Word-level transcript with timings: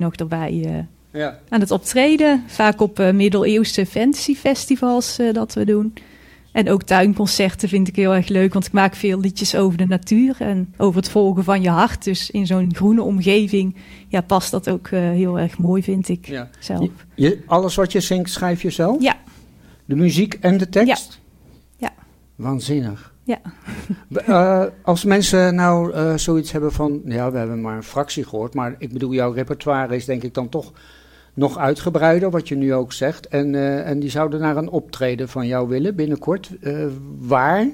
nog 0.00 0.14
erbij 0.14 0.62
eh, 0.64 1.20
Ja. 1.20 1.38
aan 1.48 1.60
het 1.60 1.70
optreden. 1.70 2.44
Vaak 2.46 2.80
op 2.80 2.98
eh, 2.98 3.10
middeleeuwse 3.12 3.86
fantasyfestivals 3.86 5.18
eh, 5.18 5.32
dat 5.32 5.54
we 5.54 5.64
doen. 5.64 5.94
En 6.52 6.70
ook 6.70 6.82
tuinconcerten 6.82 7.68
vind 7.68 7.88
ik 7.88 7.96
heel 7.96 8.14
erg 8.14 8.28
leuk, 8.28 8.52
want 8.52 8.66
ik 8.66 8.72
maak 8.72 8.94
veel 8.94 9.20
liedjes 9.20 9.54
over 9.56 9.78
de 9.78 9.86
natuur 9.86 10.36
en 10.38 10.74
over 10.76 11.00
het 11.00 11.10
volgen 11.10 11.44
van 11.44 11.62
je 11.62 11.68
hart. 11.68 12.04
Dus 12.04 12.30
in 12.30 12.46
zo'n 12.46 12.74
groene 12.74 13.02
omgeving 13.02 13.76
ja, 14.08 14.20
past 14.20 14.50
dat 14.50 14.68
ook 14.70 14.88
heel 14.90 15.38
erg 15.38 15.58
mooi, 15.58 15.82
vind 15.82 16.08
ik 16.08 16.26
Ja. 16.26 16.48
zelf. 16.58 16.88
Je, 17.14 17.42
alles 17.46 17.74
wat 17.74 17.92
je 17.92 18.00
zingt, 18.00 18.30
schrijf 18.30 18.62
je 18.62 18.70
zelf? 18.70 19.02
Ja. 19.02 19.16
De 19.84 19.96
muziek 19.96 20.34
en 20.40 20.58
de 20.58 20.68
tekst? 20.68 21.20
Ja. 21.76 21.92
Waanzinnig. 22.36 23.09
Ja. 23.30 23.40
Eh, 24.26 24.64
als 24.82 25.04
mensen 25.04 25.54
nou 25.54 25.92
eh, 25.92 26.16
zoiets 26.16 26.52
hebben 26.52 26.72
van, 26.72 27.00
ja, 27.04 27.30
we 27.30 27.38
hebben 27.38 27.60
maar 27.60 27.76
een 27.76 27.82
fractie 27.82 28.24
gehoord, 28.24 28.54
maar 28.54 28.74
ik 28.78 28.92
bedoel, 28.92 29.12
jouw 29.12 29.32
repertoire 29.32 29.96
is 29.96 30.04
denk 30.04 30.22
ik 30.22 30.34
dan 30.34 30.48
toch 30.48 30.72
nog 31.34 31.58
uitgebreider, 31.58 32.30
wat 32.30 32.48
je 32.48 32.54
nu 32.54 32.74
ook 32.74 32.92
zegt. 32.92 33.28
En, 33.28 33.54
eh, 33.54 33.88
en 33.88 34.00
die 34.00 34.10
zouden 34.10 34.40
naar 34.40 34.56
een 34.56 34.70
optreden 34.70 35.28
van 35.28 35.46
jou 35.46 35.68
willen 35.68 35.96
binnenkort. 35.96 36.50
Waar? 37.18 37.66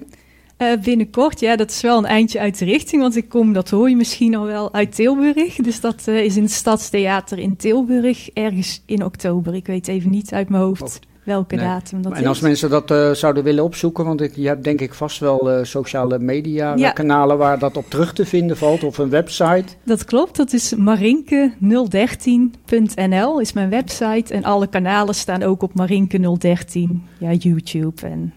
Binnenkort, 0.82 1.40
ja, 1.40 1.56
dat 1.56 1.70
is 1.70 1.80
wel 1.80 1.98
een 1.98 2.04
eindje 2.04 2.40
uit 2.40 2.58
de 2.58 2.64
richting, 2.64 3.02
want 3.02 3.16
ik 3.16 3.28
kom, 3.28 3.52
dat 3.52 3.70
hoor 3.70 3.88
je 3.88 3.96
misschien 3.96 4.34
al 4.34 4.46
wel, 4.46 4.72
uit 4.72 4.94
Tilburg. 4.94 5.54
Dus 5.54 5.80
dat 5.80 6.06
is 6.06 6.36
in 6.36 6.42
het 6.42 6.52
Stadstheater 6.52 7.38
in 7.38 7.56
Tilburg, 7.56 8.30
ergens 8.30 8.82
in 8.86 9.04
oktober. 9.04 9.54
Ik 9.54 9.66
weet 9.66 9.88
even 9.88 10.10
niet 10.10 10.32
uit 10.32 10.48
mijn 10.48 10.62
hoofd 10.62 10.80
Hoofd. 10.80 11.06
Welke 11.26 11.54
Nee. 11.54 11.64
datum 11.64 12.02
dat 12.02 12.12
en 12.12 12.20
is. 12.20 12.26
als 12.26 12.40
mensen 12.40 12.70
dat 12.70 12.90
eh, 12.90 13.10
zouden 13.10 13.44
willen 13.44 13.64
opzoeken, 13.64 14.04
want 14.04 14.20
ik, 14.20 14.36
je 14.36 14.46
hebt 14.46 14.64
denk 14.64 14.80
ik 14.80 14.94
vast 14.94 15.18
wel 15.18 15.50
eh, 15.50 15.64
sociale 15.64 16.18
media 16.18 16.74
Ja. 16.76 16.90
kanalen 16.90 17.38
waar 17.38 17.58
dat 17.58 17.76
op 17.76 17.90
terug 17.90 18.12
te 18.12 18.26
vinden 18.26 18.56
valt, 18.56 18.84
of 18.84 18.98
een 18.98 19.08
website. 19.10 19.64
Dat 19.84 20.04
klopt, 20.04 20.36
dat 20.36 20.52
is 20.52 20.74
marinke013.nl 20.74 23.40
is 23.40 23.52
mijn 23.52 23.70
website. 23.70 24.34
En 24.34 24.44
alle 24.44 24.66
kanalen 24.66 25.14
staan 25.14 25.42
ook 25.42 25.62
op 25.62 25.72
Marinke013. 25.80 27.00
Ja, 27.18 27.32
YouTube 27.32 28.06
en 28.06 28.32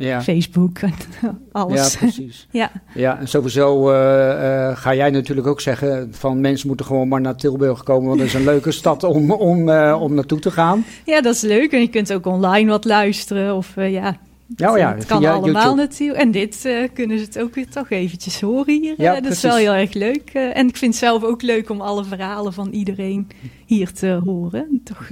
Ja, 0.00 0.22
Facebook 0.22 0.78
en 0.78 0.92
ja 1.22 1.38
alles. 1.52 1.96
precies. 1.96 2.46
Ja, 2.50 2.70
Ja, 2.94 3.18
en 3.18 3.28
sowieso 3.28 3.90
eh, 3.90 4.68
eh, 4.68 4.76
ga 4.76 4.94
jij 4.94 5.10
natuurlijk 5.10 5.46
ook 5.46 5.60
zeggen 5.60 6.08
van 6.14 6.40
mensen 6.40 6.66
moeten 6.68 6.86
gewoon 6.86 7.08
maar 7.08 7.20
naar 7.20 7.36
Tilburg 7.36 7.82
komen, 7.82 8.06
want 8.06 8.18
dat 8.18 8.28
is 8.28 8.34
een 8.34 8.44
leuke 8.44 8.70
stad 8.82 9.04
om, 9.04 9.32
om, 9.32 9.68
eh, 9.68 9.98
om 10.00 10.14
naartoe 10.14 10.38
te 10.38 10.50
gaan. 10.50 10.84
ja, 11.04 11.20
dat 11.20 11.34
is 11.34 11.40
leuk. 11.40 11.72
En 11.72 11.80
je 11.80 11.88
kunt 11.88 12.12
ook 12.12 12.26
online 12.26 12.70
wat 12.70 12.84
luisteren 12.84 13.56
of 13.56 13.74
ja... 13.76 14.16
Ja, 14.56 14.72
oh 14.72 14.78
ja, 14.78 14.94
het 14.94 15.06
kan 15.06 15.24
allemaal 15.24 15.74
natuurlijk. 15.74 16.20
En 16.20 16.30
dit 16.30 16.68
kunnen 16.94 17.18
ze 17.18 17.24
het 17.24 17.38
ook 17.38 17.54
weer 17.54 17.68
toch 17.68 17.90
eventjes 17.90 18.40
horen 18.40 18.80
hier. 18.80 18.94
Ja, 18.96 19.20
dat 19.20 19.32
is 19.32 19.42
wel 19.42 19.56
heel 19.56 19.72
erg 19.72 19.92
leuk. 19.92 20.30
En 20.32 20.68
ik 20.68 20.76
vind 20.76 20.94
het 20.94 21.02
zelf 21.02 21.22
ook 21.22 21.42
leuk 21.42 21.70
om 21.70 21.80
alle 21.80 22.04
verhalen 22.04 22.52
van 22.52 22.68
iedereen 22.70 23.28
hier 23.66 23.92
te 23.92 24.20
horen. 24.24 24.80
Toch 24.84 25.08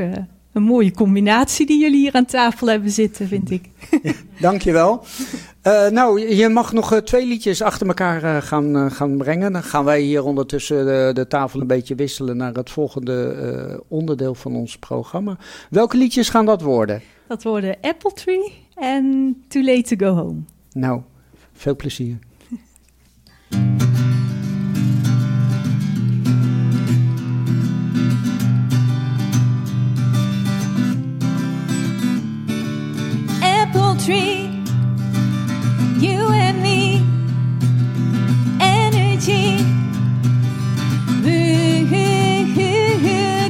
een 0.59 0.65
mooie 0.65 0.93
combinatie 0.93 1.67
die 1.67 1.81
jullie 1.81 1.99
hier 1.99 2.13
aan 2.13 2.25
tafel 2.25 2.67
hebben 2.67 2.91
zitten, 2.91 3.29
vind 3.29 3.51
ik. 3.51 3.69
Dankjewel. 4.41 5.05
Eh 5.63 5.89
nou, 5.89 6.35
je 6.35 6.49
mag 6.49 6.73
nog 6.73 6.93
eh, 6.93 6.99
twee 6.99 7.27
liedjes 7.27 7.63
achter 7.63 7.87
elkaar 7.87 8.23
eh, 8.23 8.43
gaan, 8.43 8.91
gaan 8.91 9.17
brengen. 9.17 9.53
Dan 9.53 9.63
gaan 9.63 9.85
wij 9.85 10.01
hier 10.01 10.25
ondertussen 10.25 10.87
de, 10.87 11.11
de 11.15 11.27
tafel 11.27 11.61
een 11.61 11.67
beetje 11.67 11.95
wisselen 11.95 12.37
naar 12.37 12.53
het 12.55 12.71
volgende 12.71 13.85
onderdeel 13.89 14.35
van 14.35 14.55
ons 14.57 14.79
programma. 14.79 15.37
Welke 15.71 15.97
liedjes 15.97 16.29
gaan 16.29 16.47
dat 16.47 16.63
worden? 16.63 17.03
Dat 17.29 17.43
worden 17.43 17.77
Apple 17.81 18.13
Tree 18.13 18.53
en 18.75 19.37
Too 19.49 19.63
Late 19.63 19.97
to 19.97 20.07
Go 20.07 20.15
Home. 20.15 20.41
Nou, 20.73 21.01
veel 21.53 21.77
plezier. 21.77 22.19
Tree, 34.09 34.49
you 36.01 36.33
and 36.33 36.63
me, 36.63 37.05
energy. 38.59 39.59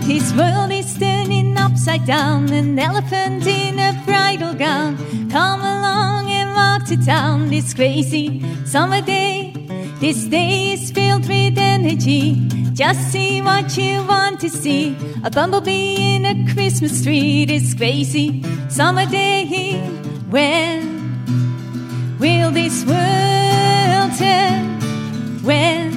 This 0.04 0.34
world 0.34 0.72
is 0.72 0.98
turning 0.98 1.56
upside 1.56 2.04
down, 2.06 2.52
an 2.52 2.76
elephant 2.76 3.46
in 3.46 3.78
a 3.78 4.02
bridal 4.04 4.52
gown. 4.54 4.96
Come 5.30 5.60
along 5.60 6.28
and 6.28 6.52
walk 6.56 6.88
to 6.88 6.96
town 7.06 7.50
this 7.50 7.72
crazy 7.72 8.42
summer 8.64 9.00
day. 9.00 9.52
This 10.00 10.24
day 10.24 10.72
is 10.72 10.90
filled 10.90 11.28
with 11.28 11.56
energy. 11.56 12.34
Just 12.72 13.12
see 13.12 13.40
what 13.42 13.76
you 13.76 14.04
want 14.08 14.40
to 14.40 14.50
see. 14.50 14.96
A 15.22 15.30
bumblebee 15.30 16.16
in 16.16 16.24
a 16.24 16.52
Christmas 16.52 17.04
tree 17.04 17.44
this 17.44 17.74
crazy 17.74 18.42
summer 18.68 19.06
day. 19.06 20.07
When 20.30 22.18
will 22.18 22.50
this 22.50 22.84
world 22.84 24.12
turn? 24.18 24.78
When 25.42 25.88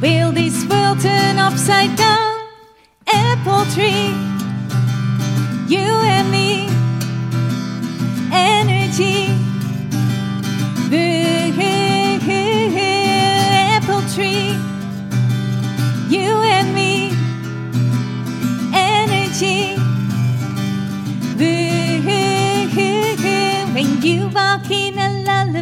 will 0.00 0.32
this 0.32 0.66
world 0.66 0.98
turn 1.00 1.38
upside 1.38 1.94
down? 1.96 2.34
Apple 3.06 3.64
tree, 3.72 4.10
you 5.68 5.86
and 5.86 6.28
me, 6.32 6.47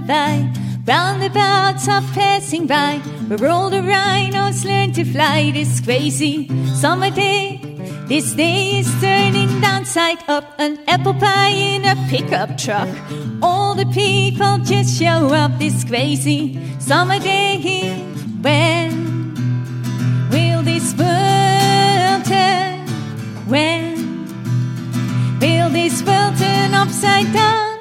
lullaby, 0.07 0.49
roundabouts 0.87 1.89
are 1.89 2.03
passing 2.15 2.67
by. 2.67 2.99
Where 3.29 3.51
all 3.51 3.71
the 3.71 3.83
rhinos 3.83 4.65
learn 4.65 4.93
to 4.93 5.05
fly 5.05 5.51
this 5.53 5.81
crazy 5.81 6.49
summer 6.75 7.11
day. 7.11 7.61
This 8.07 8.35
day 8.35 8.79
is 8.79 9.01
turning 9.01 9.61
downside 9.61 10.19
up, 10.29 10.45
an 10.59 10.79
apple 10.87 11.15
pie 11.15 11.49
in 11.49 11.85
a 11.85 11.97
pickup 12.09 12.57
truck. 12.57 12.89
All 13.43 13.75
the 13.75 13.87
people 13.87 14.59
just 14.59 14.97
show 14.97 15.35
up 15.35 15.59
this 15.59 15.85
crazy 15.85 16.59
summer 16.79 17.19
day. 17.19 17.91
When 18.41 19.35
will 20.31 20.63
this 20.63 20.95
world 20.95 22.25
turn? 22.25 22.87
When 23.49 24.29
will 25.41 25.71
this 25.71 26.01
world 26.05 26.37
turn 26.39 26.75
upside 26.75 27.33
down? 27.33 27.81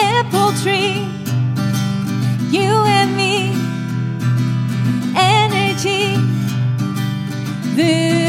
Apple 0.00 0.52
tree, 0.62 1.04
you 2.50 2.60
and 2.62 3.16
me, 3.16 3.52
energy. 5.16 6.16
The 7.76 8.27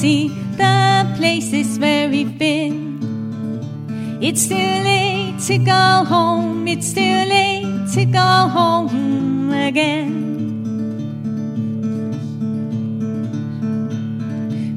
see 0.00 0.28
the 0.56 1.12
places 1.16 1.76
where 1.80 2.08
we've 2.08 2.38
been. 2.38 2.78
It's 4.22 4.46
too 4.46 4.54
late 4.54 5.40
to 5.48 5.58
go 5.58 6.04
home, 6.06 6.68
it's 6.68 6.92
too 6.92 7.00
late 7.00 7.90
to 7.94 8.04
go 8.04 8.30
home 8.56 9.50
again. 9.52 10.14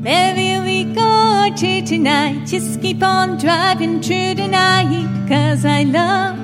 Where 0.02 0.34
will 0.34 0.64
we 0.64 0.86
go 0.86 1.54
to 1.56 1.82
tonight? 1.84 2.48
Just 2.48 2.82
keep 2.82 3.04
on 3.04 3.38
driving 3.38 4.02
through 4.02 4.34
the 4.42 4.48
night. 4.48 5.08
Cause 5.30 5.66
I 5.66 5.84
love 5.84 6.36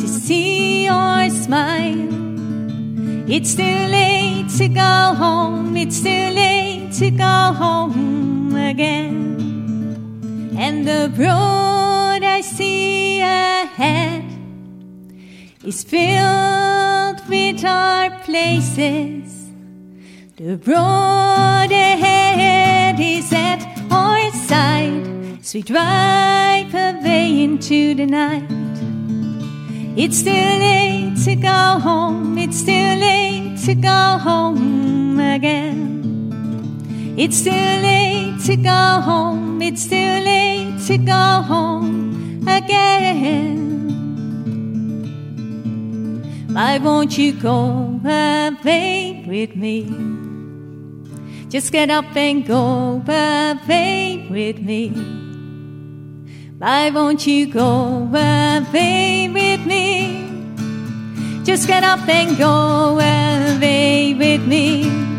to 0.00 0.08
see 0.08 0.86
your 0.86 1.28
smile. 1.28 2.08
It's 3.30 3.54
too 3.54 3.80
late 3.98 4.48
to 4.56 4.68
go 4.68 5.14
home. 5.22 5.76
It's 5.76 6.00
too 6.00 6.08
late 6.08 6.92
to 6.92 7.10
go 7.10 7.52
home 7.52 8.21
again. 8.72 10.56
And 10.56 10.86
the 10.86 11.12
road 11.16 12.22
I 12.36 12.40
see 12.40 13.20
ahead 13.20 14.24
is 15.62 15.84
filled 15.84 17.20
with 17.28 17.64
our 17.64 18.10
places. 18.28 19.24
The 20.36 20.56
road 20.70 21.70
ahead 21.70 22.98
is 22.98 23.32
at 23.32 23.62
our 23.90 24.30
side 24.48 25.38
as 25.40 25.54
we 25.54 25.62
drive 25.62 26.74
away 26.74 27.42
into 27.42 27.94
the 27.94 28.06
night. 28.06 28.48
It's 30.02 30.22
too 30.22 30.46
late 30.66 31.16
to 31.24 31.36
go 31.36 31.60
home, 31.88 32.38
it's 32.38 32.62
too 32.62 32.90
late 33.06 33.58
to 33.66 33.74
go 33.74 34.00
home 34.26 35.20
again. 35.20 36.01
It's 37.14 37.44
too 37.44 37.50
late 37.50 38.40
to 38.46 38.56
go 38.56 39.00
home, 39.04 39.60
it's 39.60 39.86
too 39.86 39.94
late 39.96 40.80
to 40.86 40.96
go 40.96 41.42
home 41.42 42.48
again. 42.48 43.52
Why 46.54 46.78
won't 46.78 47.18
you 47.18 47.34
go 47.34 48.00
away 48.02 49.24
with 49.28 49.54
me? 49.54 49.84
Just 51.50 51.70
get 51.70 51.90
up 51.90 52.16
and 52.16 52.46
go 52.46 53.02
away 53.06 54.26
with 54.30 54.58
me. 54.60 54.88
Why 56.56 56.88
won't 56.88 57.26
you 57.26 57.46
go 57.52 58.08
away 58.10 59.28
with 59.28 59.66
me? 59.66 60.30
Just 61.44 61.68
get 61.68 61.84
up 61.84 62.08
and 62.08 62.38
go 62.38 62.98
away 62.98 64.14
with 64.18 64.46
me. 64.46 65.11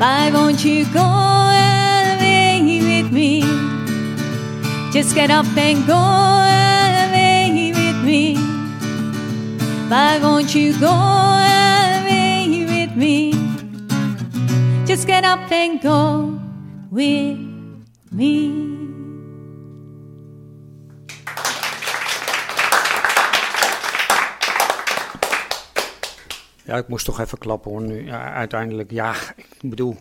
Why 0.00 0.30
won't 0.30 0.64
you 0.64 0.86
go 0.94 1.04
away 1.04 2.62
with 2.80 3.12
me? 3.12 3.42
Just 4.90 5.14
get 5.14 5.30
up 5.30 5.44
and 5.58 5.86
go 5.86 5.92
away 5.94 7.70
with 7.76 8.02
me. 8.02 8.36
Why 9.90 10.18
won't 10.22 10.54
you 10.54 10.72
go 10.80 10.88
away 10.88 12.64
with 12.66 12.96
me? 12.96 13.34
Just 14.86 15.06
get 15.06 15.26
up 15.26 15.52
and 15.52 15.82
go 15.82 16.40
with 16.90 17.36
me. 18.10 18.69
Ja, 26.70 26.76
ik 26.76 26.88
moest 26.88 27.04
toch 27.04 27.20
even 27.20 27.38
klappen 27.38 27.70
hoor. 27.70 27.82
Nu, 27.82 28.06
ja, 28.06 28.32
uiteindelijk, 28.32 28.90
ja, 28.90 29.14
ik 29.36 29.70
bedoel, 29.70 29.96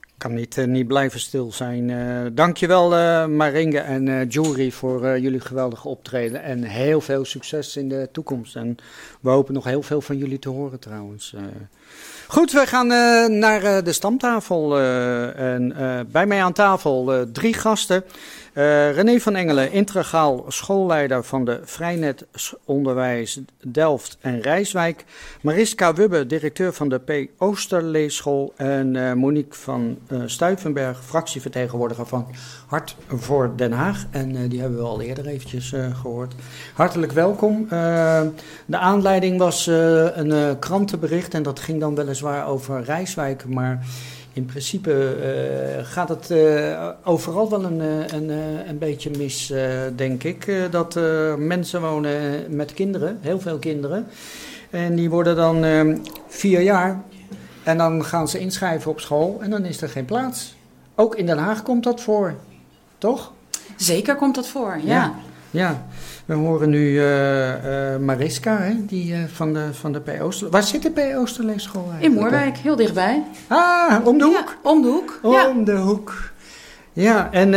ik 0.00 0.14
kan 0.18 0.34
niet, 0.34 0.56
uh, 0.56 0.64
niet 0.64 0.86
blijven 0.86 1.20
stil 1.20 1.52
zijn. 1.52 1.88
Uh, 1.88 2.26
dankjewel 2.32 2.92
uh, 2.92 3.26
Maringe 3.26 3.78
en 3.78 4.26
Jury 4.28 4.70
voor 4.70 5.18
jullie 5.18 5.40
geweldige 5.40 5.88
optreden. 5.88 6.42
En 6.42 6.62
heel 6.62 7.00
veel 7.00 7.24
succes 7.24 7.76
in 7.76 7.88
de 7.88 8.08
toekomst. 8.12 8.56
En 8.56 8.76
we 9.20 9.30
hopen 9.30 9.54
nog 9.54 9.64
heel 9.64 9.82
veel 9.82 10.00
van 10.00 10.16
jullie 10.16 10.38
te 10.38 10.48
horen 10.48 10.78
trouwens. 10.78 11.34
Goed, 12.26 12.52
we 12.52 12.66
gaan 12.66 12.86
naar 13.38 13.84
de 13.84 13.92
stamtafel. 13.92 14.78
en 15.34 15.74
bij 16.12 16.26
mij 16.26 16.42
aan 16.42 16.52
tafel 16.52 17.26
drie 17.32 17.54
gasten. 17.54 18.04
Uh, 18.54 18.92
René 18.94 19.20
van 19.20 19.36
Engelen, 19.36 19.72
integraal 19.72 20.44
schoolleider 20.48 21.24
van 21.24 21.44
de 21.44 21.60
Vrijnet 21.64 22.26
Onderwijs 22.64 23.40
Delft 23.60 24.18
en 24.20 24.40
Rijswijk. 24.40 25.04
Mariska 25.40 25.94
Wubbe, 25.94 26.26
directeur 26.26 26.72
van 26.72 26.88
de 26.88 26.98
P. 26.98 27.28
Oosterleeschool. 27.38 28.52
En 28.56 28.94
uh, 28.94 29.12
Monique 29.12 29.58
van 29.58 29.98
uh, 30.08 30.22
Stuivenberg, 30.26 31.04
fractievertegenwoordiger 31.04 32.06
van 32.06 32.26
Hart 32.66 32.96
voor 33.08 33.52
Den 33.56 33.72
Haag. 33.72 34.06
En 34.10 34.48
die 34.48 34.60
hebben 34.60 34.78
we 34.78 34.84
al 34.84 35.00
eerder 35.00 35.26
eventjes 35.26 35.74
gehoord. 35.92 36.34
Hartelijk 36.74 37.12
welkom. 37.12 37.66
de 38.66 38.78
aanleiding 38.78 39.38
was 39.38 39.66
een 39.66 40.58
krantenbericht 40.58 41.34
en 41.34 41.42
dat 41.42 41.60
ging 41.60 41.80
dan 41.80 41.94
weliswaar 41.94 42.46
over 42.46 42.82
Rijswijk, 42.82 43.46
maar... 43.46 43.86
In 44.32 44.44
principe 44.46 45.16
uh, 45.78 45.84
gaat 45.84 46.08
het 46.08 46.30
uh, 46.30 46.88
overal 47.04 47.50
wel 47.50 47.64
een, 47.64 47.80
een, 48.14 48.28
een 48.68 48.78
beetje 48.78 49.10
mis, 49.16 49.50
uh, 49.50 49.60
denk 49.96 50.22
ik. 50.24 50.52
dat 50.70 50.94
mensen 51.38 51.80
wonen 51.80 52.44
met 52.48 52.74
kinderen, 52.74 53.18
heel 53.20 53.40
veel 53.40 53.58
kinderen. 53.58 54.06
En 54.70 54.94
die 54.94 55.10
worden 55.10 55.36
dan 55.36 55.64
vier 56.28 56.60
jaar. 56.60 57.02
En 57.62 57.78
dan 57.78 58.04
gaan 58.04 58.28
ze 58.28 58.38
inschrijven 58.38 58.90
op 58.90 59.00
school 59.00 59.38
en 59.42 59.50
dan 59.50 59.64
is 59.64 59.82
er 59.82 59.88
geen 59.88 60.04
plaats. 60.04 60.54
Ook 60.94 61.16
in 61.16 61.26
Den 61.26 61.38
Haag 61.38 61.62
komt 61.62 61.84
dat 61.84 62.00
voor, 62.00 62.34
toch? 62.98 63.32
Zeker 63.76 64.16
komt 64.16 64.34
dat 64.34 64.48
voor, 64.48 64.78
ja. 64.84 64.94
ja. 64.94 65.14
Ja, 65.52 65.86
we 66.24 66.34
horen 66.34 66.70
nu 66.70 66.78
uh, 66.78 67.48
uh, 67.48 67.96
Mariska, 68.00 68.58
hè, 68.58 68.74
die, 68.86 69.12
uh, 69.12 69.18
van 69.32 69.52
de, 69.52 69.68
van 69.72 69.92
de 69.92 70.00
P. 70.00 70.22
Ooster. 70.22 70.50
Waar 70.50 70.62
zit 70.62 70.82
de 70.82 70.90
P. 70.90 71.16
Oosterleesschool 71.16 71.82
eigenlijk? 71.82 72.14
In 72.14 72.20
Moerwijk, 72.20 72.56
heel 72.56 72.76
dichtbij. 72.76 73.22
Ah, 73.46 74.06
om 74.06 74.18
de 74.18 74.24
hoek? 74.24 74.56
Ja, 74.62 74.70
om 74.70 74.82
de 74.82 74.88
hoek, 74.88 75.18
Om 75.22 75.32
ja. 75.32 75.52
de 75.64 75.76
hoek. 75.76 76.30
Ja, 76.92 77.28
en 77.32 77.50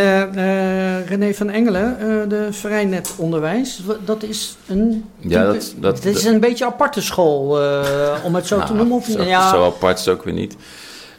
René 1.05 1.33
van 1.33 1.49
Engelen, 1.49 1.97
de 2.29 2.47
Vrijnet 2.51 3.13
Onderwijs, 3.17 3.83
dat 4.05 4.23
is 4.23 4.57
een, 4.67 5.05
ja, 5.17 5.43
dat, 5.43 5.73
dat, 5.77 6.03
dat 6.03 6.15
is 6.15 6.23
een 6.23 6.39
beetje 6.39 6.65
aparte 6.65 7.01
school, 7.01 7.49
om 8.23 8.35
het 8.35 8.47
zo 8.47 8.55
nou, 8.57 8.67
te 8.67 8.73
noemen. 8.73 8.97
Of, 8.97 9.05
zo, 9.05 9.23
ja. 9.23 9.49
zo 9.49 9.65
apart 9.65 9.99
is 9.99 10.05
het 10.05 10.15
ook 10.15 10.23
weer 10.23 10.33
niet. 10.33 10.55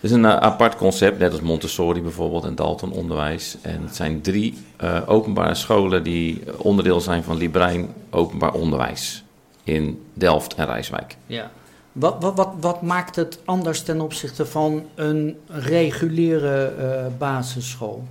Het 0.06 0.14
is 0.14 0.20
een 0.20 0.31
uh, 0.31 0.37
apart 0.37 0.76
concept, 0.76 1.19
net 1.19 1.32
als 1.32 1.41
Montessori 1.41 2.03
bijvoorbeeld 2.03 2.44
en 2.44 2.55
Dalton 2.55 2.93
Onderwijs. 2.93 3.56
En 3.62 3.82
het 3.82 3.97
zijn 3.97 4.20
drie 4.20 4.55
uh, 4.82 5.03
openbare 5.06 5.55
scholen 5.55 6.03
die 6.03 6.43
onderdeel 6.56 7.00
zijn 7.00 7.23
van 7.23 7.37
Librijn 7.37 7.88
Openbaar 8.11 8.53
Onderwijs 8.53 9.25
in 9.64 10.03
Delft 10.14 10.55
en 10.55 10.67
Rijswijk. 10.67 11.17
Ja. 11.26 11.50
Wat, 11.93 12.17
wat, 12.20 12.37
wat, 12.37 12.49
wat 12.61 12.82
maakt 12.82 13.17
het 13.17 13.38
anders 13.44 13.82
ten 13.82 14.00
opzichte 14.00 14.47
van 14.47 14.85
een 14.95 15.37
reguliere 15.47 16.75
uh, 16.78 17.19
basisschool? 17.19 18.04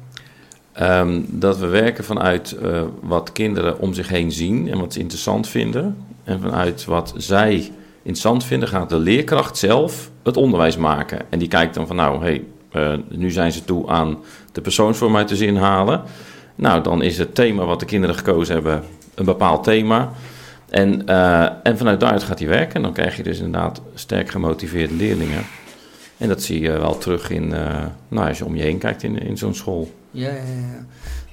Um, 0.82 1.26
dat 1.30 1.58
we 1.58 1.68
werken 1.68 2.04
vanuit 2.04 2.58
wat 3.02 3.32
kinderen 3.32 3.80
om 3.80 3.94
zich 3.94 4.08
heen 4.08 4.32
zien 4.32 4.70
en 4.72 4.80
wat 4.80 4.94
ze 4.94 5.00
interessant 5.00 5.48
vinden. 5.48 5.98
En 6.24 6.40
vanuit 6.40 6.86
wat 6.86 7.14
zij 7.18 7.72
interessant 8.06 8.44
vinden, 8.44 8.70
gaat 8.70 8.90
de 8.90 8.98
leerkracht 8.98 9.58
zelf 9.58 10.12
het 10.24 10.38
onderwijs 10.38 10.78
maken. 10.78 11.20
En 11.30 11.40
die 11.40 11.48
kijkt 11.48 11.74
dan 11.74 11.88
van, 11.88 11.96
nou, 11.96 12.24
hey, 12.24 12.44
uh, 12.74 12.94
nu 13.10 13.32
zijn 13.32 13.52
ze 13.52 13.64
toe 13.64 13.90
aan 13.90 14.18
de 14.52 14.62
persoonsvorm 14.62 15.16
uit 15.16 15.28
de 15.28 15.36
zin 15.36 15.56
halen. 15.56 16.04
Nou, 16.56 16.84
dan 16.84 17.02
is 17.02 17.18
het 17.18 17.36
thema 17.36 17.66
wat 17.66 17.80
de 17.80 17.86
kinderen 17.86 18.16
gekozen 18.16 18.54
hebben 18.54 18.84
een 19.16 19.26
bepaald 19.26 19.64
thema. 19.64 20.12
En, 20.70 21.02
uh, 21.10 21.50
en 21.64 21.78
vanuit 21.78 22.00
daaruit 22.00 22.24
gaat 22.24 22.40
hij 22.40 22.48
werken. 22.48 22.76
En 22.76 22.82
dan 22.82 22.94
krijg 22.94 23.18
je 23.18 23.24
dus 23.24 23.40
inderdaad 23.40 23.82
sterk 23.94 24.30
gemotiveerde 24.30 24.94
leerlingen. 24.94 25.44
En 26.18 26.28
dat 26.28 26.44
zie 26.44 26.62
je 26.62 26.72
wel 26.72 26.98
terug 26.98 27.30
in, 27.30 27.44
uh, 27.44 27.84
nou, 28.08 28.28
als 28.28 28.38
je 28.38 28.46
om 28.46 28.56
je 28.56 28.62
heen 28.62 28.78
kijkt 28.78 29.04
in, 29.04 29.20
in 29.20 29.38
zo'n 29.38 29.56
school. 29.56 29.92
Ja, 30.12 30.30
ja, 30.30 30.36
ja. 30.36 30.86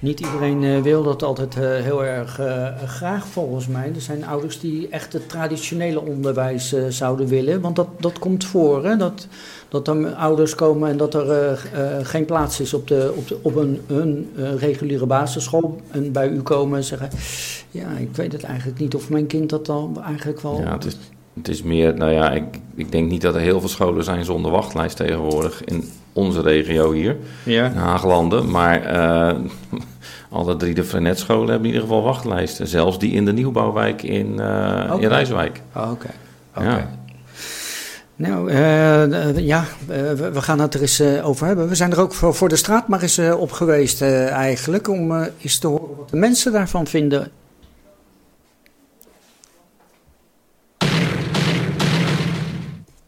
Niet 0.02 0.20
iedereen 0.20 0.62
uh, 0.62 0.80
wil 0.80 1.02
dat 1.02 1.22
altijd 1.22 1.56
uh, 1.56 1.62
heel 1.62 2.04
erg 2.04 2.40
uh, 2.40 2.66
graag 2.86 3.26
volgens 3.26 3.66
mij. 3.66 3.92
Er 3.94 4.00
zijn 4.00 4.26
ouders 4.26 4.60
die 4.60 4.88
echt 4.88 5.12
het 5.12 5.28
traditionele 5.28 6.00
onderwijs 6.00 6.74
zouden 6.88 7.26
willen. 7.26 7.60
Want 7.60 7.76
dat, 7.76 7.88
dat 7.98 8.18
komt 8.18 8.44
voor, 8.44 8.84
hè? 8.84 8.96
Dat, 8.96 9.26
dat 9.68 9.88
er 9.88 10.14
ouders 10.14 10.54
komen 10.54 10.90
en 10.90 10.96
dat 10.96 11.14
er 11.14 11.56
geen 12.02 12.24
plaats 12.24 12.60
is 12.60 12.74
op, 12.74 12.88
de, 12.88 13.12
op, 13.16 13.28
de, 13.28 13.38
op 13.42 13.56
een, 13.56 13.80
een 13.86 14.28
reguliere 14.58 15.06
basisschool. 15.06 15.80
En 15.90 16.12
bij 16.12 16.28
u 16.28 16.42
komen 16.42 16.78
en 16.78 16.84
zeggen, 16.84 17.10
ja, 17.70 17.88
ik 17.98 18.16
weet 18.16 18.32
het 18.32 18.42
eigenlijk 18.42 18.78
niet 18.78 18.94
of 18.94 19.10
mijn 19.10 19.26
kind 19.26 19.50
dat 19.50 19.66
dan 19.66 20.02
eigenlijk 20.02 20.40
wel... 20.40 20.60
Ja, 20.60 20.72
het 20.72 20.84
is, 20.84 20.96
het 21.34 21.48
is 21.48 21.62
meer, 21.62 21.94
nou 21.94 22.12
ja, 22.12 22.30
ik, 22.30 22.44
ik 22.74 22.92
denk 22.92 23.10
niet 23.10 23.22
dat 23.22 23.34
er 23.34 23.40
heel 23.40 23.60
veel 23.60 23.68
scholen 23.68 24.04
zijn 24.04 24.24
zonder 24.24 24.50
wachtlijst 24.50 24.96
tegenwoordig 24.96 25.64
in 25.64 25.84
onze 26.12 26.40
regio 26.40 26.92
hier, 26.92 27.16
ja. 27.42 27.64
in 27.64 27.76
Haaglanden. 27.76 28.50
Maar 28.50 28.94
uh, 28.94 29.38
alle 30.38 30.56
drie 30.56 30.74
de 30.74 30.84
Frenetscholen 30.84 31.48
hebben 31.48 31.68
in 31.68 31.74
ieder 31.74 31.88
geval 31.88 32.02
wachtlijsten. 32.02 32.66
Zelfs 32.66 32.98
die 32.98 33.12
in 33.12 33.24
de 33.24 33.32
nieuwbouwwijk 33.32 34.02
in, 34.02 34.26
uh, 34.26 34.44
okay. 34.84 34.98
in 34.98 35.08
Rijswijk. 35.08 35.60
Oké, 35.74 35.88
oké. 35.88 36.06
Okay. 36.54 36.66
Ja. 36.66 37.00
Nou, 38.16 38.50
uh, 38.50 39.38
ja, 39.38 39.64
we, 39.86 40.30
we 40.32 40.42
gaan 40.42 40.60
het 40.60 40.74
er 40.74 40.80
eens 40.80 41.02
over 41.22 41.46
hebben. 41.46 41.68
We 41.68 41.74
zijn 41.74 41.92
er 41.92 42.00
ook 42.00 42.12
voor, 42.12 42.34
voor 42.34 42.48
de 42.48 42.56
straat 42.56 42.88
maar 42.88 43.02
eens 43.02 43.18
op 43.18 43.52
geweest 43.52 44.02
eigenlijk, 44.02 44.88
om 44.88 45.28
eens 45.40 45.58
te 45.58 45.66
horen 45.66 45.96
wat 45.96 46.10
de 46.10 46.16
mensen 46.16 46.52
daarvan 46.52 46.86
vinden. 46.86 47.30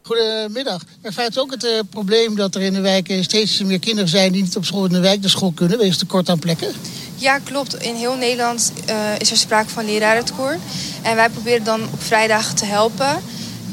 Goedemiddag. 0.07 0.83
Ervaart 1.03 1.39
ook 1.39 1.51
het 1.51 1.65
uh, 1.65 1.71
probleem 1.91 2.37
dat 2.37 2.55
er 2.55 2.61
in 2.61 2.73
de 2.73 2.81
wijken 2.81 3.25
steeds 3.25 3.63
meer 3.63 3.79
kinderen 3.79 4.09
zijn 4.09 4.33
die 4.33 4.43
niet 4.43 4.57
op 4.57 4.65
school 4.65 4.85
in 4.85 4.93
de 4.93 5.01
wijk 5.01 5.21
naar 5.21 5.31
school 5.31 5.53
kunnen? 5.55 5.79
Wees 5.79 5.99
tekort 5.99 6.29
aan 6.29 6.39
plekken? 6.39 6.73
Ja, 7.15 7.39
klopt. 7.39 7.83
In 7.83 7.95
heel 7.95 8.17
Nederland 8.17 8.73
uh, 8.89 8.95
is 9.19 9.31
er 9.31 9.37
sprake 9.37 9.69
van 9.69 9.85
lerarentekort. 9.85 10.59
En 11.03 11.17
wij 11.17 11.29
proberen 11.29 11.65
dan 11.65 11.83
op 11.93 12.03
vrijdagen 12.03 12.55
te 12.55 12.65
helpen 12.65 13.23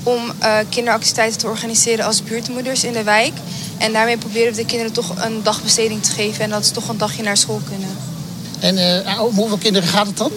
om 0.04 0.32
uh, 0.42 0.58
kinderactiviteiten 0.70 1.40
te 1.40 1.48
organiseren 1.48 2.06
als 2.06 2.24
buurtmoeders 2.24 2.84
in 2.84 2.94
de 2.94 3.04
wijk. 3.04 3.34
En 3.78 3.94
daarmee 3.94 4.18
proberen 4.18 4.54
we 4.54 4.60
de 4.60 4.66
kinderen 4.66 4.94
toch 4.94 5.26
een 5.26 5.44
dagbesteding 5.44 6.04
te 6.04 6.12
geven 6.12 6.44
en 6.44 6.50
dat 6.50 6.66
ze 6.66 6.72
toch 6.72 6.88
een 6.88 6.98
dagje 6.98 7.24
naar 7.24 7.38
school 7.38 7.62
kunnen. 7.70 7.90
En 8.60 8.78
uh, 8.78 9.22
om 9.22 9.36
hoeveel 9.36 9.58
kinderen 9.58 9.90
gaat 9.90 10.08
het 10.08 10.18
dan? 10.18 10.32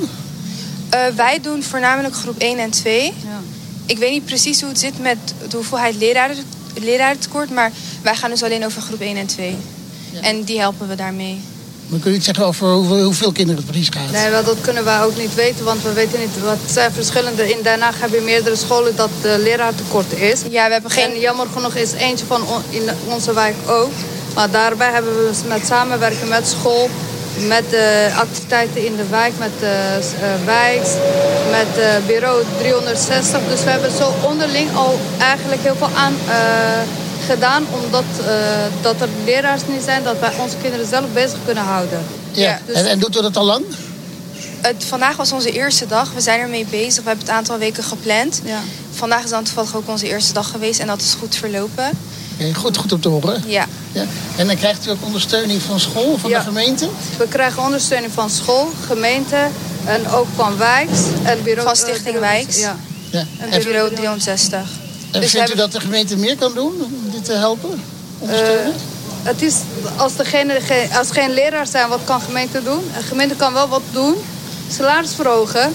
Uh, 0.94 1.06
wij 1.06 1.40
doen 1.40 1.62
voornamelijk 1.62 2.14
groep 2.14 2.38
1 2.38 2.58
en 2.58 2.70
2. 2.70 3.04
Ja. 3.04 3.12
Ik 3.86 3.98
weet 3.98 4.10
niet 4.10 4.24
precies 4.24 4.60
hoe 4.60 4.68
het 4.68 4.78
zit 4.78 4.98
met 4.98 5.18
de 5.48 5.56
hoeveelheid 5.56 5.94
leraren, 5.94 6.36
lerarentekort, 6.74 7.50
maar 7.50 7.72
wij 8.02 8.16
gaan 8.16 8.30
dus 8.30 8.42
alleen 8.42 8.64
over 8.64 8.82
groep 8.82 9.00
1 9.00 9.16
en 9.16 9.26
2. 9.26 9.56
Ja. 10.12 10.20
En 10.20 10.42
die 10.42 10.58
helpen 10.58 10.88
we 10.88 10.94
daarmee. 10.94 11.40
Maar 11.86 12.00
kun 12.00 12.10
je 12.10 12.16
iets 12.16 12.26
zeggen 12.26 12.46
over 12.46 12.68
hoeveel, 12.68 13.04
hoeveel 13.04 13.32
kinderen 13.32 13.62
het 13.62 13.70
precies 13.70 13.88
gaat? 13.88 14.10
Nee, 14.10 14.30
wel, 14.30 14.44
dat 14.44 14.60
kunnen 14.60 14.84
wij 14.84 15.02
ook 15.02 15.16
niet 15.16 15.34
weten, 15.34 15.64
want 15.64 15.82
we 15.82 15.92
weten 15.92 16.20
niet 16.20 16.40
wat 16.42 16.58
zijn 16.66 16.92
verschillende. 16.92 17.50
In 17.50 17.62
Den 17.62 17.80
Haag 17.80 18.00
hebben 18.00 18.24
meerdere 18.24 18.56
scholen 18.56 18.96
dat 18.96 19.10
de 19.22 19.40
leraartekort 19.42 20.12
is. 20.12 20.40
Ja, 20.50 20.66
we 20.66 20.72
hebben 20.72 20.90
geen... 20.90 21.10
En 21.10 21.20
jammer 21.20 21.46
genoeg 21.52 21.74
is 21.74 21.92
eentje 21.92 22.26
van 22.26 22.46
on, 22.46 22.62
in 22.70 22.82
onze 23.08 23.34
wijk 23.34 23.54
ook. 23.66 23.92
Maar 24.34 24.50
daarbij 24.50 24.92
hebben 24.92 25.14
we 25.14 25.32
met 25.48 25.66
samenwerken 25.66 26.28
met 26.28 26.48
school, 26.48 26.90
met 27.48 27.70
de 27.70 28.10
activiteiten 28.16 28.86
in 28.86 28.96
de 28.96 29.08
wijk, 29.10 29.32
met 29.38 29.50
de 29.58 29.98
uh, 30.20 30.44
wijks, 30.44 30.88
met 31.50 31.78
uh, 31.78 32.06
bureau 32.06 32.44
360. 32.58 33.40
Dus 33.48 33.64
we 33.64 33.70
hebben 33.70 33.90
zo 33.90 34.12
onderling 34.22 34.76
al 34.76 34.98
eigenlijk 35.18 35.62
heel 35.62 35.76
veel 35.76 35.90
aan... 35.94 36.14
Uh, 36.28 36.34
gedaan 37.26 37.64
omdat 37.82 38.04
uh, 38.20 38.26
dat 38.82 39.00
er 39.00 39.08
leraars 39.24 39.62
niet 39.66 39.82
zijn, 39.82 40.02
dat 40.02 40.18
wij 40.18 40.32
onze 40.40 40.56
kinderen 40.62 40.86
zelf 40.86 41.06
bezig 41.12 41.38
kunnen 41.44 41.64
houden. 41.64 41.98
Ja, 42.32 42.42
ja 42.42 42.60
dus... 42.66 42.76
en, 42.76 42.86
en 42.86 42.98
doet 42.98 43.16
u 43.16 43.22
dat 43.22 43.36
al 43.36 43.44
lang? 43.44 43.64
Het, 44.60 44.84
vandaag 44.84 45.16
was 45.16 45.32
onze 45.32 45.50
eerste 45.50 45.86
dag. 45.86 46.12
We 46.12 46.20
zijn 46.20 46.40
ermee 46.40 46.66
bezig. 46.70 47.02
We 47.02 47.08
hebben 47.08 47.26
het 47.26 47.34
aantal 47.34 47.58
weken 47.58 47.84
gepland. 47.84 48.40
Ja. 48.44 48.60
Vandaag 48.90 49.24
is 49.24 49.30
dan 49.30 49.44
toevallig 49.44 49.76
ook 49.76 49.88
onze 49.88 50.08
eerste 50.08 50.32
dag 50.32 50.50
geweest 50.50 50.80
en 50.80 50.86
dat 50.86 51.00
is 51.00 51.16
goed 51.18 51.34
verlopen. 51.36 51.90
Okay, 52.34 52.54
goed, 52.54 52.76
goed 52.76 52.92
om 52.92 53.00
te 53.00 53.08
horen. 53.08 53.42
Ja. 53.46 53.66
Ja. 53.94 54.04
En 54.36 54.46
dan 54.46 54.56
krijgt 54.56 54.86
u 54.86 54.90
ook 54.90 55.04
ondersteuning 55.04 55.62
van 55.62 55.80
school, 55.80 56.18
van 56.18 56.30
ja. 56.30 56.38
de 56.38 56.44
gemeente? 56.44 56.88
We 57.18 57.28
krijgen 57.28 57.62
ondersteuning 57.62 58.12
van 58.12 58.30
school, 58.30 58.70
gemeente 58.86 59.48
en 59.84 60.08
ook 60.08 60.26
van 60.34 60.56
Wijks. 60.56 60.98
En 61.22 61.42
bureau, 61.42 61.66
van 61.66 61.76
Stichting 61.76 62.18
Wijks. 62.18 62.58
Ja. 62.58 62.76
Ja. 63.10 63.26
En 63.50 63.62
bureau 63.62 63.94
360. 63.94 64.58
En 65.10 65.20
dus 65.20 65.30
vindt 65.30 65.52
u 65.52 65.56
dat 65.56 65.72
de 65.72 65.80
gemeente 65.80 66.16
meer 66.16 66.36
kan 66.36 66.54
doen 66.54 66.72
om 66.82 67.10
dit 67.10 67.24
te 67.24 67.32
helpen? 67.32 67.82
Ondersteunen? 68.18 68.66
Uh, 68.66 68.72
het 69.22 69.42
is, 69.42 69.54
als 69.96 70.18
er 70.18 70.26
geen, 70.26 70.50
als 70.92 71.10
geen 71.10 71.30
leraar 71.30 71.66
zijn, 71.66 71.88
wat 71.88 72.00
kan 72.04 72.18
de 72.18 72.24
gemeente 72.24 72.62
doen? 72.62 72.90
De 72.96 73.02
gemeente 73.02 73.34
kan 73.34 73.52
wel 73.52 73.68
wat 73.68 73.82
doen. 73.92 74.14
Salaris 74.70 75.14
verhogen. 75.14 75.74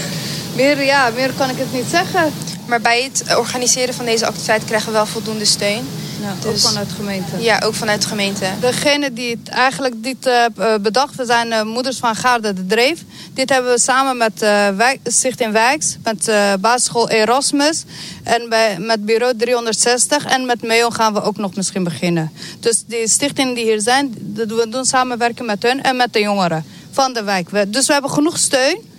meer, 0.56 0.84
ja, 0.84 1.10
meer 1.14 1.32
kan 1.36 1.50
ik 1.50 1.58
het 1.58 1.72
niet 1.72 1.90
zeggen. 1.90 2.32
Maar 2.66 2.80
bij 2.80 3.02
het 3.02 3.36
organiseren 3.36 3.94
van 3.94 4.04
deze 4.04 4.26
activiteit 4.26 4.64
krijgen 4.64 4.86
we 4.86 4.92
wel 4.92 5.06
voldoende 5.06 5.44
steun. 5.44 5.88
Ja, 6.22 6.34
dus, 6.40 6.50
ook 6.50 6.70
vanuit 6.70 6.88
de 6.88 6.94
gemeente. 6.94 7.38
Ja, 7.38 7.60
ook 7.64 7.74
vanuit 7.74 8.02
de 8.02 8.08
gemeente. 8.08 8.46
Degene 8.60 9.12
die 9.12 9.30
het 9.30 9.48
eigenlijk 9.48 10.02
dit 10.02 10.26
uh, 10.26 10.74
bedacht, 10.80 11.14
we 11.14 11.24
zijn 11.24 11.48
uh, 11.48 11.62
moeders 11.62 11.98
van 11.98 12.16
Gaarde 12.16 12.52
de 12.52 12.66
Dreef. 12.66 13.04
Dit 13.34 13.48
hebben 13.48 13.72
we 13.72 13.80
samen 13.80 14.16
met 14.16 14.42
uh, 14.42 14.68
Wijk, 14.68 14.98
Stichting 15.04 15.52
Wijks, 15.52 15.96
met 16.02 16.30
basisschool 16.60 17.08
Erasmus 17.08 17.84
en 18.22 18.48
bij, 18.48 18.78
met 18.78 19.04
bureau 19.04 19.36
360. 19.36 20.24
En 20.24 20.46
met 20.46 20.62
MEO 20.62 20.90
gaan 20.90 21.12
we 21.12 21.22
ook 21.22 21.36
nog 21.36 21.54
misschien 21.54 21.84
beginnen. 21.84 22.32
Dus 22.60 22.84
die 22.86 23.08
stichtingen 23.08 23.54
die 23.54 23.64
hier 23.64 23.80
zijn, 23.80 24.14
we 24.34 24.66
doen 24.68 24.84
samenwerken 24.84 25.44
met 25.44 25.62
hun 25.62 25.82
en 25.82 25.96
met 25.96 26.12
de 26.12 26.20
jongeren 26.20 26.64
van 26.90 27.12
de 27.12 27.22
wijk. 27.22 27.72
Dus 27.72 27.86
we 27.86 27.92
hebben 27.92 28.10
genoeg 28.10 28.38
steun. 28.38 28.90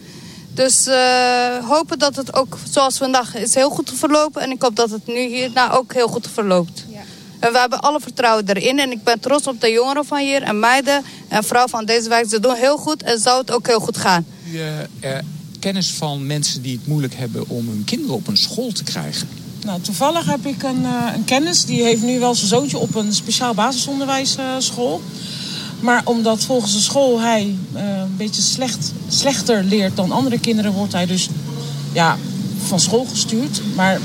Dus 0.54 0.88
uh, 0.88 1.68
hopen 1.70 2.00
dat 2.00 2.16
het 2.16 2.34
ook 2.36 2.58
zoals 2.70 2.98
vandaag 2.98 3.36
is 3.36 3.56
heel 3.56 3.70
goed 3.70 3.92
verlopen. 3.96 4.42
En 4.42 4.52
ik 4.52 4.62
hoop 4.62 4.76
dat 4.76 4.90
het 4.90 5.08
nu 5.08 5.20
hierna 5.20 5.72
ook 5.72 5.94
heel 5.94 6.08
goed 6.08 6.28
verloopt. 6.34 6.86
Ja. 6.90 7.02
En 7.44 7.52
we 7.52 7.60
hebben 7.60 7.82
alle 7.82 8.00
vertrouwen 8.00 8.48
erin. 8.48 8.80
En 8.80 8.92
ik 8.92 9.04
ben 9.04 9.20
trots 9.20 9.48
op 9.48 9.62
de 9.62 9.70
jongeren 9.70 10.06
van 10.06 10.18
hier 10.18 10.42
en 10.42 10.60
meiden 10.60 11.04
en 11.28 11.44
vrouwen 11.44 11.72
van 11.72 11.86
deze 11.86 12.10
wijk. 12.10 12.30
Ze 12.30 12.40
doen 12.40 12.56
heel 12.56 12.78
goed 12.78 13.04
en 13.04 13.20
zou 13.20 13.42
het 13.42 13.52
ook 13.52 13.68
heel 13.68 13.80
goed 13.80 13.98
gaan. 13.98 14.26
Je 14.52 14.88
uh, 15.04 15.10
kennis 15.60 15.92
van 15.92 16.26
mensen 16.28 16.62
die 16.62 16.78
het 16.78 16.88
moeilijk 16.88 17.16
hebben 17.16 17.50
om 17.50 17.68
hun 17.68 17.84
kinderen 17.86 18.16
op 18.16 18.28
een 18.28 18.38
school 18.38 18.72
te 18.72 18.84
krijgen? 18.84 19.28
Nou, 19.66 19.82
toevallig 19.82 20.26
heb 20.26 20.46
ik 20.46 20.64
een, 20.64 20.82
uh, 20.82 21.12
een 21.16 21.26
kennis. 21.26 21.66
Die 21.66 21.84
heeft 21.84 22.02
nu 22.02 22.20
wel 22.20 22.36
zijn 22.36 22.48
zoontje 22.48 22.78
op 22.78 22.96
een 22.96 23.14
speciaal 23.14 23.54
basisonderwijsschool. 23.54 25.02
Maar 25.80 26.02
omdat 26.04 26.44
volgens 26.44 26.74
de 26.74 26.80
school 26.80 27.20
hij 27.20 27.56
uh, 27.76 27.82
een 27.82 28.18
beetje 28.18 28.42
slecht, 28.42 28.92
slechter 29.08 29.64
leert 29.64 29.96
dan 29.96 30.12
andere 30.12 30.40
kinderen, 30.40 30.72
wordt 30.72 30.94
hij 30.94 31.06
dus 31.06 31.30
ja, 31.94 32.18
van 32.66 32.80
school 32.80 33.06
gestuurd. 33.06 33.62
Maar 33.76 34.00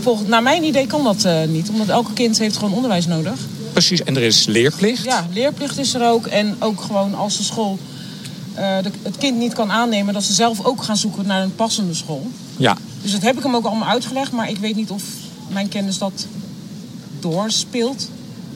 volgens, 0.00 0.28
naar 0.28 0.42
mijn 0.42 0.64
idee 0.64 0.86
kan 0.86 1.04
dat 1.04 1.24
uh, 1.24 1.44
niet, 1.44 1.68
omdat 1.68 1.88
elke 1.88 2.12
kind 2.12 2.38
heeft 2.38 2.56
gewoon 2.56 2.74
onderwijs 2.74 3.06
nodig. 3.06 3.34
Precies, 3.72 4.02
en 4.02 4.16
er 4.16 4.22
is 4.22 4.46
leerplicht? 4.46 5.04
Ja, 5.04 5.26
leerplicht 5.32 5.78
is 5.78 5.94
er 5.94 6.08
ook. 6.08 6.26
En 6.26 6.56
ook 6.58 6.80
gewoon 6.80 7.14
als 7.14 7.36
de 7.36 7.42
school 7.42 7.78
uh, 8.58 8.58
de, 8.82 8.90
het 9.02 9.18
kind 9.18 9.38
niet 9.38 9.52
kan 9.52 9.70
aannemen, 9.70 10.14
dat 10.14 10.24
ze 10.24 10.32
zelf 10.32 10.64
ook 10.64 10.82
gaan 10.82 10.96
zoeken 10.96 11.26
naar 11.26 11.42
een 11.42 11.54
passende 11.54 11.94
school. 11.94 12.26
Ja. 12.56 12.76
Dus 13.02 13.12
dat 13.12 13.22
heb 13.22 13.36
ik 13.36 13.42
hem 13.42 13.54
ook 13.54 13.64
allemaal 13.64 13.88
uitgelegd, 13.88 14.32
maar 14.32 14.50
ik 14.50 14.56
weet 14.56 14.76
niet 14.76 14.90
of 14.90 15.02
mijn 15.48 15.68
kennis 15.68 15.98
dat 15.98 16.26
doorspeelt. 17.20 18.08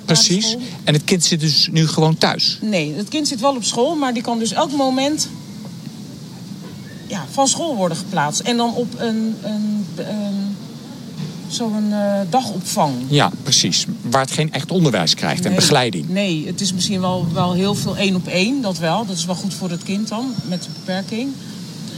Precies. 0.04 0.56
En 0.84 0.94
het 0.94 1.04
kind 1.04 1.24
zit 1.24 1.40
dus 1.40 1.68
nu 1.72 1.86
gewoon 1.86 2.18
thuis? 2.18 2.58
Nee, 2.60 2.94
het 2.94 3.08
kind 3.08 3.28
zit 3.28 3.40
wel 3.40 3.56
op 3.56 3.64
school, 3.64 3.94
maar 3.94 4.14
die 4.14 4.22
kan 4.22 4.38
dus 4.38 4.52
elk 4.52 4.72
moment 4.72 5.28
ja, 7.06 7.24
van 7.30 7.48
school 7.48 7.76
worden 7.76 7.96
geplaatst. 7.96 8.40
En 8.40 8.56
dan 8.56 8.74
op 8.74 8.94
een, 8.98 9.36
een, 9.42 9.86
een 9.96 10.56
zo'n 11.54 11.90
uh, 11.90 12.20
dagopvang. 12.30 12.94
Ja, 13.08 13.30
precies. 13.42 13.86
Waar 14.00 14.20
het 14.20 14.30
geen 14.30 14.52
echt 14.52 14.70
onderwijs 14.70 15.14
krijgt 15.14 15.42
nee, 15.42 15.48
en 15.48 15.54
begeleiding. 15.54 16.08
Nee, 16.08 16.46
het 16.46 16.60
is 16.60 16.72
misschien 16.72 17.00
wel, 17.00 17.26
wel 17.32 17.52
heel 17.52 17.74
veel 17.74 17.96
één 17.96 18.14
op 18.14 18.26
één, 18.26 18.62
dat 18.62 18.78
wel. 18.78 19.06
Dat 19.06 19.16
is 19.16 19.24
wel 19.24 19.34
goed 19.34 19.54
voor 19.54 19.70
het 19.70 19.82
kind 19.82 20.08
dan, 20.08 20.34
met 20.48 20.62
de 20.62 20.68
beperking. 20.78 21.32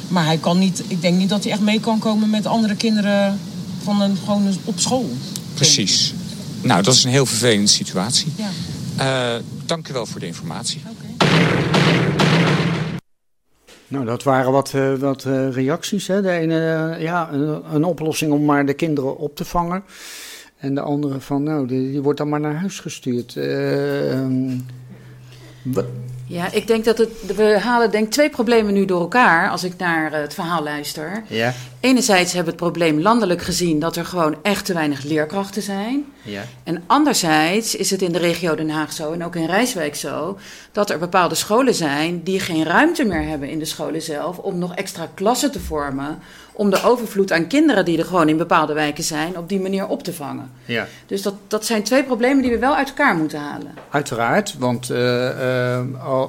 Maar 0.09 0.25
hij 0.25 0.39
kan 0.39 0.59
niet, 0.59 0.83
ik 0.89 1.01
denk 1.01 1.19
niet 1.19 1.29
dat 1.29 1.43
hij 1.43 1.53
echt 1.53 1.61
mee 1.61 1.81
kan 1.81 1.99
komen 1.99 2.31
met 2.31 2.47
andere 2.47 2.75
kinderen 2.75 3.39
van 3.83 4.01
een, 4.01 4.17
gewoon 4.25 4.57
op 4.65 4.81
school. 4.81 5.11
Precies. 5.55 6.15
Nou, 6.63 6.83
dat 6.83 6.95
is 6.95 7.05
een 7.05 7.11
heel 7.11 7.27
vervelende 7.27 7.71
situatie. 7.71 8.33
Ja. 8.37 8.51
Uh, 9.37 9.43
dank 9.67 9.89
u 9.89 9.93
wel 9.93 10.07
voor 10.07 10.21
de 10.21 10.27
informatie. 10.27 10.83
Nou, 13.89 14.05
dat 14.05 14.23
waren 14.23 14.53
wat, 14.53 14.73
uh, 14.73 14.95
wat 14.95 15.25
uh, 15.25 15.51
reacties. 15.51 16.07
Hè. 16.07 16.23
De 16.23 16.31
ene, 16.31 16.97
ja, 16.99 17.33
een, 17.33 17.85
oplossing 17.85 18.33
om 18.33 18.45
maar 18.45 18.67
de 18.67 18.75
kinderen 18.75 19.17
op 19.17 19.37
te 19.37 19.45
vangen. 19.45 19.85
En 20.57 20.75
de 20.75 20.81
andere 20.81 21.21
van, 21.21 21.43
nou, 21.43 21.67
die, 21.67 22.03
wordt 22.03 22.19
dan 22.19 22.29
maar 22.29 22.41
naar 22.41 22.55
huis 22.55 22.81
gestuurd. 22.81 23.35
Um, 23.37 24.67
ja, 26.29 26.53
ik 26.53 26.67
denk 26.67 26.85
dat 26.85 26.99
het, 26.99 27.37
we 27.37 27.59
halen 27.59 27.91
denk 27.91 28.13
twee 28.13 28.31
problemen 28.31 28.75
nu 28.75 28.85
door 28.85 29.01
elkaar 29.01 29.51
als 29.51 29.65
ik 29.65 29.77
naar 29.77 30.13
het 30.13 30.35
verhaal 30.35 30.63
luister. 30.63 31.23
Ja. 31.27 31.53
Enerzijds 31.81 32.33
hebben 32.33 32.55
we 32.55 32.63
het 32.63 32.71
probleem 32.71 33.01
landelijk 33.01 33.43
gezien 33.43 33.79
dat 33.79 33.97
er 33.97 34.05
gewoon 34.05 34.37
echt 34.43 34.65
te 34.65 34.73
weinig 34.73 35.03
leerkrachten 35.03 35.63
zijn. 35.63 36.05
Ja. 36.23 36.43
En 36.65 36.83
anderzijds 36.87 37.75
is 37.75 37.91
het 37.91 38.03
in 38.03 38.13
de 38.13 38.19
regio 38.19 38.55
Den 38.55 38.71
Haag 38.71 38.93
zo 38.93 39.13
en 39.13 39.25
ook 39.25 39.37
in 39.37 39.47
Rijswijk 39.47 39.95
zo 39.95 40.39
dat 40.73 40.91
er 40.91 40.99
bepaalde 40.99 41.35
scholen 41.35 41.75
zijn 41.75 42.23
die 42.23 42.41
geen 42.41 42.65
ruimte 42.65 43.05
meer 43.05 43.29
hebben 43.29 43.49
in 43.49 43.59
de 43.59 43.65
scholen 43.65 44.03
zelf 44.03 44.39
om 44.39 44.59
nog 44.59 44.75
extra 44.75 45.09
klassen 45.15 45.53
te 45.53 45.61
vormen 45.61 46.19
om 46.57 46.71
de 46.71 46.83
overvloed 46.83 47.33
aan 47.33 47.47
kinderen 47.47 47.85
die 47.85 47.99
er 47.99 48.05
gewoon 48.05 48.29
in 48.29 48.37
bepaalde 48.37 48.73
wijken 48.73 49.05
zijn, 49.05 49.39
op 49.39 49.49
die 49.49 49.61
manier 49.61 49.87
op 49.87 50.03
te 50.03 50.13
vangen. 50.13 50.51
Ja. 50.65 50.87
Dus 51.07 51.23
dat, 51.23 51.35
dat 51.49 51.65
zijn 51.65 51.83
twee 51.83 52.05
problemen 52.05 52.43
die 52.43 52.51
we 52.51 52.59
wel 52.59 52.75
uit 52.75 52.89
elkaar 52.89 53.17
moeten 53.17 53.39
halen. 53.39 53.75
Uiteraard, 53.91 54.55
want 54.59 54.91
uh, 54.91 54.99
uh, 54.99 55.81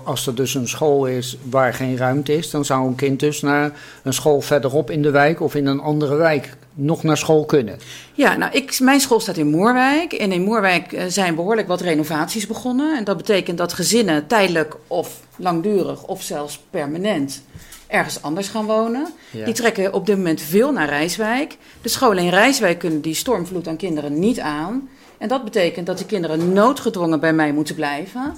als 0.04 0.28
er 0.28 0.36
dus 0.36 0.54
een 0.54 0.68
school 0.68 1.06
is 1.06 1.38
waar 1.50 1.74
geen 1.74 1.98
ruimte 1.98 2.38
is, 2.38 2.50
dan 2.50 2.66
zou 2.66 2.88
een 2.88 2.96
kind 2.96 3.20
dus 3.20 3.42
naar 3.42 3.72
een 4.04 4.14
school 4.14 4.42
verderop 4.42 4.92
in 4.92 5.02
de 5.02 5.12
wijk 5.12 5.42
of 5.42 5.56
in 5.56 5.66
een 5.66 5.80
andere 5.80 6.16
wijk 6.16 6.56
nog 6.74 7.04
naar 7.04 7.18
school 7.18 7.46
kunnen. 7.46 7.80
Ja, 8.14 8.36
nou, 8.36 8.52
ik, 8.52 8.80
mijn 8.80 9.00
school 9.00 9.20
staat 9.20 9.38
in 9.38 9.50
Moerwijk. 9.50 10.14
En 10.14 10.32
in 10.32 10.42
Moerwijk 10.42 10.92
eh, 10.92 11.06
zijn 11.08 11.36
behoorlijk 11.36 11.68
wat 11.68 11.82
renovaties 11.82 12.48
begonnen. 12.48 12.98
En 12.98 13.04
dat 13.04 13.18
betekent 13.18 13.58
dat 13.58 13.74
gezinnen 13.74 14.28
tijdelijk 14.28 14.76
of 14.88 15.20
langdurig 15.36 16.04
of 16.04 16.22
zelfs 16.22 16.60
permanent 16.70 17.42
ergens 17.88 18.22
anders 18.22 18.48
gaan 18.48 18.66
wonen. 18.66 19.08
Ja. 19.32 19.46
Die 19.46 19.54
trekken 19.54 19.94
op 19.94 20.06
dit 20.06 20.18
moment 20.18 20.42
veel 20.42 20.72
naar 20.72 20.90
Rijswijk. 20.90 21.58
De 21.82 21.90
scholen 21.90 22.24
in 22.24 22.30
Rijswijk 22.30 22.80
kunnen 22.80 23.02
die 23.02 23.14
stormvloed 23.14 23.68
aan 23.68 23.78
kinderen 23.78 24.20
niet 24.20 24.40
aan. 24.40 24.90
En 25.18 25.28
dat 25.28 25.44
betekent 25.44 25.86
dat 25.86 25.98
de 25.98 26.06
kinderen 26.06 26.54
noodgedwongen 26.54 27.20
bij 27.20 27.34
mij 27.34 27.52
moeten 27.52 27.76
blijven. 27.76 28.34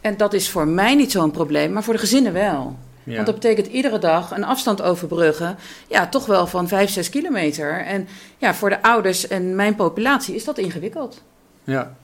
En 0.00 0.16
dat 0.16 0.32
is 0.32 0.50
voor 0.50 0.68
mij 0.68 0.94
niet 0.94 1.10
zo'n 1.10 1.30
probleem, 1.30 1.72
maar 1.72 1.82
voor 1.82 1.94
de 1.94 2.00
gezinnen 2.00 2.32
wel. 2.32 2.76
Ja. 3.04 3.14
Want 3.14 3.26
dat 3.26 3.34
betekent 3.34 3.66
iedere 3.66 3.98
dag 3.98 4.30
een 4.30 4.44
afstand 4.44 4.82
overbruggen. 4.82 5.56
Ja, 5.88 6.06
toch 6.06 6.26
wel 6.26 6.46
van 6.46 6.68
5, 6.68 6.90
6 6.90 7.08
kilometer. 7.10 7.84
En 7.84 8.08
ja, 8.38 8.54
voor 8.54 8.68
de 8.68 8.82
ouders 8.82 9.28
en 9.28 9.54
mijn 9.54 9.74
populatie 9.74 10.34
is 10.34 10.44
dat 10.44 10.58
ingewikkeld. 10.58 11.22
Ja. 11.64 11.96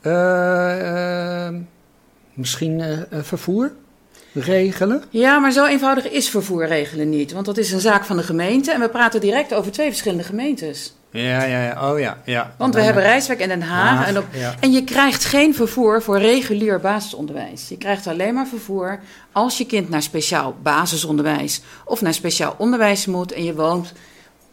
Eh, 0.00 1.46
eh, 1.46 1.54
misschien 2.32 2.80
eh, 2.80 3.22
vervoer 3.22 3.72
regelen? 4.36 5.02
Ja, 5.10 5.38
maar 5.38 5.52
zo 5.52 5.66
eenvoudig 5.66 6.10
is 6.10 6.28
vervoer 6.28 6.66
regelen 6.66 7.08
niet. 7.08 7.32
Want 7.32 7.46
dat 7.46 7.58
is 7.58 7.72
een 7.72 7.80
zaak 7.80 8.04
van 8.04 8.16
de 8.16 8.22
gemeente. 8.22 8.72
En 8.72 8.80
we 8.80 8.88
praten 8.88 9.20
direct 9.20 9.54
over 9.54 9.72
twee 9.72 9.88
verschillende 9.88 10.24
gemeentes. 10.24 10.94
Ja, 11.10 11.44
ja, 11.44 11.62
ja. 11.62 11.92
Oh 11.92 11.98
ja, 11.98 12.18
ja. 12.24 12.54
Want 12.58 12.74
we 12.74 12.80
hebben 12.80 13.02
Rijswijk 13.02 13.40
en 13.40 13.48
Den 13.48 13.62
Haag. 13.62 13.98
Haag, 13.98 14.08
en, 14.08 14.18
op, 14.18 14.24
ja. 14.30 14.54
en 14.60 14.72
je 14.72 14.84
krijgt 14.84 15.24
geen 15.24 15.54
vervoer 15.54 16.02
voor 16.02 16.18
regulier 16.18 16.80
basisonderwijs. 16.80 17.68
Je 17.68 17.78
krijgt 17.78 18.06
alleen 18.06 18.34
maar 18.34 18.46
vervoer 18.46 19.00
als 19.32 19.58
je 19.58 19.66
kind 19.66 19.88
naar 19.88 20.02
speciaal 20.02 20.54
basisonderwijs 20.62 21.60
of 21.84 22.00
naar 22.00 22.14
speciaal 22.14 22.54
onderwijs 22.58 23.06
moet 23.06 23.32
en 23.32 23.44
je 23.44 23.54
woont 23.54 23.92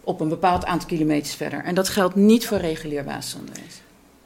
op 0.03 0.19
een 0.19 0.29
bepaald 0.29 0.65
aantal 0.65 0.87
kilometers 0.87 1.35
verder. 1.35 1.63
En 1.63 1.75
dat 1.75 1.89
geldt 1.89 2.15
niet 2.15 2.47
voor 2.47 2.57
regulier 2.57 3.03
basisonderwijs. 3.03 3.82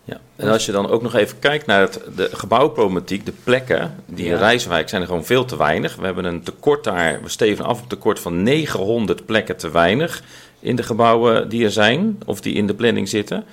Ja. 0.07 0.19
En 0.35 0.49
als 0.49 0.65
je 0.65 0.71
dan 0.71 0.89
ook 0.89 1.01
nog 1.01 1.15
even 1.15 1.39
kijkt 1.39 1.65
naar 1.65 1.81
het, 1.81 1.99
de 2.15 2.29
gebouwproblematiek, 2.31 3.25
de 3.25 3.33
plekken 3.43 3.95
die 4.05 4.25
in. 4.25 4.37
Rijswijk 4.37 4.89
zijn 4.89 5.01
er 5.01 5.07
gewoon 5.07 5.25
veel 5.25 5.45
te 5.45 5.57
weinig. 5.57 5.95
We 5.95 6.05
hebben 6.05 6.25
een 6.25 6.43
tekort 6.43 6.83
daar, 6.83 7.19
we 7.21 7.29
steven 7.29 7.65
af 7.65 7.81
op 7.81 7.89
tekort 7.89 8.19
van 8.19 8.43
900 8.43 9.25
plekken 9.25 9.57
te 9.57 9.71
weinig 9.71 10.23
in 10.59 10.75
de 10.75 10.83
gebouwen 10.83 11.49
die 11.49 11.63
er 11.63 11.71
zijn, 11.71 12.17
of 12.25 12.41
die 12.41 12.53
in 12.53 12.67
de 12.67 12.73
planning 12.73 13.09
zitten. 13.09 13.43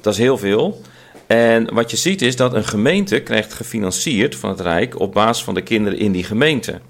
Dat 0.00 0.12
is 0.12 0.18
heel 0.18 0.38
veel. 0.38 0.80
En 1.26 1.74
wat 1.74 1.90
je 1.90 1.96
ziet 1.96 2.22
is 2.22 2.36
dat 2.36 2.54
een 2.54 2.64
gemeente 2.64 3.20
krijgt 3.20 3.52
gefinancierd 3.52 4.36
van 4.36 4.50
het 4.50 4.60
Rijk 4.60 5.00
op 5.00 5.12
basis 5.12 5.44
van 5.44 5.54
de 5.54 5.62
kinderen 5.62 5.98
in 5.98 6.12
die 6.12 6.24
gemeente. 6.24 6.80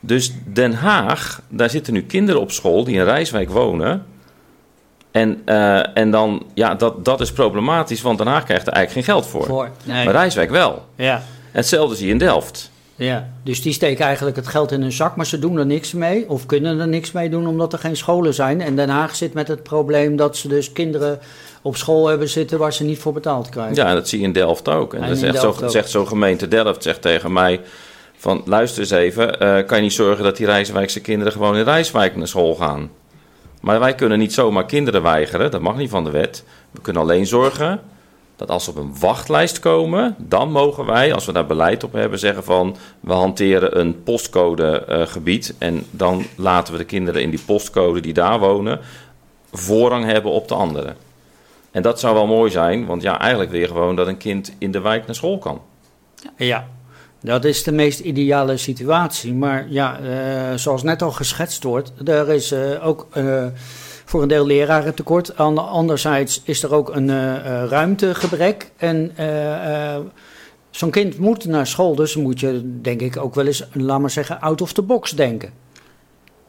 Dus 0.00 0.32
Den 0.44 0.72
Haag, 0.72 1.42
daar 1.48 1.70
zitten 1.70 1.92
nu 1.92 2.02
kinderen 2.02 2.40
op 2.40 2.50
school 2.50 2.84
die 2.84 2.94
in 2.94 3.04
Rijswijk 3.04 3.50
wonen. 3.50 4.06
En, 5.18 5.42
eh, 5.44 5.96
en 5.96 6.10
dan, 6.10 6.42
ja, 6.54 6.74
dat, 6.74 7.04
dat 7.04 7.20
is 7.20 7.32
problematisch, 7.32 8.02
want 8.02 8.18
Den 8.18 8.26
Haag 8.26 8.44
krijgt 8.44 8.66
er 8.66 8.72
eigenlijk 8.72 9.06
geen 9.06 9.14
geld 9.14 9.30
voor. 9.30 9.44
Voor, 9.44 9.70
nee. 9.84 10.04
Maar 10.04 10.14
Rijswijk 10.14 10.50
wel. 10.50 10.84
Ja. 10.94 11.22
Hetzelfde 11.50 11.96
zie 11.96 12.06
je 12.06 12.12
in 12.12 12.18
Delft. 12.18 12.70
Ja, 12.94 13.28
dus 13.42 13.62
die 13.62 13.72
steken 13.72 14.04
eigenlijk 14.04 14.36
het 14.36 14.46
geld 14.46 14.72
in 14.72 14.80
hun 14.82 14.92
zak, 14.92 15.16
maar 15.16 15.26
ze 15.26 15.38
doen 15.38 15.56
er 15.56 15.66
niks 15.66 15.92
mee 15.92 16.28
of 16.28 16.46
kunnen 16.46 16.80
er 16.80 16.88
niks 16.88 17.12
mee 17.12 17.30
doen 17.30 17.46
omdat 17.46 17.72
er 17.72 17.78
geen 17.78 17.96
scholen 17.96 18.34
zijn. 18.34 18.60
En 18.60 18.76
Den 18.76 18.88
Haag 18.88 19.16
zit 19.16 19.34
met 19.34 19.48
het 19.48 19.62
probleem 19.62 20.16
dat 20.16 20.36
ze 20.36 20.48
dus 20.48 20.72
kinderen 20.72 21.18
op 21.62 21.76
school 21.76 22.06
hebben 22.06 22.28
zitten 22.28 22.58
waar 22.58 22.72
ze 22.72 22.84
niet 22.84 22.98
voor 22.98 23.12
betaald 23.12 23.48
krijgen. 23.48 23.74
Ja, 23.74 23.94
dat 23.94 24.08
zie 24.08 24.18
je 24.18 24.24
in 24.24 24.32
Delft 24.32 24.68
ook. 24.68 24.94
En, 24.94 25.16
zegt, 25.16 25.40
Delft 25.40 25.58
zo, 25.58 25.68
zegt 25.68 25.90
zo'n 25.90 26.08
gemeente 26.08 26.48
Delft 26.48 26.82
zegt 26.82 27.02
tegen 27.02 27.32
mij... 27.32 27.60
van 28.16 28.42
luister 28.44 28.80
eens 28.80 28.90
even, 28.90 29.40
eh, 29.40 29.66
kan 29.66 29.76
je 29.76 29.82
niet 29.82 29.92
zorgen 29.92 30.24
dat 30.24 30.36
die 30.36 30.46
Rijswijkse 30.46 31.00
kinderen... 31.00 31.32
gewoon 31.32 31.56
in 31.56 31.64
Rijswijk 31.64 32.16
naar 32.16 32.28
school 32.28 32.54
gaan? 32.54 32.90
Maar 33.60 33.80
wij 33.80 33.94
kunnen 33.94 34.18
niet 34.18 34.32
zomaar 34.32 34.66
kinderen 34.66 35.02
weigeren, 35.02 35.50
dat 35.50 35.60
mag 35.60 35.76
niet 35.76 35.90
van 35.90 36.04
de 36.04 36.10
wet. 36.10 36.44
We 36.70 36.80
kunnen 36.80 37.02
alleen 37.02 37.26
zorgen 37.26 37.80
dat 38.36 38.50
als 38.50 38.64
ze 38.64 38.70
op 38.70 38.76
een 38.76 38.98
wachtlijst 38.98 39.58
komen... 39.58 40.14
dan 40.18 40.52
mogen 40.52 40.86
wij, 40.86 41.14
als 41.14 41.26
we 41.26 41.32
daar 41.32 41.46
beleid 41.46 41.84
op 41.84 41.92
hebben, 41.92 42.18
zeggen 42.18 42.44
van... 42.44 42.76
we 43.00 43.12
hanteren 43.12 43.78
een 43.78 44.02
postcodegebied... 44.02 45.54
en 45.58 45.86
dan 45.90 46.24
laten 46.36 46.72
we 46.72 46.78
de 46.78 46.84
kinderen 46.84 47.22
in 47.22 47.30
die 47.30 47.42
postcode 47.46 48.00
die 48.00 48.12
daar 48.12 48.38
wonen... 48.38 48.80
voorrang 49.52 50.04
hebben 50.04 50.32
op 50.32 50.48
de 50.48 50.54
anderen. 50.54 50.96
En 51.70 51.82
dat 51.82 52.00
zou 52.00 52.14
wel 52.14 52.26
mooi 52.26 52.50
zijn, 52.50 52.86
want 52.86 53.02
ja, 53.02 53.20
eigenlijk 53.20 53.50
wil 53.50 53.60
je 53.60 53.66
gewoon 53.66 53.96
dat 53.96 54.06
een 54.06 54.16
kind 54.16 54.54
in 54.58 54.70
de 54.70 54.80
wijk 54.80 55.06
naar 55.06 55.14
school 55.14 55.38
kan. 55.38 55.60
Ja, 56.36 56.68
dat 57.20 57.44
is 57.44 57.62
de 57.62 57.72
meest 57.72 58.00
ideale 58.00 58.56
situatie. 58.56 59.34
Maar 59.34 59.66
ja, 59.68 59.98
eh, 59.98 60.56
zoals 60.56 60.82
net 60.82 61.02
al 61.02 61.10
geschetst 61.12 61.62
wordt, 61.62 61.92
er 62.04 62.28
is 62.30 62.52
eh, 62.52 62.86
ook 62.86 63.06
eh, 63.12 63.46
voor 64.04 64.22
een 64.22 64.28
deel 64.28 64.46
lerarentekort. 64.46 65.36
Aan- 65.36 65.68
Anderzijds 65.68 66.40
is 66.44 66.62
er 66.62 66.74
ook 66.74 66.94
een 66.94 67.08
ruimtegebrek. 67.68 68.70
En 68.76 69.12
zo'n 70.70 70.90
kind 70.90 71.18
moet 71.18 71.44
naar 71.44 71.66
school, 71.66 71.94
dus 71.94 72.16
moet 72.16 72.40
je 72.40 72.78
denk 72.80 73.00
ik 73.00 73.16
ook 73.16 73.34
wel 73.34 73.46
eens, 73.46 73.64
laat 73.72 74.00
maar 74.00 74.10
zeggen, 74.10 74.40
out 74.40 74.60
of 74.60 74.72
the 74.72 74.82
box 74.82 75.10
denken. 75.10 75.50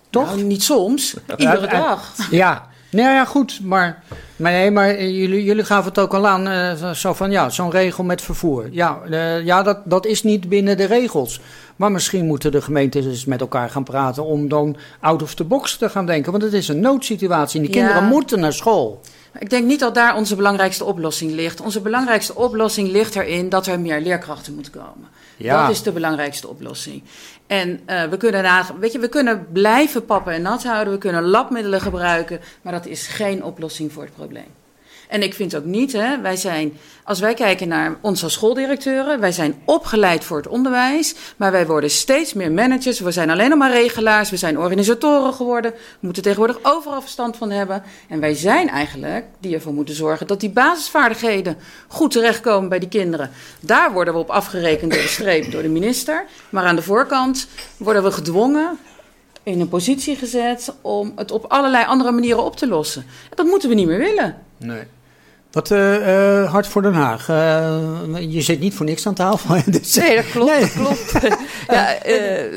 Toch? 0.09 0.25
Nou, 0.25 0.43
niet 0.43 0.63
soms, 0.63 1.15
iedere 1.37 1.67
dag. 1.67 2.13
Ja, 2.31 2.68
nou 2.89 3.13
ja, 3.13 3.25
goed, 3.25 3.59
maar, 3.63 4.03
maar, 4.35 4.51
nee, 4.51 4.71
maar 4.71 5.03
jullie, 5.03 5.43
jullie 5.43 5.63
gaven 5.63 5.89
het 5.89 5.99
ook 5.99 6.13
al 6.13 6.27
aan, 6.27 6.47
eh, 6.47 6.91
zo 6.91 7.13
van 7.13 7.31
ja, 7.31 7.49
zo'n 7.49 7.71
regel 7.71 8.03
met 8.03 8.21
vervoer. 8.21 8.67
Ja, 8.71 8.99
eh, 9.09 9.45
ja 9.45 9.63
dat, 9.63 9.77
dat 9.85 10.05
is 10.05 10.23
niet 10.23 10.49
binnen 10.49 10.77
de 10.77 10.85
regels. 10.85 11.41
Maar 11.75 11.91
misschien 11.91 12.25
moeten 12.25 12.51
de 12.51 12.61
gemeentes 12.61 13.05
eens 13.05 13.25
met 13.25 13.41
elkaar 13.41 13.69
gaan 13.69 13.83
praten 13.83 14.25
om 14.25 14.47
dan 14.47 14.75
out 14.99 15.21
of 15.21 15.33
the 15.33 15.43
box 15.43 15.77
te 15.77 15.89
gaan 15.89 16.05
denken. 16.05 16.31
Want 16.31 16.43
het 16.43 16.53
is 16.53 16.67
een 16.67 16.79
noodsituatie 16.79 17.59
en 17.59 17.65
die 17.65 17.75
Ja. 17.75 17.81
kinderen 17.81 18.09
moeten 18.09 18.39
naar 18.39 18.53
school. 18.53 19.01
Ik 19.39 19.49
denk 19.49 19.65
niet 19.65 19.79
dat 19.79 19.95
daar 19.95 20.15
onze 20.15 20.35
belangrijkste 20.35 20.83
oplossing 20.85 21.31
ligt. 21.31 21.61
Onze 21.61 21.81
belangrijkste 21.81 22.35
oplossing 22.35 22.91
ligt 22.91 23.15
erin 23.15 23.49
dat 23.49 23.67
er 23.67 23.79
meer 23.79 24.01
leerkrachten 24.01 24.53
moeten 24.53 24.71
komen. 24.71 25.07
Ja. 25.39 25.61
Dat 25.61 25.75
is 25.75 25.83
de 25.83 25.91
belangrijkste 25.91 26.47
oplossing. 26.47 27.03
En 27.47 27.79
eh, 27.85 28.03
we, 28.03 28.17
kunnen 28.17 28.43
na, 28.43 28.65
weet 28.79 28.91
je, 28.91 28.99
we 28.99 29.09
kunnen 29.09 29.47
blijven 29.51 30.05
pappen 30.05 30.33
en 30.33 30.41
nat 30.41 30.63
houden, 30.63 30.93
we 30.93 30.99
kunnen 30.99 31.23
labmiddelen 31.23 31.81
gebruiken, 31.81 32.39
maar 32.61 32.73
dat 32.73 32.85
is 32.85 33.07
geen 33.07 33.43
oplossing 33.43 33.91
voor 33.91 34.03
het 34.03 34.15
probleem. 34.15 34.57
En 35.09 35.23
ik 35.23 35.33
vind 35.33 35.55
ook 35.55 35.65
niet, 35.65 35.93
hè, 35.93 36.21
wij 36.21 36.35
zijn, 36.35 36.77
als 37.03 37.19
wij 37.19 37.33
kijken 37.33 37.67
naar 37.67 37.97
ons 38.01 38.23
als 38.23 38.33
schooldirecteuren, 38.33 39.19
wij 39.19 39.31
zijn 39.31 39.61
opgeleid 39.65 40.23
voor 40.23 40.37
het 40.37 40.47
onderwijs, 40.47 41.15
maar 41.37 41.51
wij 41.51 41.65
worden 41.65 41.89
steeds 41.89 42.33
meer 42.33 42.51
managers. 42.51 42.99
We 42.99 43.11
zijn 43.11 43.29
alleen 43.29 43.49
nog 43.49 43.57
maar 43.57 43.71
regelaars, 43.71 44.29
we 44.29 44.37
zijn 44.37 44.59
organisatoren 44.59 45.33
geworden. 45.33 45.71
We 45.71 45.77
moeten 45.99 46.23
tegenwoordig 46.23 46.59
overal 46.61 47.01
verstand 47.01 47.37
van 47.37 47.51
hebben. 47.51 47.83
En 48.09 48.19
wij 48.19 48.33
zijn 48.33 48.69
eigenlijk 48.69 49.25
die 49.39 49.55
ervoor 49.55 49.73
moeten 49.73 49.95
zorgen 49.95 50.27
dat 50.27 50.39
die 50.39 50.49
basisvaardigheden 50.49 51.57
goed 51.87 52.11
terechtkomen 52.11 52.69
bij 52.69 52.79
die 52.79 52.89
kinderen. 52.89 53.31
Daar 53.59 53.91
worden 53.91 54.13
we 54.13 54.19
op 54.19 54.29
afgerekend 54.29 54.91
door 54.91 55.01
de 55.01 55.07
streep, 55.07 55.51
door 55.51 55.61
de 55.61 55.69
minister. 55.69 56.25
Maar 56.49 56.65
aan 56.65 56.75
de 56.75 56.81
voorkant 56.81 57.47
worden 57.77 58.03
we 58.03 58.11
gedwongen 58.11 58.77
in 59.43 59.59
een 59.59 59.69
positie 59.69 60.15
gezet 60.15 60.73
om 60.81 61.13
het 61.15 61.31
op 61.31 61.45
allerlei 61.47 61.85
andere 61.85 62.11
manieren 62.11 62.43
op 62.43 62.55
te 62.55 62.67
lossen. 62.67 63.05
Dat 63.35 63.45
moeten 63.45 63.69
we 63.69 63.75
niet 63.75 63.87
meer 63.87 63.99
willen. 63.99 64.37
Nee. 64.57 64.83
Wat 65.51 65.71
eh, 65.71 66.41
eh, 66.41 66.51
hard 66.51 66.67
voor 66.67 66.81
Den 66.81 66.93
Haag. 66.93 67.29
Eh, 67.29 68.31
je 68.31 68.41
zit 68.41 68.59
niet 68.59 68.73
voor 68.73 68.85
niks 68.85 69.07
aan 69.07 69.13
tafel. 69.13 69.55
dus- 69.71 69.95
Nee, 69.95 70.15
dat 70.15 70.29
klopt. 70.29 70.51
Nee. 70.51 70.59
Dat 70.59 70.71
klopt. 70.71 71.11
ja, 71.67 71.95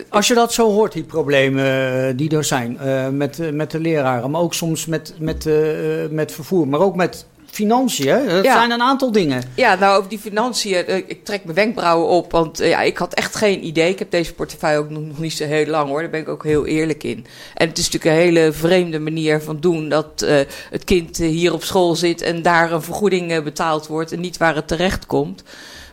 Als 0.09 0.28
je 0.28 0.35
dat 0.35 0.52
zo 0.52 0.70
hoort, 0.70 0.92
die 0.92 1.02
problemen 1.05 2.16
die 2.16 2.37
er 2.37 2.44
zijn 2.44 2.78
met, 3.16 3.52
met 3.52 3.70
de 3.70 3.81
leraren, 3.81 4.31
maar 4.31 4.40
ook 4.40 4.55
soms 4.55 4.87
met, 4.87 5.14
met, 5.18 5.48
met 6.11 6.33
vervoer, 6.33 6.68
maar 6.68 6.81
ook 6.81 6.96
met 6.96 7.26
financiën. 7.52 8.28
Het 8.28 8.44
Ja. 8.44 8.52
zijn 8.54 8.70
een 8.70 8.82
aantal 8.82 9.12
dingen. 9.12 9.42
ja, 9.54 9.74
nou 9.74 9.96
over 9.98 10.08
die 10.08 10.18
financiën, 10.18 10.86
eh, 10.86 10.96
ik 10.96 11.24
trek 11.24 11.44
mijn 11.44 11.56
wenkbrauwen 11.56 12.08
op, 12.08 12.32
want 12.32 12.60
eh, 12.60 12.68
ja, 12.68 12.80
ik 12.80 12.96
had 12.96 13.14
echt 13.14 13.34
geen 13.36 13.66
idee. 13.66 13.90
Ik 13.90 13.98
heb 13.98 14.10
deze 14.10 14.34
portefeuille 14.34 14.78
ook 14.78 14.90
nog 14.90 15.18
niet 15.18 15.32
zo 15.32 15.44
heel 15.44 15.66
lang 15.66 15.88
hoor, 15.88 16.00
daar 16.00 16.10
ben 16.10 16.20
ik 16.20 16.28
ook 16.28 16.44
heel 16.44 16.66
eerlijk 16.66 17.04
in. 17.04 17.26
En 17.54 17.68
het 17.68 17.78
is 17.78 17.90
natuurlijk 17.90 18.14
een 18.16 18.22
hele 18.22 18.52
vreemde 18.52 18.98
manier 18.98 19.40
van 19.42 19.60
doen 19.60 19.88
dat 19.88 20.22
eh, 20.22 20.36
het 20.70 20.84
kind 20.84 21.16
hier 21.16 21.52
op 21.52 21.64
school 21.64 21.94
zit 21.94 22.22
en 22.22 22.42
daar 22.42 22.72
een 22.72 22.82
vergoeding 22.82 23.42
betaald 23.42 23.86
wordt 23.86 24.12
en 24.12 24.20
niet 24.20 24.36
waar 24.36 24.54
het 24.54 24.68
terecht 24.68 25.06
komt. 25.06 25.42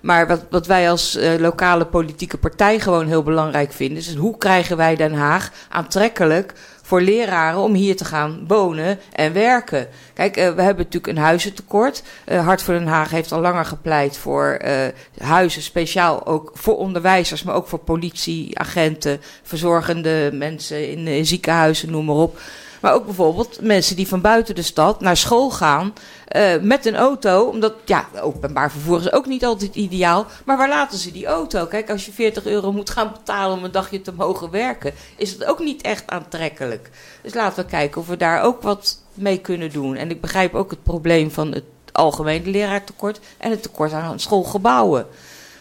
Maar 0.02 0.28
wat, 0.28 0.42
wat 0.50 0.68
wij 0.68 0.90
als 0.90 1.18
lokale 1.40 1.86
politieke 1.86 2.38
partij 2.38 2.80
gewoon 2.80 3.08
heel 3.08 3.24
belangrijk 3.24 3.74
vinden, 3.74 3.98
is 3.98 4.16
hoe 4.16 4.38
krijgen 4.38 4.78
wij 4.78 4.96
Den 4.96 5.14
Haag 5.14 5.52
aantrekkelijk 5.70 6.54
voor 6.90 7.02
leraren 7.02 7.60
om 7.60 7.74
hier 7.74 7.96
te 7.96 8.06
gaan 8.06 8.44
wonen 8.48 9.00
en 9.12 9.34
werken. 9.34 9.88
Kijk, 10.14 10.38
eh, 10.38 10.44
we 10.44 10.62
hebben 10.62 10.84
natuurlijk 10.84 11.08
een 11.08 11.24
huizentekort. 11.24 12.04
Eh, 12.26 12.46
Hart 12.46 12.62
voor 12.62 12.74
Den 12.74 12.88
Haag 12.88 13.10
heeft 13.10 13.32
al 13.32 13.42
langer 13.42 13.66
gepleit 13.66 14.18
voor 14.18 14.46
eh, 14.52 14.88
huizen, 15.18 15.62
speciaal 15.62 16.26
ook 16.26 16.52
voor 16.54 16.78
onderwijzers, 16.78 17.44
maar 17.44 17.56
ook 17.56 17.68
voor 17.68 17.80
politieagenten, 17.80 19.22
verzorgende 19.44 20.30
mensen 20.34 20.90
in, 20.92 21.08
eh, 21.08 21.20
ziekenhuizen, 21.24 21.92
noem 21.92 22.06
maar 22.06 22.16
op. 22.16 22.40
Maar 22.80 22.94
ook 22.94 23.06
bijvoorbeeld 23.06 23.62
mensen 23.62 23.96
die 23.96 24.08
van 24.08 24.22
buiten 24.22 24.56
de 24.56 24.62
stad 24.62 25.02
naar 25.02 25.18
school 25.18 25.50
gaan 25.50 25.94
eh, 26.28 26.60
met 26.62 26.86
een 26.86 26.96
auto. 26.96 27.44
Omdat, 27.44 27.74
ja, 27.86 28.08
openbaar 28.22 28.72
vervoer 28.72 29.00
is 29.00 29.12
ook 29.12 29.26
niet 29.26 29.46
altijd 29.46 29.76
ideaal. 29.76 30.26
Maar 30.46 30.58
waar 30.58 30.70
laten 30.70 30.98
ze 30.98 31.12
die 31.12 31.26
auto? 31.26 31.66
Kijk, 31.66 31.90
als 31.90 32.06
je 32.06 32.12
40 32.12 32.46
euro 32.46 32.72
moet 32.72 32.90
gaan 32.90 33.12
betalen 33.12 33.58
om 33.58 33.64
een 33.64 33.72
dagje 33.72 34.02
te 34.02 34.14
mogen 34.14 34.52
werken, 34.52 34.94
is 35.16 35.32
het 35.32 35.46
ook 35.46 35.60
niet 35.60 35.82
echt 35.82 36.04
aantrekkelijk. 36.08 36.90
Dus 37.22 37.34
laten 37.34 37.64
we 37.64 37.70
kijken 37.70 38.02
of 38.02 38.08
we 38.08 38.18
daar 38.18 38.42
ook 38.42 38.62
wat 38.62 39.02
mee 39.14 39.38
kunnen 39.38 39.72
doen. 39.72 39.96
En 39.96 40.10
ik 40.10 40.22
begrijp 40.22 40.56
ook 40.56 40.70
het 40.70 40.84
probleem 40.84 41.32
van 41.32 41.52
het 41.52 41.64
algemene 41.92 42.50
leraartekort 42.50 43.20
en 43.38 43.52
het 43.52 43.62
tekort 43.62 43.92
aan 43.92 44.20
schoolgebouwen. 44.20 45.08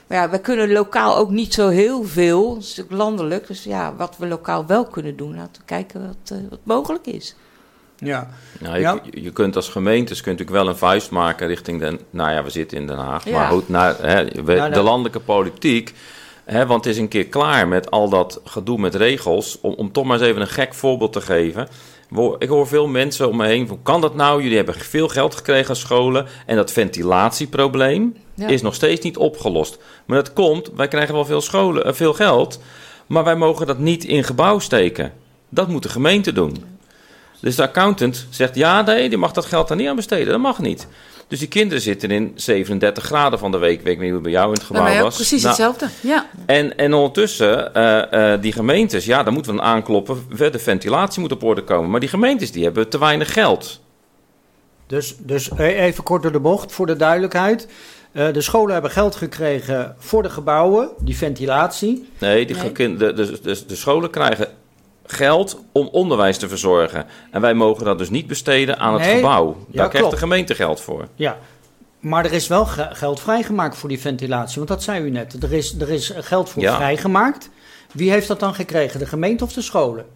Maar 0.09 0.19
ja, 0.19 0.31
we 0.31 0.39
kunnen 0.41 0.73
lokaal 0.73 1.17
ook 1.17 1.31
niet 1.31 1.55
zo 1.55 1.69
heel 1.69 2.05
veel, 2.05 2.55
het 2.55 2.63
is 2.63 2.69
natuurlijk 2.69 2.97
landelijk. 3.03 3.47
Dus 3.47 3.65
ja, 3.65 3.95
wat 3.97 4.17
we 4.19 4.27
lokaal 4.27 4.67
wel 4.67 4.85
kunnen 4.85 5.17
doen, 5.17 5.37
laten 5.37 5.53
we 5.61 5.63
kijken 5.65 6.07
wat, 6.07 6.31
eh, 6.39 6.45
wat 6.51 6.59
mogelijk 6.63 7.07
is. 7.07 7.35
Ja. 7.97 8.29
Nou, 8.61 8.75
je, 8.75 8.81
Ja. 8.81 9.01
je 9.11 9.31
kunt 9.33 9.57
als 9.57 9.69
gemeentes 9.69 10.21
kunt 10.21 10.39
natuurlijk 10.39 10.65
wel 10.65 10.73
een 10.75 10.79
vuist 10.79 11.11
maken 11.11 11.47
richting 11.47 11.81
Den... 11.81 12.01
Nou 12.11 12.31
ja, 12.31 12.43
we 12.43 12.51
zitten 12.51 12.79
in 12.79 12.87
Den 12.87 12.97
Haag, 12.99 13.25
Ja. 13.25 13.39
maar 13.39 13.51
goed, 13.51 13.69
naar, 13.69 13.97
hè, 14.01 14.25
we- 14.45 14.55
Nou, 14.55 14.73
de 14.73 14.81
landelijke 14.83 15.21
politiek... 15.21 15.95
Hè, 16.45 16.67
want 16.67 16.85
het 16.85 16.95
is 16.95 17.01
een 17.01 17.09
keer 17.09 17.27
klaar 17.27 17.69
met 17.69 17.91
al 17.91 18.09
dat 18.09 18.41
gedoe 18.45 18.79
met 18.79 18.95
regels. 18.95 19.59
Om, 19.61 19.73
om 19.75 19.93
toch 19.93 20.05
maar 20.05 20.19
eens 20.19 20.27
even 20.29 20.41
een 20.41 20.47
gek 20.47 20.75
voorbeeld 20.75 21.13
te 21.13 21.21
geven. 21.21 21.69
Ik 22.39 22.49
hoor 22.49 22.67
veel 22.67 22.87
mensen 22.87 23.29
om 23.29 23.37
me 23.37 23.47
heen 23.47 23.67
van, 23.67 23.79
kan 23.83 24.01
dat 24.01 24.15
nou? 24.15 24.43
Jullie 24.43 24.57
hebben 24.57 24.75
veel 24.75 25.09
geld 25.09 25.35
gekregen 25.35 25.69
als 25.69 25.81
scholen. 25.81 26.27
En 26.47 26.57
dat 26.57 26.73
ventilatieprobleem 26.73 28.17
Ja. 28.35 28.47
is 28.49 28.63
nog 28.63 28.75
steeds 28.75 29.05
niet 29.05 29.17
opgelost. 29.17 29.79
Maar 30.07 30.17
dat 30.17 30.33
komt, 30.33 30.71
wij 30.77 30.89
krijgen 30.89 31.15
wel 31.15 31.25
veel, 31.25 31.41
scholen, 31.41 31.85
eh, 31.85 31.93
veel 31.93 32.15
geld. 32.15 32.61
Maar 33.07 33.25
wij 33.25 33.37
mogen 33.37 33.67
dat 33.67 33.79
niet 33.79 34.05
in 34.05 34.25
gebouw 34.25 34.59
steken. 34.59 35.13
Dat 35.49 35.69
moet 35.69 35.83
de 35.83 35.89
gemeente 35.89 36.33
doen. 36.33 36.65
Dus 37.41 37.57
de 37.57 37.63
accountant 37.63 38.27
zegt, 38.31 38.55
ja, 38.55 38.83
nee, 38.83 39.09
die 39.09 39.19
mag 39.19 39.33
dat 39.33 39.45
geld 39.47 39.69
daar 39.69 39.77
niet 39.77 39.89
aan 39.89 39.97
besteden. 39.97 40.27
Dat 40.33 40.41
mag 40.41 40.59
niet. 40.59 40.87
Dus 41.29 41.39
die 41.39 41.49
kinderen 41.49 41.83
zitten 41.83 42.11
in 42.11 42.33
37 42.35 43.05
graden 43.05 43.39
van 43.39 43.51
de 43.51 43.59
week. 43.59 43.79
Ik 43.79 43.85
weet 43.85 43.97
niet 43.99 44.05
hoe 44.05 44.13
het 44.15 44.23
bij 44.23 44.33
jou 44.33 44.47
in 44.47 44.53
het 44.61 44.69
Bij 44.69 44.81
gebouw 44.87 45.03
was. 45.03 45.15
precies 45.15 45.43
Nou, 45.43 45.55
hetzelfde. 45.55 45.89
Ja. 46.09 46.27
en, 46.47 46.77
en 46.79 46.95
ondertussen, 46.95 47.75
eh, 47.75 48.33
eh, 48.33 48.41
die 48.41 48.53
gemeentes, 48.53 49.05
ja, 49.05 49.23
daar 49.23 49.33
moeten 49.33 49.53
we 49.53 49.59
dan 49.59 49.67
aankloppen. 49.67 50.23
De 50.37 50.59
ventilatie 50.59 51.21
moet 51.21 51.33
op 51.33 51.43
orde 51.43 51.63
komen. 51.65 51.91
Maar 51.91 52.01
die 52.01 52.09
gemeentes, 52.09 52.53
die 52.53 52.65
hebben 52.65 52.89
te 52.89 52.99
weinig 52.99 53.33
geld. 53.33 53.81
Dus, 54.87 55.17
dus 55.19 55.49
eh, 55.51 55.81
even 55.83 56.05
kort 56.05 56.23
door 56.23 56.33
de 56.33 56.41
bocht, 56.41 56.73
voor 56.73 56.87
de 56.87 56.97
duidelijkheid. 56.97 57.69
Eh, 58.13 58.33
de 58.33 58.41
scholen 58.41 58.73
hebben 58.73 58.91
geld 58.91 59.15
gekregen 59.17 59.95
voor 59.99 60.23
de 60.23 60.31
gebouwen, 60.31 60.89
die 61.01 61.17
ventilatie. 61.17 62.09
Nee, 62.19 62.47
die 62.47 62.57
Nee. 62.57 62.65
gekin- 62.65 62.99
De, 62.99 63.13
de, 63.13 63.41
de, 63.43 63.67
de 63.67 63.77
scholen 63.77 64.11
krijgen 64.11 64.49
geld 65.13 65.61
om 65.73 65.89
onderwijs 65.93 66.39
te 66.39 66.49
verzorgen. 66.49 67.07
En 67.31 67.41
wij 67.41 67.55
mogen 67.55 67.85
dat 67.85 67.99
dus 67.99 68.11
niet 68.11 68.27
besteden 68.27 68.79
aan 68.79 68.93
het 68.93 69.03
Nee, 69.03 69.15
gebouw. 69.15 69.47
Daar 69.53 69.57
ja, 69.71 69.73
krijgt 69.73 69.97
klopt. 69.97 70.11
de 70.11 70.17
gemeente 70.19 70.55
geld 70.55 70.81
voor. 70.81 71.09
Ja, 71.15 71.37
maar 72.01 72.25
er 72.25 72.33
is 72.33 72.47
wel 72.47 72.67
ge- 72.67 72.89
geld 72.93 73.21
vrijgemaakt 73.21 73.77
voor 73.77 73.89
die 73.89 74.01
ventilatie. 74.01 74.57
Want 74.57 74.69
dat 74.69 74.83
zei 74.83 75.05
u 75.05 75.11
net. 75.11 75.43
Er 75.43 75.53
is, 75.53 75.75
er 75.81 75.91
is 75.91 76.13
geld 76.17 76.49
voor 76.49 76.63
Ja. 76.63 76.77
vrijgemaakt. 76.77 77.51
Wie 77.93 78.11
heeft 78.11 78.29
dat 78.29 78.41
dan 78.41 78.55
gekregen? 78.55 78.99
De 78.99 79.07
gemeente 79.07 79.45
of 79.45 79.53
de 79.53 79.63
scholen? 79.63 80.07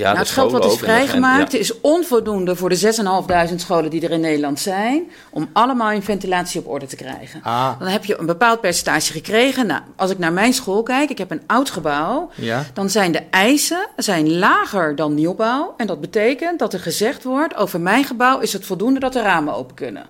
Ja, 0.00 0.06
nou, 0.06 0.18
het 0.18 0.28
geld 0.30 0.52
wat 0.52 0.64
is 0.64 0.72
en 0.72 0.78
vrijgemaakt 0.78 1.52
ja. 1.52 1.58
is 1.58 1.80
onvoldoende 1.80 2.56
voor 2.56 2.68
de 2.68 3.48
6.500 3.50 3.54
scholen 3.56 3.90
die 3.90 4.02
er 4.04 4.10
in 4.10 4.20
Nederland 4.20 4.60
zijn. 4.60 5.10
Om 5.30 5.48
allemaal 5.52 5.90
hun 5.90 6.02
ventilatie 6.02 6.60
op 6.60 6.68
orde 6.68 6.86
te 6.86 6.96
krijgen. 6.96 7.42
Ah, 7.42 7.78
Dan 7.78 7.88
heb 7.88 8.04
je 8.04 8.18
een 8.18 8.26
bepaald 8.26 8.60
percentage 8.60 9.12
gekregen. 9.12 9.66
Nou, 9.66 9.80
als 9.96 10.10
ik 10.10 10.18
naar 10.18 10.32
mijn 10.32 10.52
school 10.52 10.82
kijk, 10.82 11.10
ik 11.10 11.18
heb 11.18 11.30
een 11.30 11.42
oud 11.46 11.70
gebouw. 11.70 12.30
ja. 12.34 12.64
Dan 12.74 12.90
zijn 12.90 13.12
de 13.12 13.22
eisen 13.30 13.86
zijn 13.96 14.38
lager 14.38 14.96
dan 14.96 15.14
nieuwbouw. 15.14 15.74
En 15.76 15.86
dat 15.86 16.00
betekent 16.00 16.58
dat 16.58 16.72
er 16.72 16.80
gezegd 16.80 17.24
wordt: 17.24 17.56
over 17.56 17.80
mijn 17.80 18.04
gebouw 18.04 18.38
is 18.40 18.52
het 18.52 18.66
voldoende 18.66 19.00
dat 19.00 19.12
de 19.12 19.22
ramen 19.22 19.54
open 19.54 19.74
kunnen. 19.74 20.02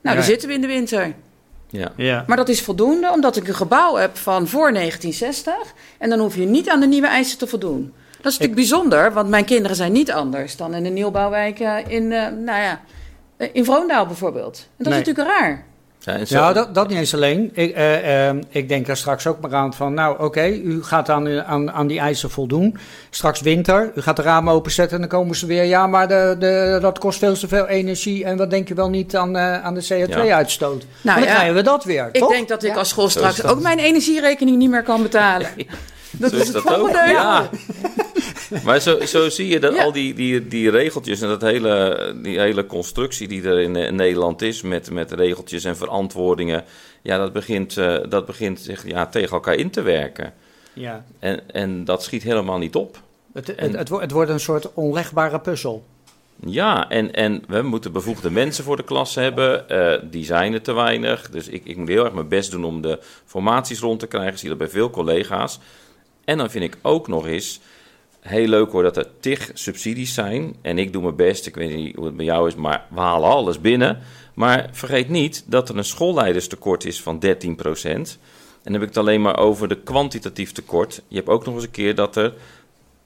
Nou, 0.00 0.16
Ja. 0.16 0.22
dan 0.22 0.22
zitten 0.22 0.48
we 0.48 0.54
in 0.54 0.60
de 0.60 0.66
winter. 0.66 1.14
Ja. 1.70 1.92
ja. 1.96 2.24
Maar 2.26 2.36
dat 2.36 2.48
is 2.48 2.62
voldoende 2.62 3.10
omdat 3.12 3.36
ik 3.36 3.48
een 3.48 3.54
gebouw 3.54 3.94
heb 3.94 4.16
van 4.16 4.48
voor 4.48 4.72
1960. 4.72 5.54
En 5.98 6.10
dan 6.10 6.18
hoef 6.18 6.36
je 6.36 6.44
niet 6.46 6.68
aan 6.68 6.80
de 6.80 6.86
nieuwe 6.86 7.06
eisen 7.06 7.38
te 7.38 7.46
voldoen. 7.46 7.92
Dat 8.26 8.34
is 8.34 8.40
natuurlijk 8.40 8.68
bijzonder, 8.68 9.12
want 9.12 9.28
mijn 9.28 9.44
kinderen 9.44 9.76
zijn 9.76 9.92
niet 9.92 10.12
anders 10.12 10.56
dan 10.56 10.74
in 10.74 10.84
een 10.84 10.92
nieuwbouwwijk 10.92 11.60
eh, 11.60 11.74
in, 11.86 12.12
eh, 12.12 12.26
nou 12.44 12.60
ja, 12.62 12.80
in 13.52 13.64
Vroondaal 13.64 14.06
bijvoorbeeld. 14.06 14.58
En 14.58 14.84
dat 14.84 14.92
Nee. 14.92 15.00
is 15.00 15.06
natuurlijk 15.06 15.38
raar. 15.38 15.64
Ja, 16.00 16.12
en 16.12 16.26
zo- 16.26 16.34
Ja, 16.38 16.52
dat, 16.52 16.74
dat 16.74 16.88
niet 16.88 16.98
eens 16.98 17.14
alleen. 17.14 17.50
Ik, 17.54 17.74
eh, 17.74 18.28
ik 18.48 18.68
denk 18.68 18.86
daar 18.86 18.96
straks 18.96 19.26
ook 19.26 19.40
maar 19.40 19.54
aan 19.54 19.74
van, 19.74 19.94
nou 19.94 20.22
oké, 20.22 20.46
u 20.48 20.82
gaat 20.82 21.08
aan, 21.10 21.42
aan, 21.42 21.70
aan 21.72 21.86
die 21.86 21.98
eisen 21.98 22.30
voldoen. 22.30 22.76
Straks 23.10 23.40
winter, 23.40 23.90
u 23.94 24.00
gaat 24.00 24.16
de 24.16 24.22
ramen 24.22 24.52
openzetten 24.54 24.94
en 24.94 25.08
dan 25.08 25.18
komen 25.18 25.36
ze 25.36 25.46
weer, 25.46 25.64
ja, 25.64 25.86
maar 25.86 26.08
de, 26.08 26.36
de, 26.38 26.78
dat 26.80 26.98
kost 26.98 27.18
veel 27.18 27.34
te 27.34 27.48
veel 27.48 27.66
energie 27.66 28.24
en 28.24 28.36
wat 28.36 28.50
denk 28.50 28.68
je 28.68 28.74
wel 28.74 28.88
niet 28.90 29.16
aan, 29.16 29.36
eh, 29.36 29.64
aan 29.64 29.74
de 29.74 29.84
CO2-uitstoot. 29.88 30.86
Nou 31.02 31.18
dan 31.20 31.28
ja, 31.28 31.34
krijgen 31.34 31.54
we 31.54 31.62
dat 31.62 31.84
weer, 31.84 32.08
Ik 32.12 32.20
toch? 32.20 32.30
denk 32.30 32.48
dat 32.48 32.62
ik 32.62 32.70
Ja. 32.72 32.76
als 32.78 32.88
school 32.88 33.08
straks 33.08 33.44
ook 33.44 33.60
mijn 33.60 33.78
energierekening 33.78 34.56
niet 34.56 34.70
meer 34.70 34.82
kan 34.82 35.02
betalen. 35.02 35.48
Dat 36.18 36.30
Zo 36.30 36.36
is 36.36 36.52
dat 36.52 36.68
ook. 36.68 36.74
volgende. 36.74 37.08
Ja. 37.08 37.48
Maar 38.64 38.80
zo, 38.80 39.00
zo 39.04 39.28
zie 39.28 39.48
je 39.48 39.60
dat 39.60 39.74
Ja. 39.74 39.82
al 39.82 39.92
die, 39.92 40.14
die, 40.14 40.48
die 40.48 40.70
regeltjes 40.70 41.20
en 41.20 41.28
dat 41.28 41.40
hele, 41.42 42.14
die 42.22 42.38
hele 42.40 42.66
constructie 42.66 43.28
die 43.28 43.42
er 43.42 43.58
in, 43.60 43.94
Nederland 43.94 44.42
is 44.42 44.62
met, 44.62 44.90
met 44.90 45.12
regeltjes 45.12 45.64
en 45.64 45.76
verantwoordingen, 45.76 46.64
ja, 47.02 47.18
dat 47.18 47.32
begint, 47.32 47.76
eh, 47.76 47.96
dat 48.08 48.26
begint 48.26 48.60
zich 48.60 48.86
ja, 48.86 49.06
tegen 49.06 49.30
elkaar 49.32 49.54
in 49.54 49.70
te 49.70 49.82
werken. 49.82 50.32
Ja. 50.72 51.04
En, 51.18 51.40
en 51.50 51.84
dat 51.84 52.02
schiet 52.02 52.22
helemaal 52.22 52.58
niet 52.58 52.74
op. 52.74 52.98
Het, 53.32 53.46
het, 53.46 53.56
En- 53.56 53.76
het, 53.76 53.88
wordt- 53.88 54.04
het 54.04 54.12
wordt 54.12 54.30
een 54.30 54.40
soort 54.40 54.74
onlegbare 54.74 55.40
puzzel. 55.40 55.84
Ja, 56.46 56.88
en, 56.90 57.12
en 57.14 57.42
we 57.48 57.62
moeten 57.62 57.92
bevoegde 57.92 58.30
mensen 58.30 58.64
voor 58.64 58.76
de 58.76 58.84
klas 58.84 59.14
hebben. 59.14 59.68
eh, 59.68 60.00
die 60.10 60.24
zijn 60.24 60.52
er 60.52 60.62
te 60.62 60.72
weinig. 60.72 61.30
Dus 61.30 61.48
ik, 61.48 61.64
ik 61.64 61.76
moet 61.76 61.88
heel 61.88 62.04
erg 62.04 62.12
mijn 62.14 62.28
best 62.28 62.50
doen 62.50 62.64
om 62.64 62.80
de 62.80 62.98
formaties 63.24 63.80
rond 63.80 64.00
te 64.00 64.06
krijgen. 64.06 64.32
Ik 64.32 64.38
zie 64.38 64.48
dat 64.48 64.58
bij 64.58 64.68
veel 64.68 64.90
collega's. 64.90 65.58
En 66.26 66.38
dan 66.38 66.50
vind 66.50 66.64
ik 66.64 66.78
ook 66.82 67.08
nog 67.08 67.26
eens 67.26 67.60
heel 68.20 68.46
leuk 68.46 68.70
hoor 68.70 68.82
dat 68.82 68.96
er 68.96 69.10
tig 69.20 69.50
subsidies 69.54 70.14
zijn. 70.14 70.56
En 70.62 70.78
ik 70.78 70.92
doe 70.92 71.02
mijn 71.02 71.16
best. 71.16 71.46
Ik 71.46 71.54
weet 71.54 71.76
niet 71.76 71.96
hoe 71.96 72.04
het 72.04 72.16
bij 72.16 72.24
jou 72.24 72.48
is, 72.48 72.54
maar 72.54 72.86
we 72.90 73.00
halen 73.00 73.28
alles 73.28 73.60
binnen. 73.60 73.98
Maar 74.34 74.68
vergeet 74.72 75.08
niet 75.08 75.44
dat 75.46 75.68
er 75.68 75.76
een 75.76 75.84
schoolleiderstekort 75.84 76.84
is 76.84 77.02
van 77.02 77.22
13% 77.24 77.28
En 78.62 78.72
dan 78.72 78.72
heb 78.72 78.82
ik 78.82 78.88
het 78.88 78.96
alleen 78.96 79.22
maar 79.22 79.38
over 79.38 79.68
de 79.68 79.82
kwantitatief 79.82 80.52
tekort. 80.52 81.02
Je 81.08 81.16
hebt 81.16 81.28
ook 81.28 81.44
nog 81.44 81.54
eens 81.54 81.64
een 81.64 81.70
keer 81.70 81.94
dat 81.94 82.16
er 82.16 82.34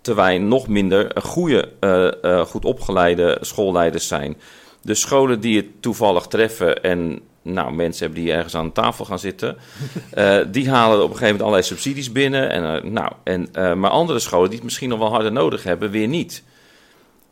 te 0.01 0.15
weinig, 0.15 0.49
nog 0.49 0.69
minder 0.69 1.23
goede, 1.23 1.69
eh, 1.81 2.25
eh, 2.25 2.47
goed 2.47 2.65
opgeleide 2.65 3.39
schoolleiders 3.41 4.09
zijn. 4.09 4.37
De 4.83 4.95
scholen 4.95 5.41
die 5.41 5.57
het 5.57 5.83
toevallig 5.83 6.27
treffen 6.27 6.83
en 6.83 7.21
nou, 7.43 7.73
mensen 7.73 8.05
hebben 8.05 8.25
die 8.25 8.33
ergens 8.33 8.55
aan 8.55 8.73
tafel 8.73 9.05
gaan 9.05 9.19
zitten, 9.19 9.57
eh, 10.11 10.39
die 10.49 10.71
halen 10.71 10.97
op 10.97 11.03
een 11.03 11.17
gegeven 11.17 11.27
moment 11.27 11.43
allerlei 11.43 11.63
subsidies 11.63 12.13
binnen. 12.13 12.51
En, 12.51 12.75
eh, 12.77 12.91
nou, 12.91 13.13
en, 13.23 13.49
eh, 13.53 13.75
maar 13.75 13.91
andere 13.91 14.19
scholen 14.19 14.47
die 14.49 14.57
het 14.57 14.65
misschien 14.65 14.89
nog 14.89 14.99
wel 14.99 15.11
harder 15.11 15.33
nodig 15.33 15.63
hebben, 15.63 15.91
weer 15.91 16.09
niet. 16.09 16.43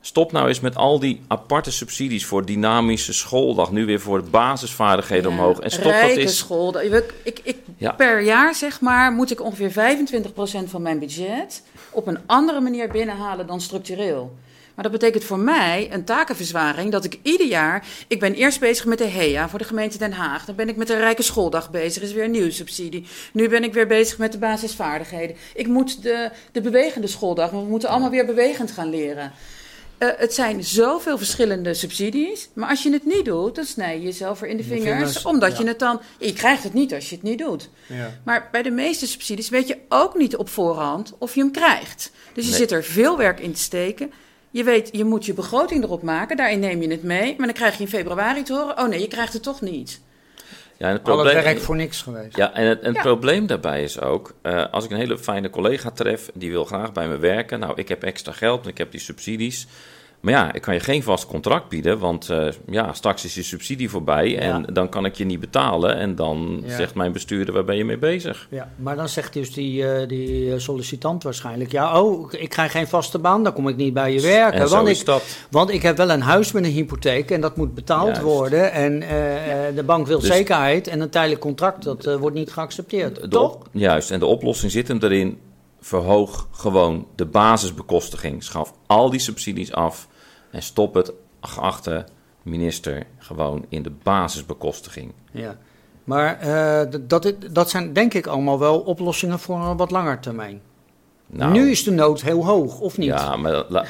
Stop 0.01 0.33
nou 0.33 0.49
eens 0.49 0.61
met 0.61 0.77
al 0.77 0.99
die 0.99 1.21
aparte 1.29 1.71
subsidies 1.71 2.27
voor 2.27 2.45
dynamische 2.45 3.13
schooldag, 3.13 3.71
nu 3.71 3.87
weer 3.87 4.01
voor 4.01 4.23
de 4.23 4.31
basisvaardigheden 4.31 5.31
Ja, 5.31 5.37
omhoog. 5.37 5.59
En 5.59 5.71
stop 5.71 5.93
dat 5.93 6.11
eens. 6.11 6.37
school. 6.39 6.81
Ik, 6.81 7.15
ik, 7.23 7.41
ik, 7.43 7.57
Ja. 7.77 7.93
Per 7.93 8.21
jaar, 8.23 8.55
zeg 8.55 8.81
maar, 8.81 9.13
moet 9.13 9.31
ik 9.31 9.43
ongeveer 9.43 9.71
25% 9.71 10.71
van 10.71 10.83
mijn 10.83 10.99
budget 10.99 11.63
op 11.91 12.07
een 12.07 12.19
andere 12.27 12.61
manier 12.61 12.89
binnenhalen 12.89 13.47
dan 13.47 13.61
structureel. 13.61 14.37
Maar 14.79 14.91
dat 14.91 15.01
betekent 15.01 15.25
voor 15.25 15.39
mij 15.39 15.89
een 15.93 16.05
takenverzwaring 16.05 16.93
dat 16.93 17.05
ik 17.05 17.19
ieder 17.23 17.47
jaar... 17.47 17.87
Ik 18.09 18.21
ben 18.21 18.35
eerst 18.35 18.61
bezig 18.61 18.85
met 18.85 18.99
de 18.99 19.09
HEA 19.09 19.49
voor 19.49 19.59
de 19.59 19.65
gemeente 19.65 19.99
Den 19.99 20.13
Haag. 20.13 20.45
Dan 20.45 20.55
ben 20.55 20.69
ik 20.69 20.77
met 20.77 20.87
de 20.87 20.97
Rijke 20.97 21.23
Schooldag 21.23 21.71
bezig, 21.71 22.03
is 22.03 22.13
weer 22.13 22.25
een 22.25 22.31
nieuwe 22.31 22.51
subsidie. 22.51 23.07
Nu 23.33 23.49
ben 23.49 23.65
ik 23.65 23.73
weer 23.73 23.87
bezig 23.87 24.19
met 24.19 24.33
de 24.33 24.39
basisvaardigheden. 24.39 25.37
Ik 25.55 25.67
moet 25.67 26.03
de, 26.03 26.31
de 26.53 26.61
bewegende 26.61 27.07
schooldag, 27.07 27.51
we 27.51 27.57
moeten 27.57 27.89
allemaal 27.89 28.11
weer 28.11 28.27
bewegend 28.27 28.71
gaan 28.71 28.91
leren. 28.91 29.33
Eh, 29.99 30.09
het 30.17 30.35
zijn 30.35 30.65
zoveel 30.65 31.19
verschillende 31.19 31.75
subsidies. 31.75 32.49
Maar 32.53 32.69
als 32.69 32.83
je 32.83 32.93
het 32.93 33.05
niet 33.05 33.25
doet, 33.25 33.55
dan 33.55 33.65
snij 33.65 33.97
je 33.97 34.03
jezelf 34.03 34.43
er 34.43 34.49
in 34.49 34.57
de 34.57 34.63
De 34.63 34.69
vingers. 34.69 34.97
vingers, 34.97 35.25
omdat 35.25 35.53
ja. 35.53 35.63
je 35.63 35.69
het 35.69 35.79
dan. 35.79 36.01
Je 36.19 36.33
krijgt 36.33 36.63
het 36.63 36.73
niet 36.73 36.95
als 36.95 37.09
je 37.09 37.15
het 37.15 37.25
niet 37.25 37.39
doet. 37.39 37.71
Ja. 37.87 38.19
Maar 38.25 38.49
bij 38.53 38.63
de 38.63 38.71
meeste 38.71 39.07
subsidies 39.07 39.49
weet 39.49 39.69
je 39.69 39.79
ook 39.89 40.17
niet 40.17 40.37
op 40.37 40.49
voorhand 40.49 41.15
of 41.19 41.35
je 41.35 41.41
hem 41.41 41.53
krijgt. 41.53 42.11
Dus 42.33 42.49
je 42.49 42.55
zit 42.55 42.71
er 42.71 42.85
veel 42.85 43.17
werk 43.17 43.41
in 43.41 43.53
te 43.53 43.61
steken. 43.61 44.13
Je 44.51 44.65
weet, 44.65 44.89
je 44.93 45.05
moet 45.05 45.27
je 45.27 45.35
begroting 45.35 45.85
erop 45.85 46.03
maken. 46.03 46.37
Daarin 46.37 46.59
neem 46.61 46.83
je 46.83 46.89
het 46.91 47.03
mee. 47.03 47.35
Maar 47.37 47.47
dan 47.47 47.57
krijg 47.57 47.77
je 47.77 47.83
in 47.83 47.89
februari 47.89 48.43
te 48.43 48.53
horen: 48.53 48.79
oh 48.79 48.89
nee, 48.89 49.01
je 49.01 49.09
krijgt 49.09 49.33
het 49.33 49.43
toch 49.43 49.61
niet. 49.61 50.01
Ja, 50.77 50.87
en 50.87 50.93
het 50.93 51.05
Al 51.09 51.13
het 51.19 51.23
probleem- 51.23 51.45
werk 51.45 51.61
voor 51.61 51.77
niks 51.77 52.03
geweest. 52.03 52.37
Ja, 52.37 52.53
en 52.55 52.67
het, 52.67 52.81
en 52.81 52.87
het 52.87 52.97
Ja. 52.97 53.03
probleem 53.03 53.47
daarbij 53.47 53.83
is 53.83 54.01
ook, 54.01 54.35
eh, 54.43 54.65
als 54.71 54.85
ik 54.85 54.91
een 54.91 54.97
hele 54.97 55.19
fijne 55.19 55.51
collega 55.51 55.91
tref, 55.91 56.31
die 56.35 56.51
wil 56.51 56.65
graag 56.65 56.93
bij 56.93 57.09
me 57.09 57.17
werken. 57.17 57.59
Nou, 57.61 57.73
ik 57.77 57.89
heb 57.89 58.03
extra 58.03 58.33
geld 58.33 58.63
en 58.65 58.69
ik 58.71 58.79
heb 58.79 58.91
die 58.91 59.01
subsidies. 59.01 59.67
Maar 60.21 60.33
ja, 60.33 60.53
ik 60.53 60.63
kan 60.63 60.75
je 60.75 60.81
geen 60.81 61.03
vast 61.03 61.27
contract 61.27 61.69
bieden, 61.69 61.99
want 61.99 62.31
eh, 62.31 62.49
ja, 62.71 62.93
straks 62.93 63.25
is 63.25 63.35
je 63.35 63.43
subsidie 63.43 63.91
voorbij 63.91 64.39
en 64.39 64.61
Ja. 64.67 64.73
dan 64.73 64.89
kan 64.89 65.05
ik 65.05 65.15
je 65.15 65.25
niet 65.25 65.41
betalen. 65.41 65.97
En 65.97 66.15
dan 66.15 66.63
Ja. 66.67 66.77
zegt 66.77 66.95
mijn 66.95 67.13
bestuurder, 67.13 67.55
waar 67.55 67.65
ben 67.65 67.77
je 67.77 67.85
mee 67.85 67.99
bezig? 67.99 68.47
Ja, 68.51 68.73
maar 68.77 68.97
dan 68.97 69.09
zegt 69.09 69.33
dus 69.33 69.53
die, 69.53 69.89
eh, 69.93 70.09
die 70.09 70.59
sollicitant 70.59 71.23
waarschijnlijk... 71.23 71.73
ja, 71.73 72.01
oh, 72.03 72.33
ik 72.33 72.49
krijg 72.49 72.73
geen 72.73 72.87
vaste 72.89 73.19
baan, 73.19 73.43
dan 73.45 73.53
kom 73.53 73.69
ik 73.69 73.77
niet 73.77 73.95
bij 73.95 74.13
je 74.13 74.21
werken. 74.21 74.61
En 74.61 74.69
zo 74.69 74.75
want, 74.77 74.89
is 74.89 75.01
ik, 75.01 75.07
dat. 75.07 75.23
want 75.51 75.71
ik 75.71 75.83
heb 75.83 75.97
wel 75.97 76.11
een 76.11 76.21
huis 76.21 76.53
met 76.53 76.65
een 76.65 76.71
hypotheek 76.71 77.31
en 77.31 77.41
dat 77.41 77.57
moet 77.57 77.75
betaald 77.75 78.07
Juist. 78.07 78.23
worden. 78.23 78.73
En 78.73 79.03
eh, 79.03 79.69
eh, 79.69 79.75
de 79.75 79.83
bank 79.83 80.07
wil 80.07 80.19
Dus- 80.19 80.29
zekerheid 80.29 80.87
en 80.89 81.01
een 81.01 81.11
tijdelijk 81.11 81.41
contract, 81.41 81.85
dat 81.85 82.17
wordt 82.19 82.37
niet 82.37 82.51
geaccepteerd. 82.53 83.31
Toch? 83.31 83.55
op- 83.55 83.67
juist, 83.73 84.11
en 84.11 84.19
de 84.19 84.27
oplossing 84.27 84.73
zit 84.73 84.89
hem 84.89 84.99
erin. 85.03 85.39
Verhoog 85.81 86.49
gewoon 86.53 87.07
de 87.15 87.27
basisbekostiging. 87.27 88.43
Schaf 88.45 88.73
al 88.87 89.11
die 89.11 89.21
subsidies 89.21 89.73
af 89.73 90.09
en 90.51 90.63
stop 90.63 90.95
het, 90.95 91.13
geachte 91.41 92.05
minister, 92.43 93.07
gewoon 93.19 93.65
in 93.69 93.83
de 93.83 93.91
basisbekostiging. 94.03 95.13
Ja. 95.31 95.57
Maar 96.05 96.39
eh, 96.41 97.01
dat, 97.01 97.33
dat 97.51 97.71
zijn 97.71 97.93
denk 97.93 98.15
ik 98.15 98.27
allemaal 98.27 98.59
wel 98.59 98.79
oplossingen 98.81 99.39
voor 99.39 99.61
een 99.61 99.77
wat 99.77 99.91
langer 99.91 100.21
termijn. 100.21 100.61
Nou, 101.27 101.53
nu 101.53 101.71
is 101.71 101.85
de 101.85 101.91
nood 101.91 102.21
heel 102.21 102.47
hoog, 102.47 102.81
of 102.81 102.99
niet? 102.99 103.09
Ja, 103.09 103.37
maar 103.37 103.65
la- 103.69 103.87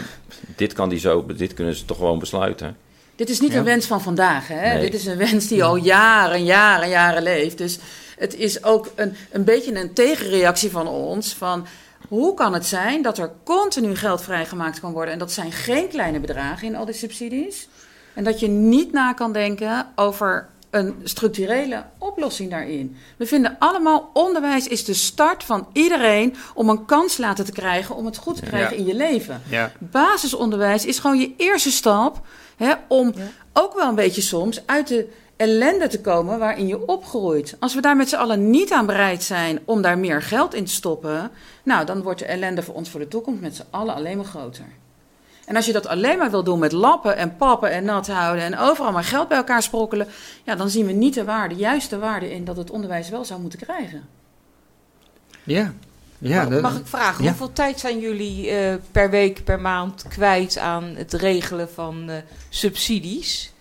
dit, 0.57 0.73
kan 0.73 0.89
die 0.89 0.99
zo, 0.99 1.27
dit 1.27 1.55
kunnen 1.55 1.75
ze 1.75 1.85
toch 1.85 1.97
gewoon 1.97 2.19
besluiten. 2.19 2.77
Dit 3.17 3.29
is 3.31 3.41
niet 3.41 3.53
Ja. 3.53 3.59
een 3.59 3.65
wens 3.65 3.87
van 3.87 4.01
vandaag. 4.01 4.49
Hè? 4.49 4.73
Nee. 4.73 4.81
Dit 4.81 4.95
is 4.95 5.07
een 5.07 5.17
wens 5.17 5.47
die 5.49 5.65
al 5.65 5.77
jaren, 5.77 6.45
jaren, 6.45 6.89
jaren 6.89 7.23
leeft. 7.23 7.59
Dus 7.59 7.79
het 8.19 8.35
is 8.35 8.65
ook 8.65 8.93
een, 8.95 9.15
een 9.31 9.45
beetje 9.45 9.75
een 9.81 9.93
tegenreactie 9.93 10.71
van 10.71 10.87
ons. 10.89 11.35
Van 11.35 11.67
hoe 12.09 12.35
kan 12.35 12.53
het 12.55 12.67
zijn 12.67 13.03
dat 13.03 13.19
er 13.19 13.31
continu 13.45 13.97
geld 13.97 14.23
vrijgemaakt 14.23 14.81
kan 14.81 14.93
worden? 14.93 15.13
En 15.13 15.19
dat 15.19 15.33
zijn 15.33 15.53
geen 15.53 15.89
kleine 15.89 16.21
bedragen 16.21 16.67
in 16.67 16.77
al 16.77 16.85
die 16.85 16.95
subsidies. 16.95 17.69
En 18.15 18.25
dat 18.25 18.41
je 18.41 18.49
niet 18.49 18.93
na 18.93 19.13
kan 19.13 19.33
denken 19.33 19.87
over 19.95 20.49
een 20.71 20.95
structurele 21.05 21.85
oplossing 21.99 22.51
daarin. 22.51 22.97
We 23.17 23.27
vinden 23.27 23.57
allemaal 23.59 24.11
onderwijs 24.13 24.67
is 24.69 24.85
de 24.85 24.95
start 24.95 25.45
van 25.45 25.67
iedereen 25.73 26.35
om 26.55 26.69
een 26.69 26.85
kans 26.85 27.17
laten 27.17 27.45
te 27.45 27.53
krijgen 27.53 27.95
om 27.97 28.07
het 28.07 28.17
goed 28.17 28.37
te 28.37 28.43
krijgen 28.43 28.73
Ja. 28.73 28.77
in 28.79 28.87
je 28.87 28.95
leven. 28.95 29.43
Ja. 29.49 29.73
Basisonderwijs 29.79 30.85
is 30.85 30.99
gewoon 30.99 31.19
je 31.19 31.33
eerste 31.37 31.71
stap 31.71 32.21
hè, 32.57 32.73
om 32.89 33.15
ook 33.53 33.75
wel 33.75 33.89
een 33.89 33.95
beetje 33.95 34.21
soms 34.23 34.63
uit 34.67 34.89
de 34.89 35.09
ellende 35.39 35.87
te 35.87 36.01
komen 36.01 36.39
waarin 36.39 36.67
je 36.67 36.87
opgroeit. 36.87 37.57
Als 37.59 37.75
we 37.75 37.81
daar 37.81 37.97
met 37.97 38.09
z'n 38.09 38.17
allen 38.17 38.51
niet 38.51 38.73
aan 38.73 38.87
bereid 38.87 39.23
zijn 39.23 39.59
om 39.65 39.83
daar 39.83 39.99
meer 39.99 40.23
geld 40.23 40.55
in 40.55 40.65
te 40.65 40.73
stoppen, 40.73 41.31
nou 41.63 41.87
dan 41.87 42.03
wordt 42.03 42.19
de 42.19 42.25
ellende 42.25 42.63
voor 42.63 42.75
ons 42.75 42.91
voor 42.91 43.01
de 43.01 43.09
toekomst 43.09 43.41
met 43.41 43.57
z'n 43.57 43.67
allen 43.71 43.95
alleen 43.95 44.17
maar 44.17 44.27
groter. 44.27 44.65
En 45.47 45.57
als 45.57 45.67
je 45.67 45.73
dat 45.73 45.87
alleen 45.87 46.19
maar 46.19 46.31
wil 46.31 46.45
doen 46.45 46.59
met 46.59 46.73
lappen 46.73 47.17
en 47.17 47.37
pappen 47.37 47.71
en 47.71 47.85
nat 47.85 48.07
houden 48.07 48.45
en 48.45 48.59
overal 48.59 48.93
maar 48.93 49.05
geld 49.05 49.29
bij 49.29 49.37
elkaar 49.37 49.63
sprokkelen, 49.63 50.09
ja, 50.45 50.55
dan 50.55 50.71
zien 50.71 50.87
we 50.87 50.93
niet 50.93 51.15
de 51.15 51.25
waarde, 51.25 51.55
juist 51.55 51.91
de 51.91 51.99
waarde 51.99 52.33
in 52.33 52.45
dat 52.45 52.57
het 52.57 52.71
onderwijs 52.71 53.09
wel 53.09 53.25
zou 53.25 53.41
moeten 53.41 53.59
krijgen. 53.59 54.09
Ja. 55.43 55.73
ja 56.19 56.49
mag, 56.61 56.79
ik 56.79 56.87
vragen, 56.87 57.25
ja. 57.25 57.29
hoeveel 57.29 57.53
tijd 57.53 57.81
zijn 57.81 57.99
jullie 57.99 58.51
eh, 58.51 58.75
per 58.93 59.11
week, 59.11 59.45
per 59.45 59.61
maand 59.61 60.05
kwijt 60.09 60.59
aan 60.59 60.85
het 60.85 61.13
regelen 61.13 61.71
van 61.71 62.11
eh, 62.11 62.17
subsidies? 62.49 63.53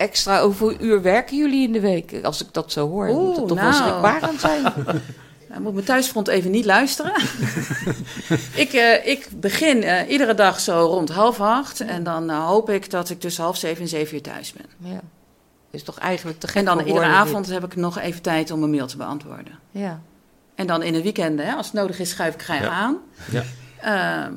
Extra, 0.00 0.42
hoeveel 0.42 0.80
uur 0.80 1.02
werken 1.02 1.36
jullie 1.36 1.66
in 1.66 1.72
de 1.72 1.80
week? 1.80 2.14
Als 2.22 2.42
ik 2.42 2.48
dat 2.52 2.72
zo 2.72 2.88
hoor, 2.88 3.06
moet 3.06 3.36
het 3.36 3.48
toch 3.48 3.60
wel 3.60 3.70
nou. 3.70 3.82
schrikbarend 3.82 4.40
zijn. 4.40 4.62
Nou, 5.48 5.62
moet 5.62 5.72
mijn 5.72 5.84
thuisfront 5.84 6.28
even 6.28 6.50
niet 6.50 6.64
luisteren. 6.64 7.12
ik, 8.64 8.72
eh, 8.72 9.06
ik 9.06 9.28
begin 9.36 9.82
eh, 9.82 10.10
iedere 10.10 10.34
dag 10.34 10.60
zo 10.60 10.86
rond 10.86 11.08
half 11.10 11.40
acht. 11.40 11.80
En 11.80 12.02
dan 12.02 12.30
eh, 12.30 12.46
hoop 12.46 12.70
ik 12.70 12.90
dat 12.90 13.10
ik 13.10 13.20
tussen 13.20 13.42
half 13.42 13.56
zeven 13.56 13.82
en 13.82 13.88
zeven 13.88 14.14
uur 14.14 14.22
thuis 14.22 14.52
ben. 14.52 14.90
Ja. 14.90 15.00
Is 15.70 15.82
toch 15.82 15.98
eigenlijk 15.98 16.40
te 16.40 16.46
gek 16.46 16.56
En 16.56 16.64
dan 16.64 16.80
iedere 16.80 17.06
avond 17.06 17.46
heb 17.46 17.64
ik 17.64 17.76
nog 17.76 17.98
even 17.98 18.22
tijd 18.22 18.50
om 18.50 18.62
een 18.62 18.70
mail 18.70 18.86
te 18.86 18.96
beantwoorden. 18.96 19.58
Ja. 19.70 20.00
En 20.54 20.66
dan 20.66 20.82
in 20.82 20.92
de 20.92 21.02
weekenden, 21.02 21.46
hè, 21.46 21.54
als 21.54 21.66
het 21.66 21.74
nodig 21.74 21.98
is, 21.98 22.10
schuif 22.10 22.34
ik 22.34 22.42
graag 22.42 22.62
Ja. 22.62 22.68
aan. 22.68 22.98
Ja. 23.30 24.30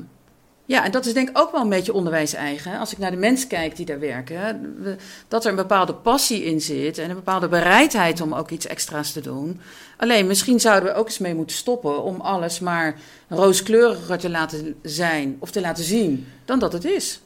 Ja, 0.66 0.84
en 0.84 0.90
dat 0.90 1.06
is 1.06 1.12
denk 1.14 1.28
ik 1.28 1.38
ook 1.38 1.52
wel 1.52 1.60
een 1.60 1.68
beetje 1.68 1.92
onderwijs-eigen. 1.92 2.78
Als 2.78 2.92
ik 2.92 2.98
naar 2.98 3.10
de 3.10 3.16
mensen 3.16 3.48
kijk 3.48 3.76
die 3.76 3.86
daar 3.86 3.98
werken, 4.00 4.74
we- 4.82 4.96
dat 5.28 5.44
er 5.44 5.50
een 5.50 5.56
bepaalde 5.56 5.94
passie 5.94 6.44
in 6.44 6.60
zit 6.60 6.98
en 6.98 7.08
een 7.10 7.16
bepaalde 7.16 7.48
bereidheid 7.48 8.20
om 8.20 8.34
ook 8.34 8.50
iets 8.50 8.66
extra's 8.66 9.12
te 9.12 9.20
doen. 9.20 9.60
Alleen 9.96 10.26
misschien 10.26 10.60
zouden 10.60 10.88
we 10.92 10.98
ook 10.98 11.06
eens 11.06 11.18
mee 11.18 11.34
moeten 11.34 11.56
stoppen 11.56 12.02
om 12.02 12.20
alles 12.20 12.60
maar 12.60 12.96
rooskleuriger 13.28 14.18
te 14.18 14.30
laten 14.30 14.74
zijn 14.82 15.36
of 15.38 15.50
te 15.50 15.60
laten 15.60 15.84
zien 15.84 16.26
dan 16.44 16.58
dat 16.58 16.72
het 16.72 16.84
is. 16.84 17.20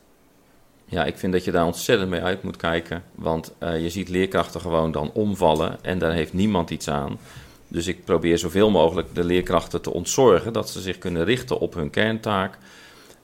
Ja, 0.85 1.05
ik 1.05 1.19
vind 1.19 1.33
dat 1.33 1.45
je 1.45 1.51
daar 1.51 1.67
ontzettend 1.67 2.11
mee 2.11 2.21
uit 2.23 2.43
moet 2.43 2.57
kijken. 2.57 3.03
Want 3.15 3.53
eh, 3.59 3.83
je 3.83 3.91
ziet 3.91 4.09
leerkrachten 4.09 4.61
gewoon 4.61 4.93
dan 4.93 5.11
omvallen 5.13 5.79
en 5.83 5.99
daar 5.99 6.13
heeft 6.13 6.33
niemand 6.33 6.71
iets 6.71 6.89
aan. 6.89 7.19
Dus 7.69 7.87
ik 7.87 8.05
probeer 8.05 8.39
zoveel 8.39 8.71
mogelijk 8.71 9.15
de 9.15 9.25
leerkrachten 9.25 9.83
te 9.83 9.93
ontzorgen 9.93 10.53
dat 10.53 10.71
ze 10.71 10.81
zich 10.81 10.99
kunnen 10.99 11.25
richten 11.25 11.59
op 11.59 11.75
hun 11.75 11.91
kerntaak. 11.91 12.59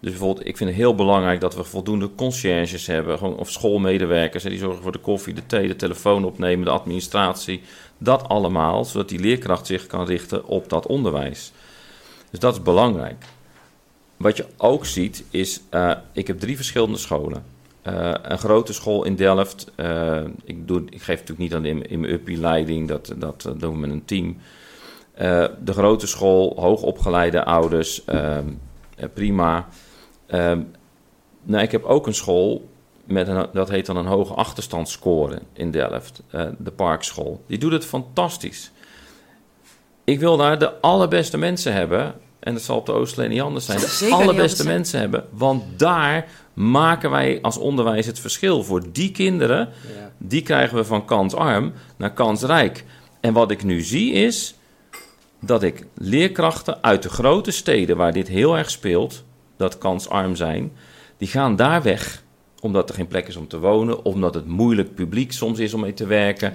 Dus 0.05 0.13
bijvoorbeeld, 0.13 0.47
ik 0.47 0.57
vind 0.57 0.71
het 0.71 0.79
heel 0.79 0.95
belangrijk 0.95 1.41
dat 1.41 1.55
we 1.55 1.65
voldoende 1.65 2.11
conciërges 2.15 2.87
hebben, 2.87 3.19
gewoon, 3.19 3.37
of 3.37 3.51
schoolmedewerkers, 3.51 4.43
hè, 4.43 4.49
die 4.49 4.59
zorgen 4.59 4.83
voor 4.83 4.93
de 4.93 4.99
koffie, 4.99 5.35
de 5.35 5.47
thee, 5.47 5.69
de 5.69 5.77
telefoon 5.77 6.25
opnemen, 6.25 6.65
de 6.65 6.71
administratie. 6.71 7.61
Dat 7.99 8.29
allemaal, 8.29 8.85
zodat 8.85 9.09
die 9.09 9.19
leerkracht 9.19 9.67
zich 9.67 9.87
kan 9.87 10.07
richten 10.07 10.47
op 10.47 10.69
dat 10.69 10.87
onderwijs. 10.87 11.53
Dus 12.31 12.39
dat 12.39 12.55
is 12.55 12.63
belangrijk. 12.63 13.25
Wat 14.17 14.37
je 14.37 14.47
ook 14.57 14.87
ziet 14.87 15.25
is, 15.31 15.61
eh, 15.71 15.93
ik 16.13 16.27
heb 16.27 16.41
drie 16.41 16.57
verschillende 16.57 16.99
scholen. 16.99 17.45
Eh, 17.83 18.15
een 18.23 18.39
grote 18.39 18.73
school 18.73 19.05
in 19.05 19.17
Delft. 19.17 19.71
eh, 19.75 20.23
ik, 20.45 20.69
doe, 20.69 20.83
ik 20.91 21.03
geef 21.03 21.19
natuurlijk 21.19 21.39
niet 21.39 21.55
aan 21.55 21.65
in, 21.65 22.01
mijn 22.01 22.13
uppie 22.13 22.39
leiding, 22.39 22.89
dat, 22.89 23.15
dat, 23.17 23.43
doen 23.57 23.73
we 23.73 23.79
met 23.79 23.91
een 23.91 24.05
team. 24.05 24.37
De 25.65 25.73
grote 25.73 26.07
school, 26.07 26.57
hoogopgeleide 26.57 27.45
ouders, 27.45 28.05
prima. 29.15 29.69
Ehm, 30.27 30.61
nou, 31.43 31.63
ik 31.63 31.73
heb 31.73 31.85
ook 31.85 32.07
een 32.07 32.15
school, 32.15 32.69
met 33.05 33.29
een, 33.29 33.47
dat 33.53 33.69
heet 33.69 33.87
dan 33.87 33.97
een 33.97 34.07
hoge 34.07 34.35
achterstandsscore 34.35 35.39
in 35.53 35.71
Delft, 35.71 36.23
eh, 36.31 36.47
de 36.59 36.71
Parkschool. 36.71 37.43
Die 37.47 37.59
doet 37.59 37.73
het 37.73 37.85
fantastisch. 37.85 38.71
Ik 40.05 40.21
wil 40.21 40.37
daar 40.37 40.59
de 40.59 40.81
allerbeste 40.81 41.39
mensen 41.39 41.73
hebben. 41.73 42.15
En 42.41 42.53
dat 42.53 42.63
zal 42.63 42.77
op 42.77 42.87
de 42.87 42.93
Oostleen 42.93 43.31
niet 43.31 43.41
anders 43.41 43.67
zijn. 43.67 43.79
De 43.79 44.15
allerbeste 44.15 44.67
mensen 44.67 45.01
hebben. 45.01 45.25
Want 45.31 45.79
daar 45.79 46.27
maken 46.55 47.11
wij 47.11 47.39
als 47.43 47.59
onderwijs 47.59 48.07
het 48.07 48.19
verschil. 48.19 48.63
Voor 48.63 48.93
die 48.93 49.11
kinderen, 49.11 49.69
die 50.19 50.43
krijgen 50.43 50.77
we 50.77 50.85
van 50.85 51.05
kansarm 51.05 51.73
naar 51.97 52.13
kansrijk. 52.13 52.85
En 53.21 53.33
wat 53.33 53.51
ik 53.51 53.65
nu 53.65 53.81
zie 53.81 54.13
is 54.13 54.55
dat 55.41 55.63
ik 55.63 55.87
leerkrachten 55.95 56.83
uit 56.83 57.03
de 57.03 57.09
grote 57.09 57.51
steden 57.51 57.97
waar 57.97 58.13
dit 58.13 58.29
heel 58.29 58.57
erg 58.57 58.71
speelt, 58.71 59.25
dat 59.65 59.79
kansarm 59.79 60.37
zijn, 60.37 60.73
die 61.17 61.29
gaan 61.29 61.57
daar 61.57 61.83
weg. 61.83 62.23
Omdat 62.61 62.89
er 62.89 62.95
geen 62.95 63.07
plek 63.07 63.29
is 63.29 63.37
om 63.37 63.49
te 63.49 63.59
wonen, 63.59 64.05
omdat 64.05 64.35
het 64.35 64.47
moeilijk 64.47 64.95
publiek 64.95 65.33
soms 65.33 65.59
is 65.59 65.75
om 65.75 65.81
mee 65.81 65.95
te 65.95 66.07
werken, 66.07 66.53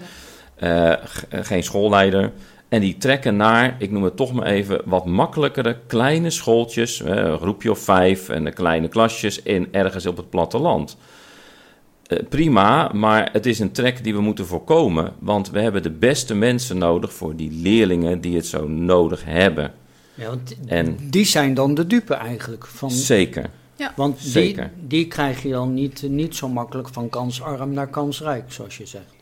eh, 0.55 0.91
eh, 0.91 0.97
geen 1.29 1.63
schoolleider. 1.63 2.31
En 2.69 2.81
die 2.81 2.97
trekken 2.97 3.35
naar, 3.35 3.75
ik 3.79 3.91
noem 3.91 4.03
het 4.03 4.15
toch 4.15 4.33
maar 4.33 4.45
even, 4.45 4.81
wat 4.85 5.05
makkelijkere 5.05 5.77
kleine 5.87 6.29
schooltjes, 6.29 7.01
eh, 7.01 7.15
een 7.15 7.37
groepje 7.37 7.71
of 7.71 7.79
vijf 7.79 8.29
en 8.29 8.43
de 8.43 8.51
kleine 8.51 8.87
klasjes 8.87 9.41
in 9.41 9.67
ergens 9.71 10.05
op 10.05 10.17
het 10.17 10.29
platteland. 10.29 10.97
Prima, 12.29 12.91
maar 12.93 13.29
het 13.31 13.45
is 13.45 13.59
een 13.59 13.71
trek 13.71 14.03
die 14.03 14.13
we 14.13 14.21
moeten 14.21 14.45
voorkomen. 14.45 15.13
Want 15.19 15.49
we 15.49 15.59
hebben 15.59 15.83
de 15.83 15.91
beste 15.91 16.35
mensen 16.35 16.77
nodig 16.77 17.13
voor 17.13 17.35
die 17.35 17.51
leerlingen 17.51 18.21
die 18.21 18.35
het 18.35 18.45
zo 18.45 18.67
nodig 18.67 19.25
hebben. 19.25 19.73
Ja, 20.19 20.27
want 20.27 20.55
En 20.65 20.97
die 21.09 21.25
zijn 21.25 21.53
dan 21.53 21.73
de 21.73 21.87
dupe 21.87 22.13
eigenlijk. 22.13 22.65
Van, 22.65 22.91
zeker. 22.91 23.49
want 23.95 24.21
die, 24.21 24.31
zeker. 24.31 24.71
die 24.87 25.07
krijg 25.07 25.43
je 25.43 25.49
dan 25.49 25.73
niet, 25.73 26.01
niet 26.01 26.35
zo 26.35 26.47
makkelijk 26.47 26.89
van 26.89 27.09
kansarm 27.09 27.73
naar 27.73 27.87
kansrijk, 27.89 28.51
zoals 28.51 28.77
je 28.77 28.85
zegt. 28.85 29.13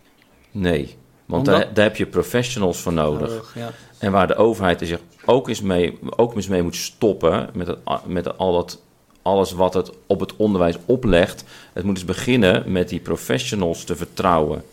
Nee, 0.52 0.96
want 1.26 1.48
Omdat- 1.48 1.62
daar, 1.64 1.74
daar 1.74 1.84
heb 1.86 1.96
je 1.96 2.06
professionals 2.06 2.80
voor 2.80 2.94
nodig. 2.94 3.30
Nodig, 3.30 3.54
ja. 3.56 3.72
En 3.98 4.12
waar 4.12 4.28
de 4.28 4.36
overheid 4.36 4.82
er 4.82 4.88
zich 4.88 5.00
ook 5.26 5.48
eens 5.50 5.62
mee, 5.62 6.00
ook 6.16 6.36
eens 6.36 6.48
mee 6.48 6.64
moet 6.64 6.76
stoppen 6.76 7.50
met, 7.54 7.68
het, 7.68 7.80
met 8.06 8.38
al 8.38 8.54
dat, 8.54 8.82
alles 9.22 9.52
wat 9.52 9.74
het 9.74 9.92
op 10.08 10.20
het 10.20 10.36
onderwijs 10.36 10.76
oplegt. 10.86 11.44
Het 11.74 11.84
moet 11.84 11.96
eens 11.96 12.06
beginnen 12.06 12.72
met 12.72 12.90
die 12.90 13.00
professionals 13.00 13.84
te 13.84 13.96
vertrouwen. 13.96 14.64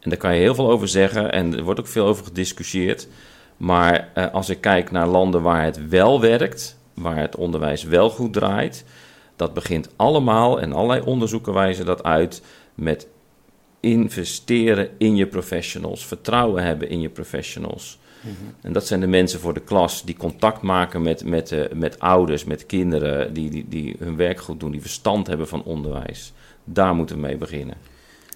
En 0.00 0.10
daar 0.10 0.18
kan 0.18 0.34
je 0.34 0.40
heel 0.40 0.54
veel 0.54 0.70
over 0.70 0.88
zeggen 0.88 1.32
en 1.32 1.56
er 1.56 1.62
wordt 1.62 1.80
ook 1.80 1.86
veel 1.86 2.06
over 2.06 2.24
gediscussieerd. 2.24 3.08
Maar 3.62 4.10
eh, 4.14 4.32
als 4.32 4.48
ik 4.48 4.60
kijk 4.60 4.90
naar 4.90 5.06
landen 5.06 5.42
waar 5.42 5.64
het 5.64 5.88
wel 5.88 6.20
werkt, 6.20 6.78
waar 6.94 7.16
het 7.16 7.36
onderwijs 7.36 7.82
wel 7.82 8.10
goed 8.10 8.32
draait, 8.32 8.84
dat 9.36 9.54
begint 9.54 9.88
allemaal, 9.96 10.60
en 10.60 10.72
allerlei 10.72 11.00
onderzoeken 11.00 11.52
wijzen 11.52 11.86
dat 11.86 12.02
uit, 12.02 12.42
met 12.74 13.08
investeren 13.80 14.88
in 14.98 15.16
je 15.16 15.26
professionals, 15.26 16.06
vertrouwen 16.06 16.64
hebben 16.64 16.88
in 16.88 17.00
je 17.00 17.08
professionals. 17.08 17.98
En 18.60 18.72
dat 18.72 18.86
zijn 18.86 19.00
de 19.00 19.06
mensen 19.06 19.40
voor 19.40 19.54
de 19.54 19.60
klas 19.60 20.04
die 20.04 20.16
contact 20.16 20.62
maken 20.62 21.02
met, 21.02 21.24
met, 21.24 21.52
eh, 21.52 21.72
met 21.74 21.98
ouders, 21.98 22.44
met 22.44 22.66
kinderen, 22.66 23.34
die, 23.34 23.50
die, 23.50 23.66
die 23.68 23.96
hun 23.98 24.16
werk 24.16 24.40
goed 24.40 24.60
doen, 24.60 24.70
die 24.70 24.80
verstand 24.80 25.26
hebben 25.26 25.48
van 25.48 25.64
onderwijs. 25.64 26.32
Daar 26.64 26.94
moeten 26.94 27.16
we 27.16 27.22
mee 27.22 27.36
beginnen. 27.36 27.76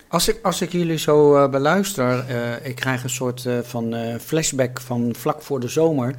Als 0.09 0.29
ik, 0.29 0.39
als 0.43 0.61
ik 0.61 0.73
jullie 0.73 0.99
zo 0.99 1.37
eh, 1.37 1.51
beluister, 1.51 2.25
eh, 2.29 2.69
ik 2.69 2.75
krijg 2.75 3.03
een 3.03 3.11
soort 3.11 3.47
eh, 3.47 3.59
van 3.63 3.95
flashback 4.21 4.81
van 4.81 5.15
vlak 5.19 5.43
voor 5.43 5.61
de 5.61 5.69
zomer. 5.69 6.15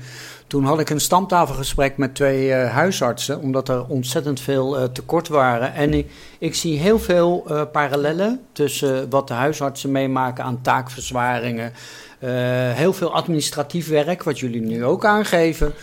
Toen 0.47 0.63
had 0.63 0.79
ik 0.79 0.89
een 0.89 0.99
stamtafelgesprek 0.99 1.97
met 1.97 2.15
twee 2.15 2.53
huisartsen, 2.53 3.39
omdat 3.39 3.69
er 3.69 3.85
ontzettend 3.85 4.39
veel 4.39 4.91
tekort 4.91 5.27
waren. 5.27 5.73
En 5.73 5.93
ik, 5.93 6.11
ik 6.39 6.55
zie 6.55 6.79
heel 6.79 6.99
veel 6.99 7.45
parallellen 7.71 8.41
tussen 8.51 9.09
wat 9.09 9.27
de 9.27 9.33
huisartsen 9.33 9.91
meemaken 9.91 10.43
aan 10.43 10.61
taakverzwaringen. 10.61 11.73
heel 12.73 12.93
veel 12.93 13.13
administratief 13.13 13.89
werk, 13.89 14.23
wat 14.23 14.39
jullie 14.39 14.61
nu 14.61 14.85
ook 14.85 15.05
aangeven. 15.05 15.73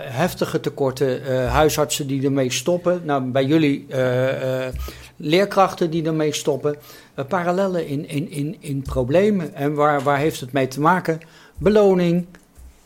heftige 0.00 0.60
tekorten, 0.60 1.48
huisartsen 1.48 2.06
die 2.06 2.24
ermee 2.24 2.52
stoppen. 2.52 3.00
Nou, 3.04 3.22
bij 3.22 3.44
jullie 3.44 3.86
leerkrachten 5.24 5.90
die 5.90 6.04
ermee 6.04 6.32
stoppen. 6.32 6.76
Eh, 7.14 7.24
parallellen 7.24 7.86
in, 7.86 8.08
in, 8.08 8.30
in, 8.30 8.56
in 8.60 8.82
problemen. 8.82 9.54
En 9.54 9.74
waar, 9.74 10.02
waar 10.02 10.18
heeft 10.18 10.40
het 10.40 10.52
mee 10.52 10.68
te 10.68 10.80
maken? 10.80 11.20
Beloning, 11.58 12.26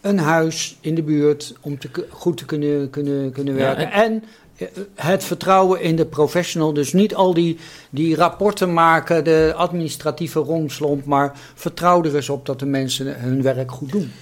een 0.01 0.19
huis 0.19 0.77
in 0.81 0.95
de 0.95 1.03
buurt 1.03 1.55
om 1.61 1.79
te, 1.79 1.89
goed 2.11 2.37
te 2.37 2.45
kunnen, 2.45 2.91
kunnen, 2.91 3.33
kunnen 3.33 3.55
Ja, 3.55 3.61
werken. 3.61 3.91
en- 3.93 4.03
en 4.03 4.25
eh, 4.57 4.67
het 4.95 5.25
vertrouwen 5.25 5.81
in 5.81 5.97
de 5.97 6.07
professional. 6.07 6.73
Dus 6.73 6.93
niet 6.93 7.15
al 7.15 7.35
die, 7.35 7.59
die 7.91 8.17
rapporten 8.17 8.73
maken, 8.73 9.25
de 9.25 9.53
administratieve 9.57 10.39
romslomp, 10.41 11.05
maar 11.05 11.33
vertrouw 11.55 12.03
er 12.05 12.15
eens 12.17 12.29
op 12.29 12.47
dat 12.47 12.59
de 12.59 12.67
mensen 12.67 13.21
hun 13.21 13.43
werk 13.43 13.71
goed 13.73 13.93
doen. 13.93 14.13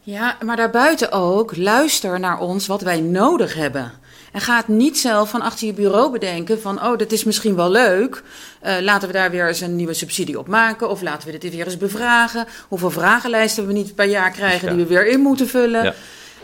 Ja, 0.00 0.36
maar 0.44 0.56
daarbuiten 0.56 1.12
ook, 1.12 1.56
luister 1.56 2.20
naar 2.20 2.40
ons 2.40 2.66
wat 2.66 2.82
wij 2.82 3.00
nodig 3.00 3.54
hebben. 3.54 3.92
En 4.32 4.40
ga 4.40 4.56
het 4.56 4.68
niet 4.68 4.98
zelf 4.98 5.30
van 5.30 5.40
achter 5.40 5.66
je 5.66 5.72
bureau 5.72 6.12
bedenken 6.12 6.60
van, 6.60 6.84
oh, 6.84 6.98
dat 6.98 7.12
is 7.12 7.24
misschien 7.24 7.54
wel 7.56 7.70
leuk. 7.70 8.22
Uh, 8.66 8.74
laten 8.80 9.08
we 9.08 9.14
daar 9.14 9.30
weer 9.30 9.48
eens 9.48 9.60
een 9.60 9.76
nieuwe 9.76 9.94
subsidie 9.94 10.38
op 10.38 10.48
maken. 10.48 10.90
Of 10.90 11.02
laten 11.02 11.30
we 11.30 11.38
dit 11.38 11.54
weer 11.54 11.64
eens 11.64 11.76
bevragen. 11.76 12.46
Hoeveel 12.68 12.90
vragenlijsten 12.90 13.66
we 13.66 13.72
niet 13.72 13.94
per 13.94 14.08
jaar 14.08 14.30
krijgen 14.30 14.68
die 14.68 14.76
we 14.76 14.86
weer 14.86 15.06
in 15.06 15.20
moeten 15.20 15.48
vullen. 15.48 15.84
Ja. 15.84 15.94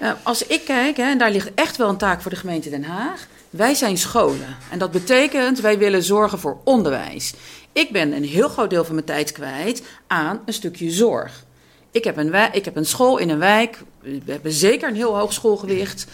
Uh, 0.02 0.10
als 0.22 0.46
ik 0.46 0.64
kijk, 0.64 0.96
hè, 0.96 1.02
en 1.02 1.18
daar 1.18 1.30
ligt 1.30 1.50
echt 1.54 1.76
wel 1.76 1.88
een 1.88 1.96
taak 1.96 2.22
voor 2.22 2.30
de 2.30 2.36
gemeente 2.36 2.70
Den 2.70 2.84
Haag. 2.84 3.26
Wij 3.50 3.74
zijn 3.74 3.98
scholen. 3.98 4.56
En 4.70 4.78
dat 4.78 4.90
betekent, 4.90 5.60
wij 5.60 5.78
willen 5.78 6.02
zorgen 6.02 6.38
voor 6.38 6.58
onderwijs. 6.64 7.34
Ik 7.72 7.92
ben 7.92 8.12
een 8.12 8.24
heel 8.24 8.48
groot 8.48 8.70
deel 8.70 8.84
van 8.84 8.94
mijn 8.94 9.06
tijd 9.06 9.32
kwijt 9.32 9.82
aan 10.06 10.40
een 10.44 10.52
stukje 10.52 10.90
zorg. 10.90 11.44
Ik 11.90 12.04
heb 12.04 12.16
een, 12.16 12.34
ik 12.52 12.64
heb 12.64 12.76
een 12.76 12.86
school 12.86 13.18
in 13.18 13.28
een 13.28 13.38
wijk. 13.38 13.82
We 14.00 14.32
hebben 14.32 14.52
zeker 14.52 14.88
een 14.88 14.94
heel 14.94 15.18
hoog 15.18 15.32
schoolgewicht. 15.32 16.06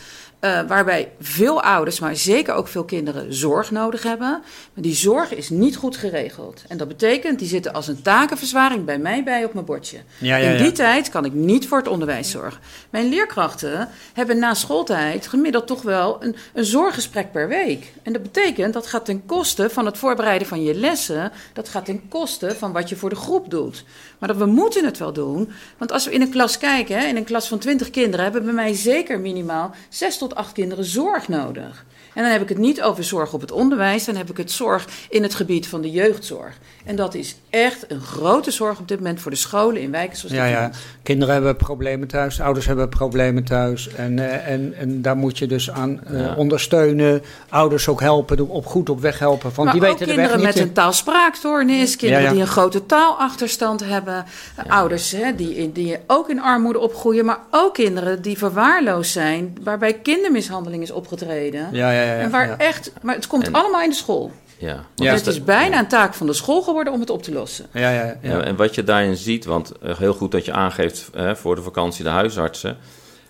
Uh, 0.45 0.61
waarbij 0.69 1.13
veel 1.21 1.63
ouders, 1.63 2.01
maar 2.01 2.17
zeker 2.17 2.55
ook 2.55 2.69
veel 2.69 2.85
kinderen, 2.85 3.35
zorg 3.35 3.71
nodig 3.71 4.03
hebben. 4.03 4.29
Maar 4.75 4.83
die 4.83 4.95
zorg 4.95 5.35
is 5.35 5.51
niet 5.51 5.77
goed 5.77 5.97
geregeld. 5.97 6.63
En 6.69 6.77
dat 6.77 6.89
betekent, 6.89 7.39
die 7.39 7.49
zitten 7.49 7.73
als 7.73 7.89
een 7.89 8.03
takenverzwaring 8.03 8.85
bij 8.85 8.99
mij 8.99 9.25
bij 9.25 9.45
op 9.45 9.53
mijn 9.55 9.67
bordje. 9.67 9.97
Ja, 10.19 10.37
ja, 10.37 10.49
ja. 10.49 10.57
In 10.57 10.63
die 10.63 10.73
tijd 10.73 11.09
kan 11.09 11.25
ik 11.25 11.33
niet 11.33 11.69
voor 11.69 11.79
het 11.79 11.89
onderwijs 11.89 12.31
zorgen. 12.31 12.61
Mijn 12.91 13.09
leerkrachten 13.09 13.89
hebben 14.13 14.39
na 14.39 14.55
schooltijd 14.55 15.27
gemiddeld 15.27 15.67
toch 15.67 15.83
wel 15.83 16.17
een, 16.23 16.37
een 16.53 16.65
zorggesprek 16.65 17.33
per 17.33 17.49
week. 17.49 17.93
En 18.03 18.13
dat 18.13 18.23
betekent, 18.23 18.73
dat 18.75 18.87
gaat 18.87 19.05
ten 19.05 19.27
koste 19.27 19.71
van 19.71 19.87
het 19.87 19.99
voorbereiden 19.99 20.49
van 20.49 20.63
je 20.63 20.75
lessen. 20.75 21.33
Dat 21.53 21.69
gaat 21.69 21.85
ten 21.85 22.09
koste 22.09 22.55
van 22.59 22.73
wat 22.73 22.89
je 22.89 22.97
voor 22.97 23.11
de 23.11 23.17
groep 23.17 23.51
doet. 23.51 23.85
Maar 24.19 24.29
dat 24.29 24.39
we 24.39 24.47
moeten 24.47 24.85
het 24.85 24.99
wel 24.99 25.13
doen. 25.13 25.53
Want 25.79 25.93
als 25.93 26.05
we 26.05 26.13
in 26.13 26.21
een 26.21 26.31
klas 26.31 26.59
kijken, 26.59 26.99
hè, 26.99 27.07
in 27.07 27.17
een 27.17 27.25
klas 27.25 27.49
van 27.49 27.59
20 27.59 27.91
kinderen, 27.91 28.25
hebben 28.25 28.45
bij 28.45 28.53
mij 28.53 28.75
zeker 28.75 29.21
minimaal 29.21 29.75
6 29.89 30.19
tot 30.19 30.34
acht 30.35 30.53
kinderen 30.53 30.85
zorg 30.85 31.29
nodig. 31.29 31.85
En 32.15 32.23
dan 32.23 32.33
heb 32.33 32.43
ik 32.43 32.49
het 32.49 32.59
niet 32.59 32.83
over 32.83 33.05
zorg 33.05 33.33
op 33.33 33.41
het 33.41 33.53
onderwijs, 33.53 34.05
dan 34.05 34.17
heb 34.17 34.31
ik 34.31 34.37
het 34.37 34.51
zorg 34.51 34.89
in 35.09 35.23
het 35.23 35.35
gebied 35.35 35.67
van 35.67 35.81
de 35.81 35.91
jeugdzorg. 35.91 36.59
En 36.85 36.97
dat 36.97 37.15
is 37.15 37.37
echt 37.51 37.85
een 37.91 38.01
grote 38.01 38.51
zorg 38.51 38.79
op 38.79 38.89
dit 38.89 38.99
moment 38.99 39.21
voor 39.21 39.31
de 39.31 39.37
scholen 39.37 39.81
in 39.81 39.91
wijken 39.91 40.17
zoals 40.17 40.35
ja, 40.35 40.45
ja. 40.45 40.71
Kinderen 41.03 41.35
hebben 41.35 41.57
problemen 41.57 42.09
thuis, 42.09 42.41
ouders 42.41 42.67
hebben 42.67 42.89
problemen 42.89 43.45
thuis. 43.45 43.89
En, 43.89 44.17
uh, 44.17 44.49
en, 44.49 44.75
en 44.79 45.03
daar 45.03 45.17
moet 45.17 45.39
je 45.39 45.47
dus 45.47 45.71
aan 45.71 46.01
uh, 46.11 46.21
ja. 46.21 46.35
ondersteunen. 46.35 47.23
Ouders 47.49 47.89
ook 47.89 48.01
helpen, 48.01 48.49
op 48.49 48.67
goed 48.67 48.89
op 48.89 49.01
weg 49.01 49.19
helpen. 49.19 49.51
Want 49.55 49.65
maar 49.65 49.73
die 49.73 49.81
weten 49.81 50.07
kinderen 50.07 50.25
de 50.25 50.31
weg 50.31 50.43
met 50.45 50.55
niet 50.55 50.65
een 50.65 50.73
taalspraakstoornis, 50.73 51.97
kinderen 51.97 52.25
ja, 52.25 52.31
die 52.31 52.41
een 52.41 52.47
grote 52.47 52.87
taalachterstand 52.87 53.85
hebben. 53.85 54.25
Ouders 54.69 55.11
hè, 55.11 55.35
die, 55.35 55.73
die 55.73 55.99
ook 56.07 56.31
in 56.31 56.41
armoede 56.41 56.79
opgroeien, 56.79 57.25
maar 57.25 57.39
ook 57.51 57.75
kinderen 57.75 58.23
die 58.23 58.39
verwaarloosd 58.39 59.13
zijn, 59.13 59.57
waarbij 59.63 59.93
kindermishandeling 59.93 60.83
is 60.83 60.91
opgetreden. 60.91 61.69
Ja, 61.73 61.91
ja, 61.91 62.03
ja, 62.03 62.15
en 62.15 62.31
waar 62.31 62.57
echt, 62.59 62.93
maar 63.03 63.15
het 63.15 63.27
komt 63.27 63.47
en, 63.47 63.53
allemaal 63.53 63.83
in 63.83 63.91
de 63.91 63.97
school. 63.97 64.33
Ja, 64.65 64.85
ja. 64.95 65.13
het 65.13 65.27
is 65.27 65.45
bijna 65.45 65.79
een 65.79 65.89
taak 65.89 66.15
van 66.15 66.27
de 66.27 66.33
school 66.33 66.63
geworden 66.63 66.93
om 66.93 67.01
het 67.01 67.11
op 67.11 67.23
te 67.23 67.33
lossen. 67.33 67.67
Ja, 67.73 67.91
ja, 67.91 68.05
ja. 68.05 68.17
ja 68.23 68.41
en 68.41 68.57
wat 68.57 68.75
je 68.75 68.85
daarin 68.85 69.17
ziet, 69.17 69.45
want 69.45 69.73
uh, 69.83 69.99
heel 69.99 70.15
goed 70.15 70.31
dat 70.31 70.45
je 70.45 70.53
aangeeft 70.53 71.11
hè, 71.13 71.37
voor 71.37 71.55
de 71.55 71.63
vakantie 71.63 72.05
de 72.05 72.11
huisartsen. 72.11 72.77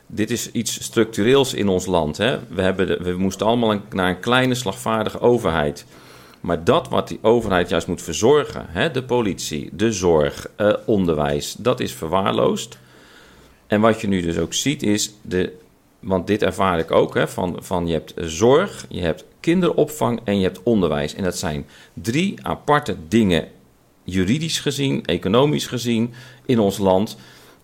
Dit 0.07 0.31
is 0.31 0.51
iets 0.51 0.85
structureels 0.85 1.55
in 1.55 1.69
ons 1.69 1.87
land. 1.87 2.17
Hè. 2.17 2.39
We, 2.49 2.63
hebben 2.63 2.87
de, 2.87 2.99
we 3.03 3.13
moesten 3.13 3.47
allemaal 3.47 3.73
een, 3.73 3.83
naar 3.91 4.09
een 4.09 4.21
kleine, 4.21 4.55
slagvaardige 4.55 5.21
overheid. 5.21 5.85
Maar 6.41 6.65
dat 6.65 6.89
wat 6.89 7.09
die 7.09 7.19
overheid 7.23 7.69
juist 7.69 7.87
moet 7.87 8.03
verzorgen, 8.03 8.67
hè, 8.69 8.91
de 8.91 9.03
politie, 9.03 9.71
de 9.73 9.93
zorg, 9.93 10.47
uh, 10.57 10.73
onderwijs, 10.87 11.55
dat 11.59 11.81
is 11.81 11.93
verwaarloosd. 11.93 12.79
En 13.67 13.81
wat 13.81 14.01
je 14.01 14.09
nu 14.09 14.21
dus 14.21 14.39
ook 14.39 14.55
ziet 14.55 14.83
is, 14.83 15.15
de, 15.23 15.53
want 16.01 16.27
dit 16.27 16.43
ervaar 16.43 16.79
ik 16.79 16.91
ook, 16.91 17.15
hè, 17.15 17.29
van, 17.29 17.57
van 17.61 17.87
je 17.87 17.93
hebt 17.93 18.15
zorg, 18.17 18.87
je 18.89 19.01
hebt 19.01 19.25
kinderopvang 19.45 20.21
en 20.25 20.37
je 20.37 20.43
hebt 20.43 20.63
onderwijs. 20.63 21.15
En 21.15 21.25
dat 21.25 21.39
zijn 21.39 21.67
drie 21.93 22.35
aparte 22.43 22.97
dingen, 23.09 23.49
juridisch 24.05 24.61
gezien, 24.61 25.05
economisch 25.05 25.67
gezien, 25.67 26.15
in 26.47 26.59
ons 26.59 26.79
land. 26.79 27.17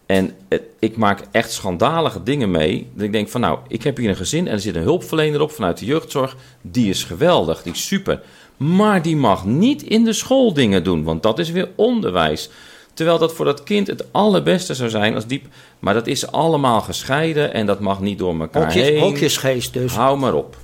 En 0.06 0.34
het, 0.48 0.62
ik 0.78 0.96
maak 0.96 1.22
echt 1.32 1.52
schandalige 1.52 2.22
dingen 2.22 2.50
mee. 2.50 2.86
Dat 2.94 3.04
ik 3.04 3.12
denk 3.12 3.28
van 3.28 3.40
nou, 3.40 3.58
ik 3.68 3.82
heb 3.82 3.96
hier 3.96 4.08
een 4.08 4.16
gezin 4.16 4.46
en 4.46 4.52
er 4.52 4.60
zit 4.60 4.74
een 4.74 4.82
hulpverlener 4.82 5.40
op 5.40 5.50
vanuit 5.50 5.78
de 5.78 5.84
jeugdzorg. 5.84 6.36
Die 6.60 6.88
is 6.88 7.04
geweldig, 7.04 7.62
die 7.62 7.72
is 7.72 7.86
super. 7.86 8.22
Maar 8.56 9.02
die 9.02 9.16
mag 9.16 9.44
niet 9.44 9.82
in 9.82 10.04
de 10.04 10.12
school 10.12 10.52
dingen 10.52 10.84
doen, 10.84 11.02
want 11.02 11.22
dat 11.22 11.38
is 11.38 11.50
weer 11.50 11.68
onderwijs. 11.74 12.50
Terwijl 12.94 13.18
dat 13.18 13.34
voor 13.34 13.44
dat 13.44 13.62
kind 13.62 13.86
het 13.86 14.12
allerbeste 14.12 14.74
zou 14.74 14.90
zijn 14.90 15.14
als 15.14 15.26
diep. 15.26 15.46
Maar 15.78 15.94
dat 15.94 16.06
is 16.06 16.32
allemaal 16.32 16.80
gescheiden 16.80 17.52
en 17.52 17.66
dat 17.66 17.80
mag 17.80 18.00
niet 18.00 18.18
door 18.18 18.40
elkaar 18.40 18.64
Hokjes, 18.64 18.88
heen. 18.88 19.00
hokjesgeest 19.00 19.72
dus. 19.72 19.94
Hou 19.94 20.18
maar 20.18 20.34
op. 20.34 20.56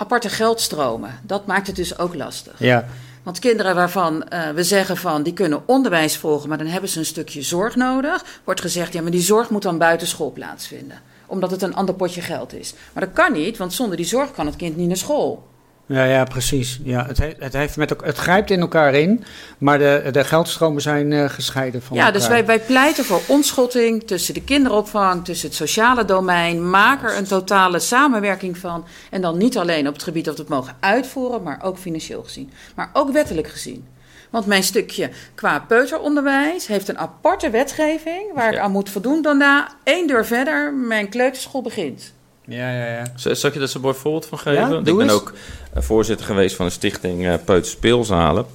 Aparte 0.00 0.28
geldstromen, 0.28 1.20
dat 1.22 1.46
maakt 1.46 1.66
het 1.66 1.76
dus 1.76 1.98
ook 1.98 2.14
lastig. 2.14 2.58
Ja. 2.58 2.86
Want 3.22 3.38
kinderen 3.38 3.74
waarvan 3.74 4.24
uh, 4.32 4.50
we 4.50 4.62
zeggen 4.62 4.96
van 4.96 5.22
die 5.22 5.32
kunnen 5.32 5.62
onderwijs 5.66 6.16
volgen, 6.16 6.48
maar 6.48 6.58
dan 6.58 6.66
hebben 6.66 6.90
ze 6.90 6.98
een 6.98 7.04
stukje 7.04 7.42
zorg 7.42 7.76
nodig, 7.76 8.24
wordt 8.44 8.60
gezegd 8.60 8.92
ja, 8.92 9.02
maar 9.02 9.10
die 9.10 9.20
zorg 9.20 9.50
moet 9.50 9.62
dan 9.62 9.78
buitenschool 9.78 10.32
plaatsvinden. 10.32 11.00
Omdat 11.26 11.50
het 11.50 11.62
een 11.62 11.74
ander 11.74 11.94
potje 11.94 12.20
geld 12.20 12.52
is. 12.52 12.74
Maar 12.92 13.04
dat 13.04 13.12
kan 13.12 13.32
niet, 13.32 13.56
want 13.56 13.72
zonder 13.72 13.96
die 13.96 14.06
zorg 14.06 14.32
kan 14.32 14.46
het 14.46 14.56
kind 14.56 14.76
niet 14.76 14.88
naar 14.88 14.96
school. 14.96 15.48
Ja, 15.88 16.04
ja, 16.04 16.24
precies. 16.24 16.80
Ja, 16.84 17.06
het, 17.06 17.18
he, 17.18 17.34
het, 17.38 17.52
heeft 17.52 17.76
met, 17.76 17.94
het 18.04 18.16
grijpt 18.16 18.50
in 18.50 18.60
elkaar 18.60 18.94
in, 18.94 19.24
maar 19.58 19.78
de, 19.78 20.08
de 20.12 20.24
geldstromen 20.24 20.82
zijn 20.82 21.10
uh, 21.10 21.28
gescheiden 21.28 21.82
van 21.82 21.96
ja, 21.96 22.04
elkaar. 22.04 22.18
dus 22.18 22.28
wij, 22.28 22.46
wij 22.46 22.60
pleiten 22.60 23.04
voor 23.04 23.20
ontschotting 23.26 24.06
tussen 24.06 24.34
de 24.34 24.42
kinderopvang, 24.42 25.24
tussen 25.24 25.48
het 25.48 25.56
sociale 25.56 26.04
domein. 26.04 26.70
Maak 26.70 27.02
er 27.02 27.16
een 27.16 27.24
totale 27.24 27.78
samenwerking 27.78 28.58
van. 28.58 28.84
En 29.10 29.20
dan 29.20 29.38
niet 29.38 29.58
alleen 29.58 29.88
op 29.88 29.92
het 29.92 30.02
gebied 30.02 30.24
dat 30.24 30.36
we 30.36 30.40
het 30.40 30.50
mogen 30.50 30.76
uitvoeren, 30.80 31.42
maar 31.42 31.58
ook 31.62 31.78
financieel 31.78 32.22
gezien. 32.22 32.50
Maar 32.74 32.90
ook 32.92 33.10
wettelijk 33.12 33.48
gezien. 33.48 33.86
Want 34.30 34.46
mijn 34.46 34.62
stukje 34.62 35.10
qua 35.34 35.64
peuteronderwijs 35.68 36.66
heeft 36.66 36.88
een 36.88 36.98
aparte 36.98 37.50
wetgeving 37.50 38.34
waar 38.34 38.52
ja. 38.52 38.58
ik 38.58 38.64
aan 38.64 38.70
moet 38.70 38.90
voldoen. 38.90 39.22
Daarna 39.22 39.68
één 39.84 40.06
deur 40.06 40.26
verder 40.26 40.72
mijn 40.74 41.08
kleuterschool 41.08 41.62
begint. 41.62 42.12
Ja, 42.48 42.70
ja, 42.72 42.86
ja. 42.86 43.04
Zal 43.34 43.48
ik 43.50 43.54
je 43.54 43.60
daar 43.60 43.70
een 43.74 43.80
mooi 43.80 43.94
voorbeeld 43.94 44.26
van 44.26 44.38
geven? 44.38 44.68
Ja, 44.70 44.78
ik 44.78 44.84
ben 44.84 45.00
eens. 45.00 45.12
ook 45.12 45.32
voorzitter 45.74 46.26
geweest 46.26 46.56
van 46.56 46.66
de 46.66 46.72
stichting 46.72 47.24
uh, 47.26 47.34
Peut 47.44 47.66
Speelzalen. 47.66 48.46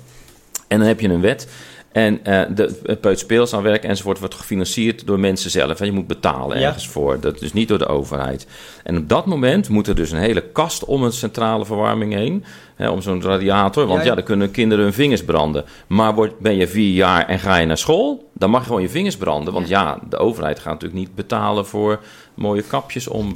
En 0.67 0.77
dan 0.79 0.88
heb 0.88 0.99
je 0.99 1.10
een 1.10 1.21
wet. 1.21 1.47
En 1.91 2.13
uh, 2.13 2.41
de 2.56 2.97
Peut 3.01 3.19
Speelzaalwerk 3.19 3.84
enzovoort 3.84 4.19
wordt 4.19 4.36
gefinancierd 4.36 5.08
door 5.08 5.19
mensen 5.19 5.49
zelf. 5.51 5.79
En 5.79 5.86
je 5.86 5.91
moet 5.91 6.08
betalen 6.08 6.60
Ja. 6.60 6.67
ergens 6.67 6.88
voor. 6.88 7.19
Dat 7.19 7.41
is 7.41 7.53
niet 7.53 7.67
door 7.67 7.77
de 7.77 7.86
overheid. 7.88 8.47
En 8.84 8.97
op 8.97 9.10
dat 9.10 9.25
moment 9.25 9.69
moet 9.69 9.88
er 9.88 9.95
dus 9.95 10.12
een 10.12 10.17
hele 10.19 10.41
kast 10.41 10.86
om 10.86 11.03
een 11.03 11.12
centrale 11.12 11.65
verwarming 11.65 12.13
heen. 12.13 12.45
Hè, 12.75 12.89
om 12.89 13.01
zo'n 13.01 13.21
radiator. 13.21 13.86
Want 13.86 13.97
Ja, 13.99 14.03
ja, 14.03 14.10
ja. 14.10 14.15
dan 14.15 14.23
kunnen 14.23 14.51
kinderen 14.51 14.84
hun 14.84 14.93
vingers 14.93 15.23
branden. 15.23 15.65
Maar 15.88 16.13
word, 16.13 16.39
ben 16.39 16.56
je 16.56 16.67
vier 16.67 16.93
jaar 16.93 17.27
en 17.27 17.39
ga 17.39 17.58
je 17.58 17.65
naar 17.65 17.77
school, 17.77 18.29
dan 18.34 18.49
mag 18.49 18.60
je 18.62 18.67
gewoon 18.67 18.82
je 18.82 18.89
vingers 18.89 19.17
branden. 19.17 19.53
Want 19.53 19.67
ja, 19.67 19.99
de 20.10 20.17
overheid 20.17 20.60
gaat 20.60 20.73
natuurlijk 20.73 20.99
niet 20.99 21.15
betalen 21.15 21.65
voor 21.65 21.99
mooie 22.34 22.62
kapjes 22.62 23.08
om. 23.08 23.36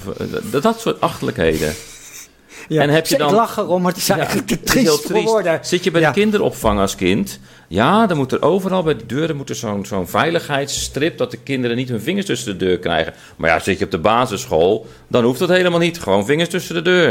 Dat, 0.52 0.62
dat 0.64 0.80
soort 0.80 1.02
achterlijkheden. 1.02 1.74
Ja, 2.68 2.82
En 2.82 2.90
heb 2.90 3.08
je 3.08 3.14
ik 3.14 3.20
dan- 3.20 3.34
lach 3.34 3.58
erom, 3.58 3.82
maar 3.82 3.92
het 3.92 4.02
is 4.02 4.10
eigenlijk 4.10 4.48
te 4.48 4.60
triest. 4.64 5.10
Zit 5.62 5.84
je 5.84 5.92
bij 5.92 6.02
Ja. 6.02 6.12
de 6.12 6.20
kinderopvang 6.20 6.80
als 6.80 6.96
kind? 6.96 7.40
Ja, 7.68 8.08
dan 8.08 8.18
moet 8.18 8.32
er 8.32 8.42
overal 8.42 8.84
bij 8.84 8.96
de 8.96 9.06
deuren 9.06 9.36
moet 9.36 9.50
er 9.50 9.56
zo'n 9.56 9.86
zo'n 9.86 10.08
veiligheidsstrip 10.08 11.18
dat 11.18 11.32
de 11.32 11.38
kinderen 11.38 11.78
niet 11.78 11.90
hun 11.90 12.02
vingers 12.02 12.26
tussen 12.26 12.58
de 12.58 12.66
deur 12.66 12.80
krijgen. 12.80 13.14
Maar 13.36 13.50
ja, 13.50 13.60
zit 13.60 13.80
je 13.80 13.86
op 13.86 13.92
de 13.92 13.98
basisschool, 13.98 14.86
dan 15.08 15.24
hoeft 15.24 15.40
dat 15.40 15.50
helemaal 15.50 15.80
niet. 15.80 16.00
Gewoon 16.00 16.26
vingers 16.26 16.50
tussen 16.50 16.76
de 16.76 16.82
deur. 16.82 17.10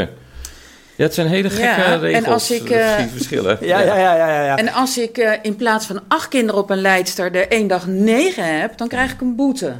Ja, 0.95 1.03
het 1.03 1.13
zijn 1.13 1.27
hele 1.27 1.49
gekke 1.49 1.63
Ja, 1.81 1.85
en 1.85 1.99
regels. 1.99 2.25
als 2.27 2.51
ik, 2.51 2.69
eh, 2.69 2.97
die 2.97 3.07
verschillen. 3.07 3.57
Ja, 3.61 3.79
ja, 3.81 3.97
ja, 3.97 4.15
ja, 4.15 4.27
ja. 4.33 4.43
ja. 4.45 4.57
En 4.57 4.69
als 4.73 4.97
ik 4.97 5.17
uh, 5.17 5.31
in 5.41 5.55
plaats 5.55 5.85
van 5.85 5.99
acht 6.07 6.27
kinderen 6.27 6.61
op 6.61 6.69
een 6.69 6.81
leidster 6.81 7.35
er 7.35 7.47
één 7.47 7.67
dag 7.67 7.87
negen 7.87 8.59
heb, 8.59 8.77
dan 8.77 8.87
krijg 8.87 9.11
ik 9.11 9.21
een 9.21 9.35
boete. 9.35 9.73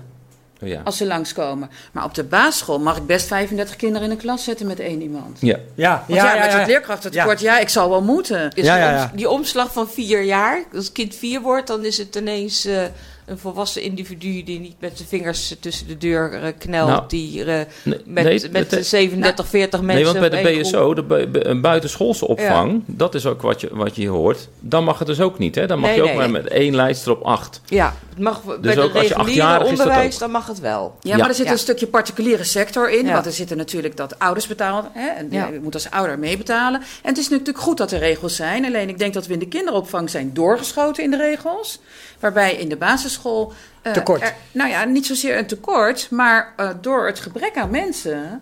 Ja. 0.60 0.82
Als 0.84 0.98
ze 0.98 1.06
langskomen. 1.06 1.70
Maar 1.91 2.04
op 2.04 2.13
de 2.13 2.24
basisschool 2.24 2.80
mag 2.80 2.98
ik 2.98 3.06
best 3.06 3.28
35 3.28 3.76
kinderen 3.76 4.05
in 4.08 4.12
een 4.14 4.18
klas 4.22 4.43
zetten 4.43 4.68
met 4.68 4.80
één 4.80 5.01
iemand. 5.01 5.38
Ja. 5.41 5.58
ja, 5.76 6.03
Want 6.08 6.22
ja, 6.22 6.34
met 6.39 6.53
het 6.53 6.68
leerkrachtentekort, 6.68 7.39
ja. 7.39 7.60
ik 7.60 7.70
zal 7.70 7.89
wel 7.89 8.01
moeten. 8.01 8.51
Is 8.53 8.66
Ja, 8.66 8.78
ja, 8.78 8.88
die 8.89 8.95
ja. 8.97 9.03
oms- 9.03 9.12
Die 9.16 9.30
omslag 9.30 9.74
van 9.74 9.89
vier 9.89 10.22
jaar, 10.24 10.64
als 10.76 10.84
het 10.86 10.93
kind 10.93 11.16
vier 11.16 11.41
wordt, 11.41 11.68
dan 11.68 11.86
is 11.86 11.97
het 11.97 12.16
ineens 12.16 12.66
eh, 12.66 12.82
een 13.28 13.38
volwassen 13.38 13.82
individu 13.82 14.43
die 14.43 14.59
niet 14.59 14.75
met 14.80 14.91
zijn 14.97 15.07
vingers 15.09 15.55
tussen 15.59 15.88
de 15.88 15.97
deur 15.97 16.34
eh, 16.34 16.51
knelt, 16.57 16.88
Nou, 16.89 17.03
die 17.07 17.39
eh, 17.43 17.45
nee, 17.84 17.97
met, 18.05 18.23
nee, 18.23 18.49
met 18.51 18.71
het- 18.71 18.86
37, 18.88 19.47
40 19.47 19.82
mensen. 19.82 19.95
Nee, 20.13 20.13
want 20.21 20.32
bij 20.32 20.43
de 20.53 20.59
BSO, 20.59 20.93
de 20.93 21.03
bu- 21.03 21.55
buitenschoolse 21.61 22.28
opvang, 22.28 22.84
dat 22.86 23.15
is 23.15 23.25
ook 23.25 23.41
wat 23.41 23.61
je, 23.61 23.69
wat 23.71 23.95
je 23.95 24.01
hier 24.01 24.09
hoort. 24.11 24.47
Dan 24.59 24.84
mag 24.84 24.97
het 24.99 25.07
dus 25.07 25.19
ook 25.19 25.38
niet, 25.39 25.55
hè? 25.55 25.67
Dan 25.67 25.80
mag 25.80 25.88
Nee, 25.89 25.95
je 25.97 26.03
ook 26.03 26.07
nee. 26.09 26.17
maar 26.17 26.30
met 26.32 26.47
één 26.47 26.75
lijster 26.75 27.11
op 27.11 27.21
acht. 27.21 27.61
Ja, 27.65 27.93
het 28.09 28.19
mag 28.19 28.43
bij 28.43 28.57
Dus 28.61 28.75
de 28.75 28.82
ook 28.82 28.95
als 28.95 29.07
je 29.07 29.15
achtjarig 29.15 29.67
onderwijs, 29.67 30.13
ook. 30.13 30.19
dan 30.19 30.32
mag 30.32 30.47
het 30.47 30.59
wel. 30.59 30.95
Ja, 31.01 31.11
Ja. 31.11 31.17
maar 31.17 31.30
er 31.30 31.36
zit 31.36 31.45
Ja. 31.45 31.51
een 31.51 31.57
stukje 31.57 31.88
particuliere 31.88 32.43
sector 32.43 32.89
in. 32.91 33.05
Ja. 33.05 33.13
Want 33.13 33.25
er 33.25 33.32
zitten 33.32 33.57
natuurlijk 33.57 33.97
dat 33.97 34.19
ouders 34.19 34.47
betalen. 34.47 34.89
Hè, 34.93 35.07
en 35.07 35.28
Ja. 35.32 35.47
Je 35.53 35.59
moet 35.63 35.73
als 35.73 35.89
ouder 35.91 36.19
meebetalen. 36.19 36.80
En 36.82 37.09
het 37.09 37.17
is 37.17 37.30
natuurlijk 37.30 37.59
goed 37.59 37.78
dat 37.78 37.91
er 37.91 37.99
regels 37.99 38.36
zijn. 38.36 38.65
Alleen 38.65 38.89
ik 38.89 38.97
denk 38.99 39.13
dat 39.13 39.28
we 39.28 39.34
in 39.34 39.39
de 39.39 39.47
kinderopvang 39.47 40.09
zijn 40.09 40.34
doorgeschoten 40.34 41.03
in 41.03 41.11
de 41.11 41.17
regels. 41.17 41.80
Waarbij 42.20 42.53
in 42.55 42.70
de 42.70 42.78
basisschool... 42.78 43.53
eh, 43.82 43.91
Tekort. 43.93 44.22
er- 44.22 44.36
nou 44.51 44.70
ja, 44.70 44.84
niet 44.84 45.05
zozeer 45.05 45.38
een 45.38 45.47
tekort. 45.47 46.07
Maar 46.11 46.53
eh, 46.57 46.70
door 46.82 47.05
het 47.05 47.20
gebrek 47.20 47.57
aan 47.57 47.70
mensen... 47.70 48.41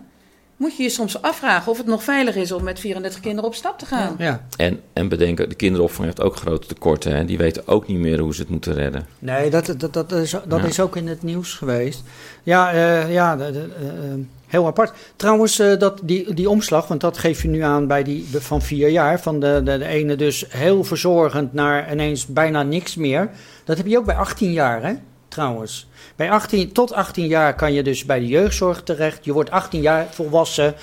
moet 0.56 0.76
je 0.76 0.82
je 0.82 0.88
soms 0.88 1.22
afvragen 1.22 1.70
of 1.72 1.78
het 1.78 1.86
nog 1.86 2.02
veilig 2.04 2.34
is 2.36 2.52
om 2.52 2.64
met 2.64 2.80
34 2.80 3.20
kinderen 3.20 3.44
op 3.50 3.54
stap 3.54 3.78
te 3.78 3.86
gaan. 3.86 4.14
Ja. 4.18 4.46
En, 4.56 4.80
en 4.92 5.08
bedenken, 5.08 5.48
de 5.48 5.54
kinderopvang 5.54 6.04
heeft 6.06 6.20
ook 6.22 6.36
grote 6.36 6.66
tekorten. 6.66 7.16
Hè? 7.16 7.24
Die 7.24 7.38
weten 7.38 7.68
ook 7.68 7.86
niet 7.86 7.98
meer 7.98 8.18
hoe 8.18 8.34
ze 8.34 8.40
het 8.40 8.50
moeten 8.50 8.74
redden. 8.74 9.06
Nee, 9.18 9.50
dat, 9.50 9.74
dat, 9.78 9.92
dat, 9.92 10.12
is, 10.12 10.30
dat 10.30 10.60
Ja. 10.60 10.66
is 10.66 10.80
ook 10.80 10.96
in 10.96 11.08
het 11.08 11.22
nieuws 11.22 11.54
geweest. 11.54 12.02
Ja, 12.42 12.72
eh, 12.72 13.12
ja 13.12 13.36
de- 13.36 13.52
de- 13.52 14.24
heel 14.46 14.66
apart. 14.66 14.92
Trouwens, 15.16 15.58
eh, 15.58 15.78
dat, 15.78 16.00
die, 16.02 16.34
die 16.34 16.48
omslag, 16.50 16.88
want 16.88 17.00
dat 17.00 17.18
geef 17.18 17.42
je 17.42 17.48
nu 17.48 17.60
aan 17.60 17.86
bij 17.86 18.02
die 18.02 18.28
van 18.32 18.62
vier 18.62 18.88
jaar. 18.88 19.20
Van 19.20 19.40
de, 19.40 19.60
de, 19.64 19.78
de 19.78 19.86
ene 19.86 20.16
dus 20.16 20.44
heel 20.48 20.84
verzorgend 20.84 21.52
naar 21.52 21.92
ineens 21.92 22.26
bijna 22.26 22.62
niks 22.62 22.94
meer. 22.96 23.30
Dat 23.66 23.76
heb 23.76 23.86
je 23.86 23.98
ook 23.98 24.04
bij 24.04 24.16
18 24.16 24.52
jaar, 24.52 24.82
hè? 24.82 24.94
Trouwens. 25.28 25.88
Bij 26.16 26.30
18, 26.30 26.72
tot 26.72 26.92
18 26.92 27.26
jaar 27.26 27.54
kan 27.54 27.72
je 27.72 27.82
dus 27.82 28.04
bij 28.04 28.18
de 28.18 28.26
jeugdzorg 28.26 28.82
terecht. 28.82 29.24
Je 29.24 29.32
wordt 29.32 29.50
18 29.50 29.80
jaar 29.80 30.06
volwassen. 30.10 30.74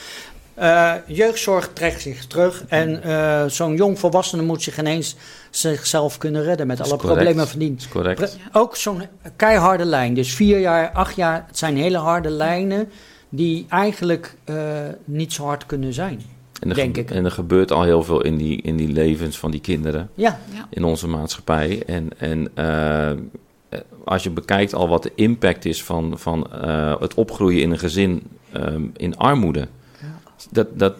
Eh, 0.54 0.94
jeugdzorg 1.08 1.70
trekt 1.74 2.02
zich 2.02 2.28
terug. 2.28 2.64
En 2.68 3.04
eh, 3.04 3.44
zo'n 3.48 3.76
jong 3.76 4.00
volwassene 4.00 4.42
moet 4.42 4.64
zich 4.64 4.80
ineens 4.80 5.16
zichzelf 5.50 6.18
kunnen 6.18 6.44
redden 6.44 6.68
met 6.68 6.82
alle 6.82 6.98
correct. 6.98 7.14
problemen 7.14 7.48
van 7.48 7.60
dien. 7.60 7.80
Correct. 7.90 8.38
Ook 8.52 8.76
zo'n 8.76 9.08
keiharde 9.36 9.86
lijn. 9.86 10.14
Dus 10.14 10.34
vier 10.34 10.60
jaar, 10.60 10.92
acht 10.92 11.16
jaar, 11.16 11.44
het 11.48 11.58
zijn 11.58 11.78
hele 11.78 11.98
harde 11.98 12.30
lijnen 12.30 12.92
die 13.30 13.66
eigenlijk 13.70 14.36
eh, 14.44 14.56
niet 15.06 15.34
zo 15.34 15.46
hard 15.46 15.66
kunnen 15.66 15.94
zijn. 15.94 16.22
En 16.64 16.70
er, 16.70 16.76
Denk 16.76 16.95
ge- 16.95 17.01
ik. 17.01 17.11
en 17.11 17.26
er 17.26 17.32
gebeurt 17.32 17.72
al 17.72 17.84
heel 17.84 18.03
veel 18.03 18.22
in 18.24 18.38
die, 18.38 18.61
in 18.61 18.76
die 18.78 18.88
levens 18.88 19.38
van 19.39 19.51
die 19.51 19.59
kinderen. 19.61 20.09
Ja, 20.14 20.39
in 20.70 20.84
onze 20.84 21.07
maatschappij. 21.07 21.84
En, 21.86 22.09
en 22.18 22.47
eh, 22.53 23.11
als 24.05 24.24
je 24.24 24.30
bekijkt 24.30 24.74
al 24.74 24.88
wat 24.88 25.03
de 25.03 25.11
impact 25.16 25.66
is 25.66 25.84
van, 25.84 26.14
van 26.20 26.51
eh, 26.61 26.95
het 26.99 27.14
opgroeien 27.14 27.61
in 27.61 27.72
een 27.72 27.80
gezin 27.80 28.22
ehm, 28.51 28.84
in 28.97 29.18
armoede. 29.18 29.68
Dat, 30.51 30.68
dat, 30.80 30.93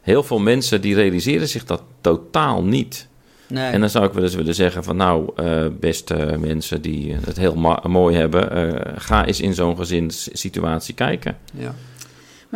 heel 0.00 0.22
veel 0.22 0.38
mensen 0.38 0.80
die 0.80 0.94
realiseren 0.94 1.48
zich 1.48 1.64
dat 1.64 1.82
totaal 2.00 2.64
niet. 2.64 3.08
nee. 3.48 3.70
En 3.70 3.80
dan 3.80 3.90
zou 3.90 4.06
ik 4.06 4.12
wel 4.12 4.22
eens 4.22 4.34
willen 4.34 4.54
zeggen 4.54 4.84
van 4.84 4.96
nou, 4.96 5.30
eh, 5.36 5.66
beste 5.80 6.36
mensen 6.40 6.82
die 6.82 7.14
het 7.24 7.36
heel 7.36 7.78
mooi 7.88 8.16
hebben, 8.16 8.50
eh, 8.50 8.92
ga 8.96 9.26
eens 9.26 9.40
in 9.40 9.54
zo'n 9.54 9.76
gezinssituatie 9.76 10.94
kijken. 10.94 11.36
ja. 11.52 11.74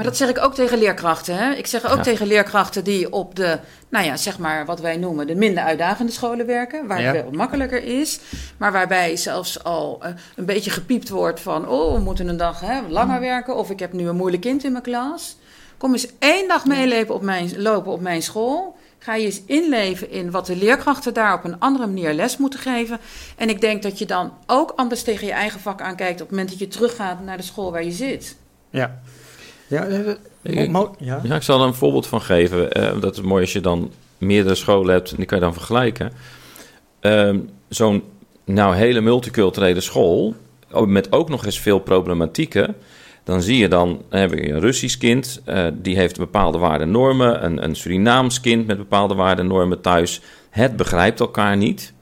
Maar 0.00 0.08
dat 0.08 0.18
zeg 0.18 0.28
ik 0.28 0.38
ook 0.44 0.54
tegen 0.54 0.78
leerkrachten. 0.78 1.36
Hè? 1.36 1.52
Ik 1.52 1.66
zeg 1.66 1.84
ook 1.90 1.96
Ja. 1.96 2.02
tegen 2.02 2.26
leerkrachten 2.26 2.84
die 2.84 3.12
op 3.12 3.34
de, 3.36 3.58
nou 3.88 4.04
ja, 4.04 4.16
zeg 4.16 4.38
maar 4.38 4.66
wat 4.66 4.80
wij 4.80 4.96
noemen 4.96 5.26
de 5.26 5.34
minder 5.34 5.62
uitdagende 5.64 6.12
scholen 6.12 6.46
werken. 6.46 6.86
Waar 6.86 7.00
Ja. 7.00 7.12
het 7.12 7.22
wel 7.22 7.32
makkelijker 7.32 7.84
is. 7.84 8.20
Maar 8.56 8.72
waarbij 8.72 9.16
zelfs 9.16 9.64
al 9.64 9.98
eh, 10.02 10.10
een 10.36 10.44
beetje 10.44 10.70
gepiept 10.70 11.08
wordt 11.08 11.40
van, 11.40 11.68
oh, 11.68 11.92
we 11.94 12.00
moeten 12.00 12.28
een 12.28 12.36
dag 12.36 12.60
hè, 12.60 12.80
langer 12.88 13.20
werken. 13.20 13.56
Of 13.56 13.70
ik 13.70 13.78
heb 13.78 13.92
nu 13.92 14.08
een 14.08 14.16
moeilijk 14.16 14.42
kind 14.42 14.64
in 14.64 14.72
mijn 14.72 14.84
klas. 14.84 15.36
Kom 15.76 15.92
eens 15.92 16.08
één 16.18 16.48
dag 16.48 16.64
meelopen 16.66 17.14
op 17.14 17.22
mijn, 17.22 17.62
lopen 17.62 17.92
op 17.92 18.00
mijn 18.00 18.22
school. 18.22 18.76
Ga 18.98 19.14
je 19.14 19.24
eens 19.24 19.42
inleven 19.46 20.10
in 20.10 20.30
wat 20.30 20.46
de 20.46 20.56
leerkrachten 20.56 21.14
daar 21.14 21.34
op 21.34 21.44
een 21.44 21.58
andere 21.58 21.86
manier 21.86 22.12
les 22.12 22.36
moeten 22.36 22.60
geven. 22.60 22.98
En 23.36 23.48
ik 23.48 23.60
denk 23.60 23.82
dat 23.82 23.98
je 23.98 24.06
dan 24.06 24.32
ook 24.46 24.72
anders 24.76 25.02
tegen 25.02 25.26
je 25.26 25.32
eigen 25.32 25.60
vak 25.60 25.80
aankijkt 25.80 26.12
op 26.20 26.26
het 26.26 26.30
moment 26.30 26.48
dat 26.48 26.58
je 26.58 26.68
teruggaat 26.68 27.24
naar 27.24 27.36
de 27.36 27.42
school 27.42 27.72
waar 27.72 27.84
je 27.84 27.90
zit. 27.92 28.36
ja. 28.70 29.00
Ja, 29.70 29.84
eh, 29.86 29.98
Ik- 30.42 30.70
ja. 30.98 31.20
Ja, 31.22 31.34
ik 31.34 31.42
zal 31.42 31.60
er 31.60 31.66
een 31.66 31.74
voorbeeld 31.74 32.06
van 32.06 32.20
geven. 32.20 32.72
Eh, 32.72 33.00
dat 33.00 33.14
is 33.16 33.20
mooi 33.22 33.42
als 33.42 33.52
je 33.52 33.60
dan 33.60 33.90
meerdere 34.18 34.54
scholen 34.54 34.92
hebt 34.94 35.10
en 35.10 35.16
die 35.16 35.26
kan 35.26 35.38
je 35.38 35.44
dan 35.44 35.52
vergelijken. 35.54 36.12
Ehm, 37.00 37.38
Zo'n 37.68 38.02
nou 38.44 38.74
hele 38.76 39.00
multiculturele 39.00 39.80
school, 39.80 40.34
oh, 40.72 40.86
met 40.86 41.12
ook 41.12 41.28
nog 41.28 41.44
eens 41.44 41.60
veel 41.60 41.78
problematieken. 41.78 42.74
Dan 43.24 43.42
zie 43.42 43.56
je 43.58 43.68
dan, 43.68 44.00
dan 44.08 44.20
heb 44.20 44.32
je 44.32 44.50
een 44.50 44.60
Russisch 44.60 44.98
kind, 44.98 45.40
eh, 45.44 45.66
die 45.74 45.96
heeft 45.96 46.18
bepaalde 46.18 46.58
waarden 46.58 46.86
en 46.86 46.92
normen. 46.92 47.44
Een, 47.44 47.64
een 47.64 47.74
Surinaams 47.74 48.40
kind 48.40 48.66
met 48.66 48.76
bepaalde 48.76 49.14
waarden 49.14 49.44
en 49.44 49.50
normen 49.50 49.80
thuis. 49.80 50.20
Het 50.50 50.76
begrijpt 50.76 51.20
elkaar 51.20 51.56
niet. 51.56 51.92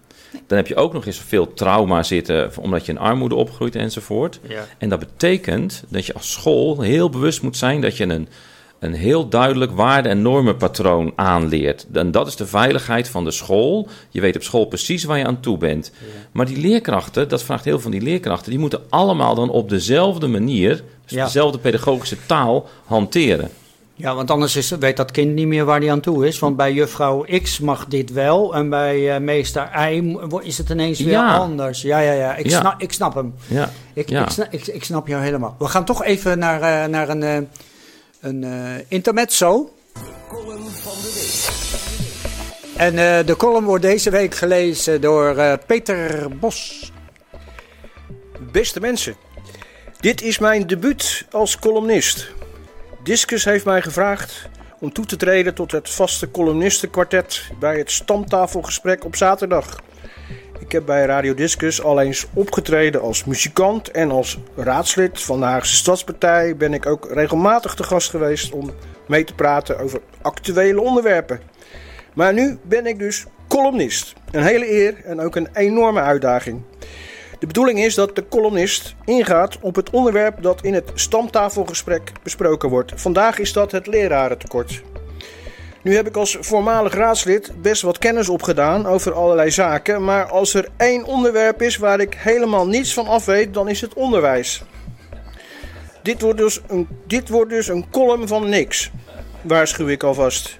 Dan 0.46 0.56
heb 0.56 0.66
je 0.66 0.76
ook 0.76 0.92
nog 0.92 1.06
eens 1.06 1.18
veel 1.26 1.54
trauma 1.54 2.02
zitten, 2.02 2.50
omdat 2.60 2.86
je 2.86 2.92
in 2.92 2.98
armoede 2.98 3.34
opgroeit 3.34 3.76
enzovoort. 3.76 4.40
Ja. 4.48 4.66
En 4.78 4.88
dat 4.88 4.98
betekent 4.98 5.84
dat 5.88 6.06
je 6.06 6.14
als 6.14 6.32
school 6.32 6.80
heel 6.80 7.10
bewust 7.10 7.42
moet 7.42 7.56
zijn 7.56 7.80
dat 7.80 7.96
je 7.96 8.04
een, 8.04 8.28
een 8.78 8.92
heel 8.94 9.28
duidelijk 9.28 9.72
waarde- 9.72 10.08
en 10.08 10.22
normenpatroon 10.22 11.12
aanleert. 11.16 11.86
En 11.92 12.10
dat 12.10 12.26
is 12.26 12.36
de 12.36 12.46
veiligheid 12.46 13.08
van 13.08 13.24
de 13.24 13.30
school. 13.30 13.88
Je 14.10 14.20
weet 14.20 14.36
op 14.36 14.42
school 14.42 14.64
precies 14.64 15.04
waar 15.04 15.18
je 15.18 15.24
aan 15.26 15.40
toe 15.40 15.58
bent. 15.58 15.92
Maar 16.32 16.46
die 16.46 16.60
leerkrachten, 16.60 17.28
dat 17.28 17.42
vraagt 17.42 17.64
heel 17.64 17.72
veel 17.72 17.82
van 17.82 17.98
die 17.98 18.00
leerkrachten, 18.08 18.50
die 18.50 18.60
moeten 18.60 18.82
allemaal 18.88 19.34
dan 19.34 19.50
op 19.50 19.68
dezelfde 19.68 20.26
manier, 20.26 20.82
dus 21.04 21.16
Ja. 21.16 21.24
dezelfde 21.24 21.58
pedagogische 21.58 22.16
taal 22.26 22.68
hanteren. 22.84 23.50
Ja, 24.00 24.14
want 24.14 24.30
anders 24.30 24.56
is, 24.56 24.70
weet 24.70 24.96
dat 24.96 25.10
kind 25.10 25.34
niet 25.34 25.46
meer 25.46 25.64
waar 25.64 25.80
hij 25.80 25.90
aan 25.90 26.00
toe 26.00 26.26
is. 26.26 26.38
Want 26.38 26.56
bij 26.56 26.72
juffrouw 26.72 27.24
X 27.42 27.58
mag 27.58 27.86
dit 27.86 28.12
wel. 28.12 28.54
En 28.54 28.68
bij 28.68 29.14
eh, 29.14 29.20
meester 29.20 29.70
Y 29.92 30.16
is 30.42 30.58
het 30.58 30.68
ineens 30.70 30.98
weer 31.00 31.10
Ja. 31.12 31.36
anders. 31.36 31.82
Ja, 31.82 31.98
ja, 31.98 32.12
ja. 32.12 32.34
Ik, 32.36 32.48
Ja. 32.48 32.60
Snap, 32.60 32.80
ik 32.80 32.92
snap 32.92 33.14
hem. 33.14 33.34
Ja, 33.46 33.70
Ik, 33.92 34.08
Ja. 34.08 34.22
ik, 34.24 34.30
snap, 34.30 34.46
ik, 34.52 34.66
ik 34.66 34.84
snap 34.84 35.06
jou 35.08 35.22
helemaal. 35.22 35.56
We 35.58 35.64
gaan 35.66 35.84
toch 35.84 36.04
even 36.04 36.38
naar, 36.38 36.62
eh, 36.62 36.88
naar 36.90 37.08
een, 37.08 37.22
eh, 37.22 37.36
een 38.20 38.44
eh, 38.44 38.84
intermezzo. 38.88 39.70
En 42.76 42.98
eh, 42.98 43.26
de 43.26 43.34
column 43.36 43.64
wordt 43.64 43.82
deze 43.82 44.10
week 44.10 44.34
gelezen 44.34 45.00
door 45.00 45.36
eh, 45.36 45.52
Peter 45.66 46.28
Bos. 46.40 46.92
Beste 48.52 48.80
mensen, 48.80 49.16
dit 50.00 50.22
is 50.22 50.38
mijn 50.38 50.66
debuut 50.66 51.26
als 51.30 51.58
columnist. 51.58 52.30
Discus 53.02 53.44
heeft 53.44 53.64
mij 53.64 53.82
gevraagd 53.82 54.48
om 54.80 54.92
toe 54.92 55.06
te 55.06 55.16
treden 55.16 55.54
tot 55.54 55.72
het 55.72 55.90
vaste 55.90 56.30
columnistenkwartet 56.30 57.50
bij 57.58 57.78
het 57.78 57.90
stamtafelgesprek 57.90 59.04
op 59.04 59.16
zaterdag. 59.16 59.80
Ik 60.58 60.72
heb 60.72 60.86
bij 60.86 61.04
Radio 61.04 61.34
Discus 61.34 61.82
al 61.82 62.00
eens 62.00 62.26
opgetreden 62.34 63.00
als 63.00 63.24
muzikant 63.24 63.90
en 63.90 64.10
als 64.10 64.38
raadslid 64.56 65.22
van 65.22 65.38
de 65.38 65.44
Haagse 65.44 65.74
Stadspartij 65.74 66.56
ben 66.56 66.74
ik 66.74 66.86
ook 66.86 67.10
regelmatig 67.12 67.74
te 67.74 67.82
gast 67.82 68.10
geweest 68.10 68.52
om 68.52 68.70
mee 69.06 69.24
te 69.24 69.34
praten 69.34 69.78
over 69.78 70.00
actuele 70.22 70.80
onderwerpen. 70.80 71.40
Maar 72.14 72.32
nu 72.32 72.58
ben 72.62 72.86
ik 72.86 72.98
dus 72.98 73.24
columnist. 73.48 74.14
Een 74.30 74.42
hele 74.42 74.70
eer 74.70 75.04
en 75.04 75.20
ook 75.20 75.36
een 75.36 75.48
enorme 75.52 76.00
uitdaging. 76.00 76.62
De 77.38 77.46
bedoeling 77.46 77.78
is 77.78 77.94
dat 77.94 78.16
de 78.16 78.28
columnist 78.28 78.94
ingaat 79.04 79.58
op 79.60 79.74
het 79.74 79.90
onderwerp 79.90 80.42
dat 80.42 80.62
in 80.62 80.74
het 80.74 80.90
stamtafelgesprek 80.94 82.12
besproken 82.22 82.68
wordt. 82.68 82.92
Vandaag 82.96 83.38
is 83.38 83.52
dat 83.52 83.72
het 83.72 83.86
lerarentekort. 83.86 84.82
Nu 85.82 85.94
heb 85.94 86.06
ik 86.06 86.16
als 86.16 86.36
voormalig 86.40 86.94
raadslid 86.94 87.52
best 87.62 87.82
wat 87.82 87.98
kennis 87.98 88.28
opgedaan 88.28 88.86
over 88.86 89.12
allerlei 89.12 89.50
zaken, 89.50 90.04
maar 90.04 90.30
als 90.30 90.54
er 90.54 90.68
één 90.76 91.04
onderwerp 91.04 91.62
is 91.62 91.76
waar 91.76 92.00
ik 92.00 92.14
helemaal 92.14 92.66
niets 92.66 92.94
van 92.94 93.06
af 93.06 93.24
weet, 93.24 93.54
dan 93.54 93.68
is 93.68 93.80
het 93.80 93.94
onderwijs. 93.94 94.62
Dit 96.02 96.20
wordt 96.20 96.38
dus 96.38 96.60
een, 96.68 96.88
dit 97.06 97.28
wordt 97.28 97.50
dus 97.50 97.68
een 97.68 97.90
column 97.90 98.28
van 98.28 98.48
niks, 98.48 98.90
waarschuw 99.42 99.88
ik 99.88 100.02
alvast. 100.02 100.56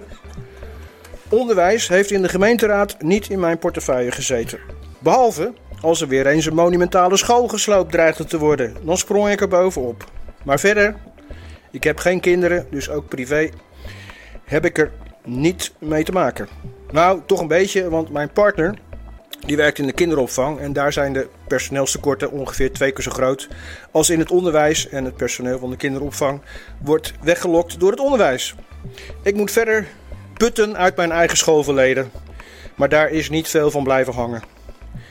Onderwijs 1.29 1.89
heeft 1.89 2.11
in 2.11 2.23
de 2.23 2.29
gemeenteraad 2.29 3.03
niet 3.03 3.29
in 3.29 3.41
mijn 3.41 3.59
portefeuille 3.59 4.11
gezeten. 4.11 4.59
Behalve 4.99 5.53
als 5.81 6.01
er 6.01 6.09
weer 6.09 6.27
eens 6.27 6.47
een 6.47 6.55
monumentale 6.55 7.17
school 7.17 7.49
gesloopt 7.49 7.93
dreigde 7.93 8.25
te 8.25 8.39
worden, 8.39 8.77
dan 8.83 8.99
sprong 8.99 9.29
ik 9.29 9.41
er 9.41 9.49
bovenop. 9.49 10.05
Maar 10.45 10.61
verder, 10.61 10.97
ik 11.71 11.85
heb 11.85 11.99
geen 11.99 12.21
kinderen, 12.21 12.67
dus 12.71 12.91
ook 12.91 13.09
privé, 13.09 13.51
heb 14.45 14.65
ik 14.65 14.79
er 14.79 14.91
niet 15.25 15.73
mee 15.79 16.05
te 16.05 16.13
maken. 16.13 16.49
Nou, 16.91 17.21
toch 17.27 17.41
een 17.41 17.49
beetje, 17.49 17.89
want 17.89 18.11
mijn 18.11 18.33
partner, 18.33 18.75
die 19.47 19.57
werkt 19.57 19.79
in 19.79 19.87
de 19.87 19.93
kinderopvang 19.93 20.59
en 20.59 20.73
daar 20.73 20.93
zijn 20.93 21.13
de 21.13 21.29
personeelstekorten 21.47 22.31
ongeveer 22.31 22.73
twee 22.73 22.93
keer 22.93 23.05
zo 23.05 23.11
groot 23.11 23.49
als 23.91 24.11
in 24.11 24.19
het 24.19 24.31
onderwijs 24.31 24.89
en 24.89 25.05
het 25.05 25.17
personeel 25.17 25.59
van 25.59 25.71
de 25.71 25.77
kinderopvang 25.77 26.41
wordt 26.83 27.13
weggelokt 27.23 27.81
door 27.81 27.91
het 27.91 28.01
onderwijs. 28.01 28.55
Ik 29.23 29.35
moet 29.35 29.51
verder 29.51 29.87
putten 30.35 30.77
uit 30.77 30.97
mijn 30.97 31.13
eigen 31.13 31.37
schoolverleden, 31.37 32.11
maar 32.75 32.89
daar 32.89 33.11
is 33.11 33.31
niet 33.31 33.49
veel 33.49 33.71
van 33.71 33.85
blijven 33.85 34.13
hangen. 34.13 34.58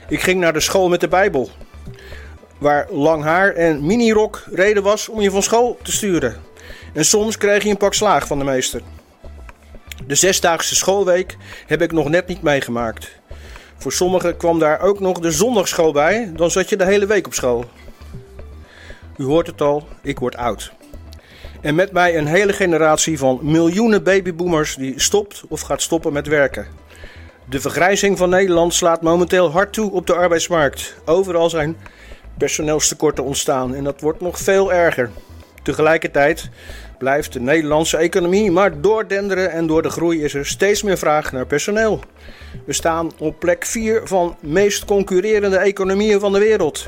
Ik 0.09 0.21
ging 0.21 0.39
naar 0.39 0.53
de 0.53 0.59
school 0.59 0.89
met 0.89 0.99
de 0.99 1.07
Bijbel. 1.07 1.49
Waar 2.57 2.87
lang 2.91 3.23
haar 3.23 3.53
en 3.53 3.85
minirok 3.85 4.43
reden 4.51 4.83
was 4.83 5.09
om 5.09 5.21
je 5.21 5.31
van 5.31 5.43
school 5.43 5.77
te 5.81 5.91
sturen. 5.91 6.35
En 6.93 7.05
soms 7.05 7.37
kreeg 7.37 7.63
je 7.63 7.69
een 7.69 7.77
pak 7.77 7.93
slaag 7.93 8.27
van 8.27 8.39
de 8.39 8.45
meester. 8.45 8.81
De 10.07 10.15
zesdaagse 10.15 10.75
schoolweek 10.75 11.37
heb 11.65 11.81
ik 11.81 11.91
nog 11.91 12.09
net 12.09 12.27
niet 12.27 12.41
meegemaakt. 12.41 13.11
Voor 13.77 13.91
sommigen 13.91 14.37
kwam 14.37 14.59
daar 14.59 14.81
ook 14.81 14.99
nog 14.99 15.19
de 15.19 15.31
zondagschool 15.31 15.91
bij, 15.91 16.31
dan 16.35 16.51
zat 16.51 16.69
je 16.69 16.77
de 16.77 16.85
hele 16.85 17.05
week 17.05 17.25
op 17.25 17.33
school. 17.33 17.65
U 19.17 19.23
hoort 19.23 19.47
het 19.47 19.61
al, 19.61 19.87
ik 20.01 20.19
word 20.19 20.35
oud. 20.35 20.71
En 21.61 21.75
met 21.75 21.91
mij 21.91 22.17
een 22.17 22.27
hele 22.27 22.53
generatie 22.53 23.17
van 23.17 23.39
miljoenen 23.41 24.03
babyboomers 24.03 24.75
die 24.75 24.99
stopt 24.99 25.43
of 25.47 25.61
gaat 25.61 25.81
stoppen 25.81 26.13
met 26.13 26.27
werken. 26.27 26.76
De 27.49 27.61
vergrijzing 27.61 28.17
van 28.17 28.29
Nederland 28.29 28.73
slaat 28.73 29.01
momenteel 29.01 29.51
hard 29.51 29.73
toe 29.73 29.91
op 29.91 30.07
de 30.07 30.13
arbeidsmarkt. 30.13 30.95
Overal 31.05 31.49
zijn 31.49 31.77
personeelstekorten 32.37 33.23
ontstaan 33.23 33.75
en 33.75 33.83
dat 33.83 34.01
wordt 34.01 34.21
nog 34.21 34.39
veel 34.39 34.73
erger. 34.73 35.09
Tegelijkertijd 35.63 36.49
blijft 36.97 37.33
de 37.33 37.39
Nederlandse 37.39 37.97
economie 37.97 38.51
maar 38.51 38.81
doordenderen 38.81 39.51
en 39.51 39.67
door 39.67 39.81
de 39.81 39.89
groei 39.89 40.23
is 40.23 40.33
er 40.33 40.45
steeds 40.45 40.83
meer 40.83 40.97
vraag 40.97 41.31
naar 41.31 41.45
personeel. 41.45 41.99
We 42.65 42.73
staan 42.73 43.11
op 43.17 43.39
plek 43.39 43.65
4 43.65 44.01
van 44.03 44.35
meest 44.39 44.85
concurrerende 44.85 45.57
economieën 45.57 46.19
van 46.19 46.31
de 46.31 46.39
wereld. 46.39 46.87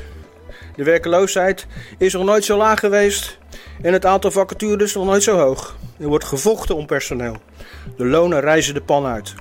De 0.76 0.84
werkeloosheid 0.84 1.68
is 1.98 2.14
nog 2.14 2.24
nooit 2.24 2.46
zo 2.46 2.58
laag 2.58 2.80
geweest 2.80 3.38
en 3.82 3.94
het 3.94 4.06
aantal 4.06 4.32
vacatures 4.32 4.94
nog 4.94 5.06
nooit 5.06 5.24
zo 5.24 5.38
hoog. 5.38 5.78
Er 6.00 6.08
wordt 6.08 6.26
gevochten 6.26 6.76
om 6.76 6.86
personeel. 6.86 7.36
De 7.98 8.06
lonen 8.06 8.40
reizen 8.40 8.74
de 8.74 8.82
pan 8.82 9.06
uit. 9.06 9.34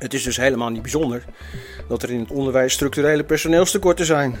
Het 0.00 0.14
is 0.14 0.22
dus 0.22 0.36
helemaal 0.36 0.68
niet 0.68 0.82
bijzonder 0.82 1.24
dat 1.88 2.02
er 2.02 2.10
in 2.10 2.20
het 2.20 2.30
onderwijs 2.30 2.72
structurele 2.72 3.24
personeelstekorten 3.24 4.06
zijn. 4.06 4.36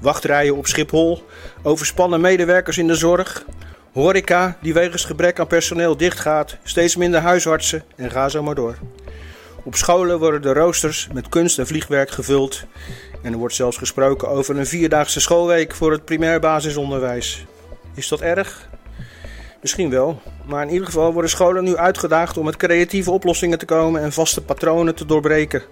Wachtrijen 0.00 0.56
op 0.56 0.66
Schiphol, 0.66 1.22
overspannen 1.62 2.20
medewerkers 2.20 2.78
in 2.78 2.86
de 2.86 2.94
zorg, 2.94 3.44
horeca 3.92 4.58
die 4.62 4.74
wegens 4.74 5.04
gebrek 5.04 5.40
aan 5.40 5.46
personeel 5.46 5.96
dichtgaat, 5.96 6.56
steeds 6.62 6.96
minder 6.96 7.20
huisartsen 7.20 7.84
en 7.96 8.10
ga 8.10 8.28
zo 8.28 8.42
maar 8.42 8.54
door. 8.54 8.76
Op 9.64 9.74
scholen 9.74 10.18
worden 10.18 10.42
de 10.42 10.52
roosters 10.52 11.08
met 11.12 11.28
kunst 11.28 11.58
en 11.58 11.66
vliegwerk 11.66 12.10
gevuld 12.10 12.64
en 13.22 13.32
er 13.32 13.38
wordt 13.38 13.54
zelfs 13.54 13.76
gesproken 13.76 14.28
over 14.28 14.58
een 14.58 14.66
vierdaagse 14.66 15.20
schoolweek 15.20 15.74
voor 15.74 15.92
het 15.92 16.04
primair 16.04 16.40
basisonderwijs. 16.40 17.44
Is 17.94 18.08
dat 18.08 18.20
erg? 18.20 18.68
Misschien 19.60 19.90
wel, 19.90 20.20
maar 20.46 20.62
in 20.62 20.72
ieder 20.72 20.86
geval 20.86 21.12
worden 21.12 21.30
scholen 21.30 21.64
nu 21.64 21.76
uitgedaagd 21.76 22.36
om 22.36 22.44
met 22.44 22.56
creatieve 22.56 23.10
oplossingen 23.10 23.58
te 23.58 23.64
komen 23.64 24.02
en 24.02 24.12
vaste 24.12 24.42
patronen 24.42 24.94
te 24.94 25.06
doorbreken. 25.06 25.62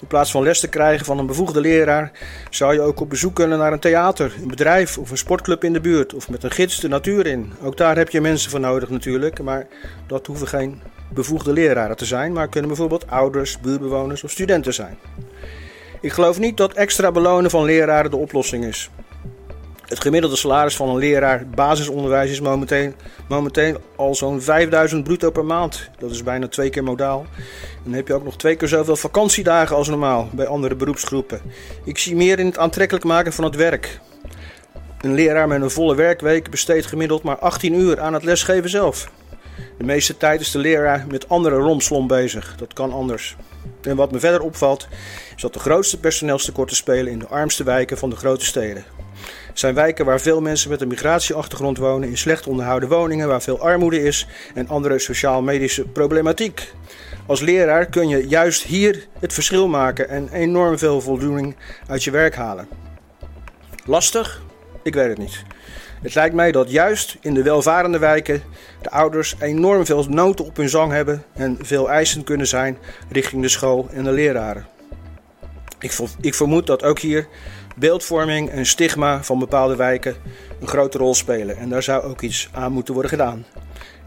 In 0.00 0.06
plaats 0.06 0.30
van 0.30 0.42
les 0.42 0.60
te 0.60 0.68
krijgen 0.68 1.06
van 1.06 1.18
een 1.18 1.26
bevoegde 1.26 1.60
leraar, 1.60 2.12
zou 2.50 2.74
je 2.74 2.80
ook 2.80 3.00
op 3.00 3.08
bezoek 3.08 3.34
kunnen 3.34 3.58
naar 3.58 3.72
een 3.72 3.78
theater, 3.78 4.34
een 4.40 4.48
bedrijf 4.48 4.98
of 4.98 5.10
een 5.10 5.18
sportclub 5.18 5.64
in 5.64 5.72
de 5.72 5.80
buurt 5.80 6.14
of 6.14 6.28
met 6.28 6.42
een 6.42 6.50
gids 6.50 6.80
de 6.80 6.88
natuur 6.88 7.26
in. 7.26 7.52
Ook 7.62 7.76
daar 7.76 7.96
heb 7.96 8.08
je 8.08 8.20
mensen 8.20 8.50
voor 8.50 8.60
nodig 8.60 8.90
natuurlijk, 8.90 9.42
maar 9.42 9.66
dat 10.06 10.26
hoeven 10.26 10.48
geen 10.48 10.80
bevoegde 11.08 11.52
leraren 11.52 11.96
te 11.96 12.04
zijn, 12.04 12.32
maar 12.32 12.48
kunnen 12.48 12.68
bijvoorbeeld 12.68 13.10
ouders, 13.10 13.60
buurtbewoners 13.60 14.24
of 14.24 14.30
studenten 14.30 14.74
zijn. 14.74 14.98
Ik 16.00 16.12
geloof 16.12 16.38
niet 16.38 16.56
dat 16.56 16.72
extra 16.72 17.12
belonen 17.12 17.50
van 17.50 17.64
leraren 17.64 18.10
de 18.10 18.16
oplossing 18.16 18.64
is. 18.64 18.90
Het 19.90 20.00
gemiddelde 20.00 20.36
salaris 20.36 20.76
van 20.76 20.88
een 20.88 20.96
leraar 20.96 21.46
basisonderwijs 21.54 22.30
is 22.30 22.40
momenteel, 22.40 22.92
momenteel 23.28 23.80
al 23.96 24.14
zo'n 24.14 24.40
5000 24.40 25.04
bruto 25.04 25.30
per 25.30 25.44
maand. 25.44 25.90
Dat 25.98 26.10
is 26.10 26.22
bijna 26.22 26.48
twee 26.48 26.70
keer 26.70 26.84
modaal. 26.84 27.26
Dan 27.84 27.92
heb 27.92 28.06
je 28.06 28.14
ook 28.14 28.24
nog 28.24 28.36
twee 28.36 28.56
keer 28.56 28.68
zoveel 28.68 28.96
vakantiedagen 28.96 29.76
als 29.76 29.88
normaal 29.88 30.28
bij 30.32 30.46
andere 30.46 30.74
beroepsgroepen. 30.74 31.40
Ik 31.84 31.98
zie 31.98 32.16
meer 32.16 32.38
in 32.38 32.46
het 32.46 32.58
aantrekkelijk 32.58 33.04
maken 33.04 33.32
van 33.32 33.44
het 33.44 33.56
werk. 33.56 34.00
Een 35.00 35.14
leraar 35.14 35.48
met 35.48 35.62
een 35.62 35.70
volle 35.70 35.94
werkweek 35.94 36.50
besteedt 36.50 36.86
gemiddeld 36.86 37.22
maar 37.22 37.38
18 37.38 37.74
uur 37.74 38.00
aan 38.00 38.14
het 38.14 38.24
lesgeven 38.24 38.70
zelf. 38.70 39.10
De 39.78 39.84
meeste 39.84 40.16
tijd 40.16 40.40
is 40.40 40.50
de 40.50 40.58
leraar 40.58 41.04
met 41.08 41.28
andere 41.28 41.56
romslom 41.56 42.06
bezig. 42.06 42.56
Dat 42.56 42.72
kan 42.72 42.92
anders. 42.92 43.36
En 43.82 43.96
wat 43.96 44.12
me 44.12 44.18
verder 44.18 44.40
opvalt, 44.40 44.88
is 45.36 45.42
dat 45.42 45.52
de 45.52 45.58
grootste 45.58 46.00
personeelstekorten 46.00 46.76
spelen 46.76 47.12
in 47.12 47.18
de 47.18 47.28
armste 47.28 47.64
wijken 47.64 47.98
van 47.98 48.10
de 48.10 48.16
grote 48.16 48.44
steden. 48.44 48.84
Zijn 49.60 49.74
wijken 49.74 50.04
waar 50.04 50.20
veel 50.20 50.40
mensen 50.40 50.70
met 50.70 50.80
een 50.80 50.88
migratieachtergrond 50.88 51.78
wonen, 51.78 52.08
in 52.08 52.18
slecht 52.18 52.46
onderhouden 52.46 52.88
woningen, 52.88 53.28
waar 53.28 53.42
veel 53.42 53.60
armoede 53.60 54.02
is 54.02 54.26
en 54.54 54.68
andere 54.68 54.98
sociaal-medische 54.98 55.84
problematiek. 55.84 56.72
Als 57.26 57.40
leraar 57.40 57.86
kun 57.86 58.08
je 58.08 58.28
juist 58.28 58.62
hier 58.62 59.06
het 59.18 59.32
verschil 59.32 59.68
maken 59.68 60.08
en 60.08 60.28
enorm 60.32 60.78
veel 60.78 61.00
voldoening 61.00 61.56
uit 61.86 62.04
je 62.04 62.10
werk 62.10 62.34
halen. 62.34 62.68
Lastig? 63.84 64.42
Ik 64.82 64.94
weet 64.94 65.08
het 65.08 65.18
niet. 65.18 65.42
Het 66.02 66.14
lijkt 66.14 66.34
mij 66.34 66.52
dat 66.52 66.70
juist 66.70 67.16
in 67.20 67.34
de 67.34 67.42
welvarende 67.42 67.98
wijken 67.98 68.42
de 68.82 68.90
ouders 68.90 69.34
enorm 69.40 69.86
veel 69.86 70.04
noten 70.08 70.44
op 70.44 70.56
hun 70.56 70.68
zang 70.68 70.92
hebben 70.92 71.24
en 71.32 71.58
veel 71.62 71.90
eisend 71.90 72.24
kunnen 72.24 72.46
zijn 72.46 72.78
richting 73.10 73.42
de 73.42 73.48
school 73.48 73.88
en 73.92 74.04
de 74.04 74.12
leraren. 74.12 74.66
Ik 76.20 76.34
vermoed 76.34 76.66
dat 76.66 76.82
ook 76.82 76.98
hier 76.98 77.26
beeldvorming 77.76 78.50
en 78.50 78.66
stigma 78.66 79.22
van 79.22 79.38
bepaalde 79.38 79.76
wijken 79.76 80.16
een 80.60 80.68
grote 80.68 80.98
rol 80.98 81.14
spelen. 81.14 81.56
En 81.56 81.68
daar 81.68 81.82
zou 81.82 82.02
ook 82.02 82.20
iets 82.20 82.48
aan 82.52 82.72
moeten 82.72 82.92
worden 82.94 83.10
gedaan. 83.10 83.44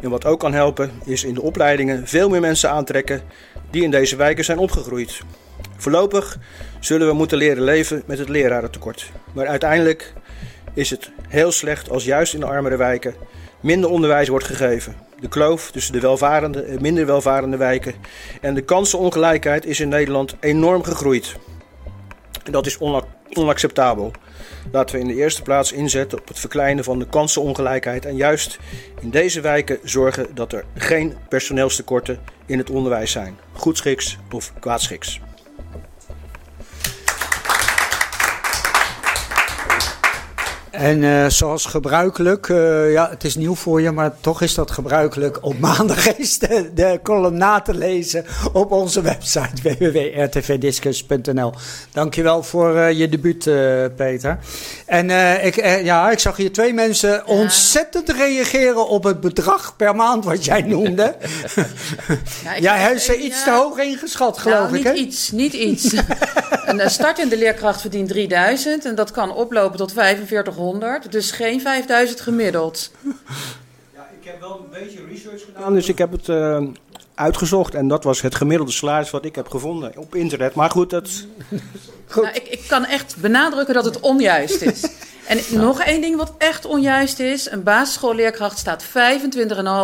En 0.01 0.09
wat 0.09 0.25
ook 0.25 0.39
kan 0.39 0.53
helpen, 0.53 0.91
is 1.05 1.23
in 1.23 1.33
de 1.33 1.41
opleidingen 1.41 2.07
veel 2.07 2.29
meer 2.29 2.41
mensen 2.41 2.69
aantrekken 2.69 3.21
die 3.71 3.83
in 3.83 3.91
deze 3.91 4.15
wijken 4.15 4.45
zijn 4.45 4.57
opgegroeid. 4.57 5.21
Voorlopig 5.77 6.37
zullen 6.79 7.07
we 7.07 7.13
moeten 7.13 7.37
leren 7.37 7.63
leven 7.63 8.03
met 8.05 8.17
het 8.17 8.29
lerarentekort. 8.29 9.11
Maar 9.33 9.47
uiteindelijk 9.47 10.13
is 10.73 10.89
het 10.89 11.11
heel 11.27 11.51
slecht 11.51 11.89
als 11.89 12.05
juist 12.05 12.33
in 12.33 12.39
de 12.39 12.45
armere 12.45 12.77
wijken 12.77 13.15
minder 13.63 13.89
onderwijs 13.89 14.27
wordt 14.27 14.45
gegeven. 14.45 14.95
De 15.19 15.27
kloof 15.27 15.71
tussen 15.71 15.93
de 15.93 15.99
welvarende 15.99 16.61
en 16.61 16.81
minder 16.81 17.05
welvarende 17.05 17.57
wijken 17.57 17.93
en 18.41 18.53
de 18.53 18.61
kansenongelijkheid 18.61 19.65
is 19.65 19.79
in 19.79 19.89
Nederland 19.89 20.35
enorm 20.39 20.83
gegroeid. 20.83 21.35
En 22.43 22.51
dat 22.51 22.65
is 22.65 22.77
onacceptabel. 23.37 24.11
Laten 24.71 24.95
we 24.95 25.01
in 25.01 25.07
de 25.07 25.15
eerste 25.15 25.41
plaats 25.41 25.71
inzetten 25.71 26.19
op 26.19 26.27
het 26.27 26.39
verkleinen 26.39 26.83
van 26.83 26.99
de 26.99 27.07
kansenongelijkheid 27.07 28.05
en 28.05 28.15
juist 28.15 28.59
in 29.01 29.09
deze 29.09 29.41
wijken 29.41 29.79
zorgen 29.83 30.35
dat 30.35 30.53
er 30.53 30.65
geen 30.75 31.13
personeelstekorten 31.29 32.19
in 32.45 32.57
het 32.57 32.69
onderwijs 32.69 33.11
zijn, 33.11 33.37
goedschiks 33.51 34.17
of 34.31 34.53
kwaadschiks. 34.59 35.19
En 40.73 41.01
uh, 41.01 41.29
zoals 41.29 41.65
gebruikelijk, 41.65 42.47
uh, 42.47 42.91
ja, 42.91 43.09
het 43.09 43.23
is 43.23 43.35
nieuw 43.35 43.55
voor 43.55 43.81
je, 43.81 43.91
maar 43.91 44.13
toch 44.21 44.41
is 44.41 44.53
dat 44.53 44.71
gebruikelijk. 44.71 45.37
Op 45.41 45.59
maandag 45.69 46.17
is 46.17 46.39
de, 46.39 46.71
de 46.73 46.99
column 47.03 47.37
na 47.37 47.61
te 47.61 47.73
lezen 47.73 48.25
op 48.53 48.71
onze 48.71 49.01
website 49.01 49.61
www.rtvdiscus.nl. 49.79 51.53
Dankjewel 51.91 52.43
voor 52.43 52.75
uh, 52.75 52.91
je 52.91 53.09
debuut, 53.09 53.43
Peter. 53.95 54.39
En 54.85 55.09
ik, 55.45 55.55
ja, 55.83 56.11
ik 56.11 56.19
zag 56.19 56.37
hier 56.37 56.51
twee 56.51 56.73
mensen 56.73 57.09
ja. 57.09 57.23
ontzettend 57.25 58.09
reageren 58.09 58.87
op 58.87 59.03
het 59.03 59.19
bedrag 59.21 59.75
per 59.75 59.95
maand 59.95 60.25
wat 60.25 60.45
jij 60.45 60.61
noemde. 60.61 61.15
ja, 62.43 62.59
jij 62.59 62.77
hebt 62.77 63.01
ze 63.01 63.17
iets 63.17 63.43
te 63.43 63.51
hoog 63.51 63.77
ingeschat, 63.77 64.37
geloof 64.37 64.71
nou, 64.71 64.77
ik. 64.77 64.83
Niet 64.83 64.83
hè? 64.83 64.93
iets, 64.93 65.31
niet 65.31 65.53
iets. 65.53 65.93
een 66.65 66.89
startende 66.89 67.37
leerkracht 67.37 67.81
verdient 67.81 68.09
3000 68.09 68.85
en 68.85 68.95
dat 68.95 69.11
kan 69.11 69.35
oplopen 69.35 69.77
tot 69.77 69.91
4500 69.91 70.62
dus 71.09 71.31
geen 71.31 71.61
5000 71.61 72.21
gemiddeld. 72.21 72.91
Ja, 73.95 74.09
ik 74.21 74.27
heb 74.27 74.39
wel 74.39 74.59
een 74.63 74.79
beetje 74.79 74.99
research 75.09 75.45
gedaan, 75.45 75.73
dus 75.73 75.89
ik 75.89 75.97
heb 75.97 76.11
het 76.11 76.27
uh, 76.27 76.63
uitgezocht. 77.15 77.75
En 77.75 77.87
dat 77.87 78.03
was 78.03 78.21
het 78.21 78.35
gemiddelde 78.35 78.71
salaris 78.71 79.09
wat 79.09 79.25
ik 79.25 79.35
heb 79.35 79.49
gevonden 79.49 79.97
op 79.97 80.15
internet. 80.15 80.53
Maar 80.55 80.69
goed, 80.69 80.89
dat... 80.89 81.09
goed. 82.07 82.23
Nou, 82.23 82.35
ik, 82.35 82.47
ik 82.47 82.63
kan 82.67 82.85
echt 82.85 83.15
benadrukken 83.17 83.73
dat 83.73 83.85
het 83.85 83.99
onjuist 83.99 84.61
is. 84.61 84.87
En 85.27 85.39
ja. 85.49 85.61
nog 85.61 85.81
één 85.81 86.01
ding 86.01 86.17
wat 86.17 86.33
echt 86.37 86.65
onjuist 86.65 87.19
is. 87.19 87.51
Een 87.51 87.63
basisschoolleerkracht 87.63 88.57
staat 88.57 88.85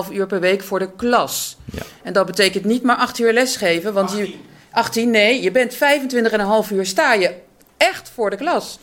25,5 0.07 0.11
uur 0.11 0.27
per 0.27 0.39
week 0.39 0.63
voor 0.63 0.79
de 0.79 0.89
klas. 0.95 1.57
Ja. 1.71 1.81
En 2.03 2.13
dat 2.13 2.25
betekent 2.25 2.65
niet 2.65 2.83
maar 2.83 2.95
8 2.95 3.19
uur 3.19 3.33
lesgeven. 3.33 3.93
Want 3.93 4.09
18. 4.09 4.25
je... 4.25 4.33
18, 4.71 5.09
nee, 5.09 5.41
je 5.41 5.51
bent 5.51 5.73
25,5 5.73 5.79
uur 6.71 6.85
sta 6.85 7.13
je 7.13 7.35
echt 7.77 8.11
voor 8.13 8.29
de 8.29 8.35
klas. 8.35 8.79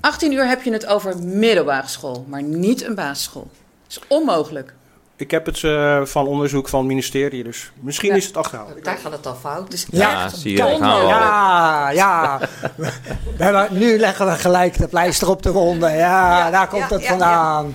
18 0.00 0.32
uur 0.32 0.48
heb 0.48 0.62
je 0.62 0.72
het 0.72 0.86
over 0.86 1.18
middelbare 1.18 1.88
school, 1.88 2.24
maar 2.28 2.42
niet 2.42 2.84
een 2.84 2.94
basisschool. 2.94 3.50
Dat 3.86 4.02
is 4.02 4.08
onmogelijk. 4.08 4.74
Ik 5.16 5.30
heb 5.30 5.46
het 5.46 5.62
uh, 5.62 6.04
van 6.04 6.26
onderzoek 6.26 6.68
van 6.68 6.78
het 6.78 6.88
ministerie, 6.88 7.44
dus 7.44 7.72
misschien 7.80 8.10
ja. 8.10 8.16
is 8.16 8.26
het 8.26 8.36
achterhaald. 8.36 8.84
Daar 8.84 8.96
gaat 8.96 9.12
het 9.12 9.26
al 9.26 9.34
fout. 9.34 9.70
Dus 9.70 9.86
ja, 9.90 10.28
zie 10.28 10.50
je. 10.50 10.56
Ja, 10.56 11.90
ja. 11.90 12.38
we, 13.38 13.66
nu 13.70 13.98
leggen 13.98 14.26
we 14.26 14.32
gelijk 14.32 14.78
de 14.78 14.88
pleister 14.88 15.28
op 15.28 15.42
de 15.42 15.48
ronde. 15.48 15.88
Ja, 15.88 16.38
ja 16.38 16.50
daar 16.50 16.68
komt 16.68 16.90
het 16.90 17.06
vandaan. 17.06 17.74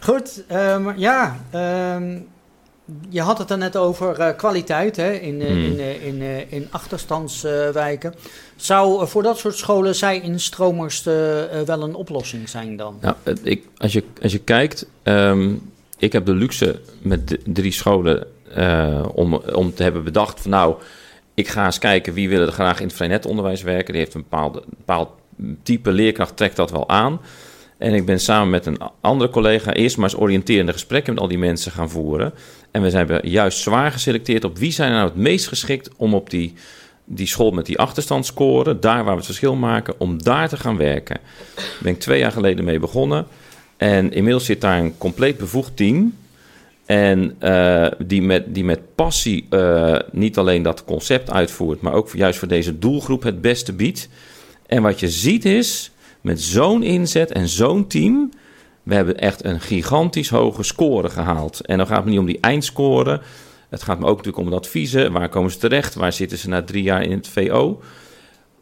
Goed, 0.00 0.42
um, 0.52 0.98
ja. 0.98 1.36
Um, 1.94 2.28
je 3.08 3.20
had 3.20 3.38
het 3.38 3.50
er 3.50 3.58
net 3.58 3.76
over 3.76 4.20
eh, 4.20 4.36
kwaliteit 4.36 4.96
hè, 4.96 5.12
in, 5.12 5.40
eh, 5.40 5.48
Hmm. 5.48 5.64
in, 5.64 5.80
eh, 5.80 6.06
in, 6.06 6.22
in 6.48 6.66
achterstandswijken. 6.70 8.14
Zou 8.56 9.08
voor 9.08 9.22
dat 9.22 9.38
soort 9.38 9.56
scholen 9.56 9.94
zij 9.94 10.18
in 10.18 10.40
stromers 10.40 11.06
eh, 11.06 11.14
wel 11.64 11.82
een 11.82 11.94
oplossing 11.94 12.48
zijn 12.48 12.76
dan? 12.76 12.98
Nou, 13.00 13.16
ik, 13.42 13.66
als, 13.76 13.92
je, 13.92 14.04
als 14.22 14.32
je 14.32 14.38
kijkt, 14.38 14.86
ehm, 15.02 15.52
ik 15.98 16.12
heb 16.12 16.26
de 16.26 16.34
luxe 16.34 16.80
met 17.02 17.38
drie 17.44 17.72
scholen 17.72 18.26
om, 19.14 19.34
om 19.34 19.74
te 19.74 19.82
hebben 19.82 20.04
bedacht 20.04 20.40
van 20.40 20.50
nou, 20.50 20.74
ik 21.34 21.48
ga 21.48 21.64
eens 21.64 21.78
kijken 21.78 22.12
wie 22.14 22.28
willen 22.28 22.46
er 22.46 22.52
graag 22.52 22.80
in 22.80 22.86
het 22.86 22.96
vrijnetonderwijs 22.96 23.62
werken. 23.62 23.92
Die 23.92 24.02
heeft 24.02 24.14
een 24.14 24.26
bepaalde, 24.28 24.62
bepaald 24.66 25.08
type 25.62 25.92
leerkracht, 25.92 26.36
trekt 26.36 26.56
dat 26.56 26.70
wel 26.70 26.88
aan. 26.88 27.20
En 27.78 27.94
ik 27.94 28.06
ben 28.06 28.20
samen 28.20 28.50
met 28.50 28.66
een 28.66 28.78
andere 29.00 29.30
collega 29.30 29.72
eerst 29.72 29.96
maar 29.96 30.10
eens 30.10 30.20
oriënterende 30.20 30.72
gesprekken 30.72 31.14
met 31.14 31.22
al 31.22 31.28
die 31.28 31.38
mensen 31.38 31.72
gaan 31.72 31.90
voeren. 31.90 32.32
En 32.74 32.82
we 32.82 32.90
hebben 32.90 33.28
juist 33.28 33.58
zwaar 33.58 33.92
geselecteerd 33.92 34.44
op 34.44 34.58
wie 34.58 34.72
zijn 34.72 34.92
nou 34.92 35.04
het 35.04 35.16
meest 35.16 35.48
geschikt 35.48 35.90
om 35.96 36.14
op 36.14 36.30
die, 36.30 36.54
die 37.04 37.26
school 37.26 37.50
met 37.50 37.66
die 37.66 37.78
achterstand 37.78 38.26
scoren, 38.26 38.80
daar 38.80 38.96
waar 38.96 39.12
we 39.12 39.16
het 39.16 39.24
verschil 39.24 39.54
maken, 39.54 39.94
om 39.98 40.22
daar 40.22 40.48
te 40.48 40.56
gaan 40.56 40.76
werken. 40.76 41.20
Daar 41.54 41.64
ben 41.82 41.92
ik 41.92 42.00
twee 42.00 42.18
jaar 42.18 42.32
geleden 42.32 42.64
mee 42.64 42.78
begonnen. 42.78 43.26
En 43.76 44.12
inmiddels 44.12 44.44
zit 44.44 44.60
daar 44.60 44.78
een 44.78 44.98
compleet 44.98 45.38
bevoegd 45.38 45.76
team. 45.76 46.14
En 46.86 47.36
eh, 47.38 47.86
die, 47.98 48.22
met, 48.22 48.54
die 48.54 48.64
met 48.64 48.94
passie 48.94 49.46
eh, 49.50 49.98
niet 50.12 50.38
alleen 50.38 50.62
dat 50.62 50.84
concept 50.84 51.30
uitvoert, 51.30 51.80
maar 51.80 51.92
ook 51.92 52.10
juist 52.12 52.38
voor 52.38 52.48
deze 52.48 52.78
doelgroep 52.78 53.22
het 53.22 53.40
beste 53.40 53.72
biedt. 53.72 54.08
En 54.66 54.82
wat 54.82 55.00
je 55.00 55.08
ziet 55.08 55.44
is, 55.44 55.90
met 56.20 56.40
zo'n 56.40 56.82
inzet 56.82 57.32
en 57.32 57.48
zo'n 57.48 57.86
team, 57.86 58.30
we 58.84 58.94
hebben 58.94 59.18
echt 59.18 59.44
een 59.44 59.60
gigantisch 59.60 60.28
hoge 60.28 60.62
score 60.62 61.08
gehaald. 61.08 61.60
En 61.60 61.76
dan 61.76 61.86
gaat 61.86 61.96
het 61.96 62.04
me 62.04 62.10
niet 62.10 62.20
om 62.20 62.26
die 62.26 62.40
eindscore. 62.40 63.20
Het 63.68 63.82
gaat 63.82 63.98
me 63.98 64.06
ook 64.06 64.16
natuurlijk 64.16 64.44
om 64.44 64.50
de 64.50 64.56
adviezen. 64.56 65.12
Waar 65.12 65.28
komen 65.28 65.50
ze 65.50 65.58
terecht? 65.58 65.94
Waar 65.94 66.12
zitten 66.12 66.38
ze 66.38 66.48
na 66.48 66.62
drie 66.62 66.82
jaar 66.82 67.02
in 67.02 67.16
het 67.16 67.28
VO? 67.28 67.80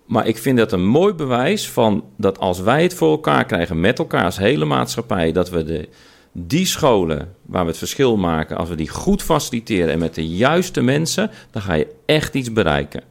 Maar 0.07 0.27
ik 0.27 0.39
vind 0.39 0.59
dat 0.59 0.73
een 0.73 0.87
mooi 0.87 1.12
bewijs 1.12 1.68
van 1.68 2.05
dat 2.16 2.39
als 2.39 2.61
wij 2.61 2.83
het 2.83 2.95
voor 2.95 3.11
elkaar 3.11 3.45
krijgen 3.45 3.81
met 3.81 3.99
elkaar 3.99 4.25
als 4.25 4.37
hele 4.37 4.64
maatschappij, 4.64 5.33
dat 5.33 5.51
we 5.51 5.64
de, 5.64 5.89
die 6.33 6.66
scholen 6.66 7.35
waar 7.47 7.62
we 7.62 7.68
het 7.68 7.79
verschil 7.79 8.16
maken, 8.16 8.57
als 8.57 8.68
we 8.68 8.75
die 8.75 8.89
goed 8.89 9.23
faciliteren 9.23 9.93
en 9.93 9.99
met 9.99 10.14
de 10.14 10.29
juiste 10.29 10.81
mensen, 10.81 11.31
dan 11.51 11.62
ga 11.62 11.75
je 11.75 11.95
echt 12.07 12.35
iets 12.35 12.53
bereiken. 12.53 13.03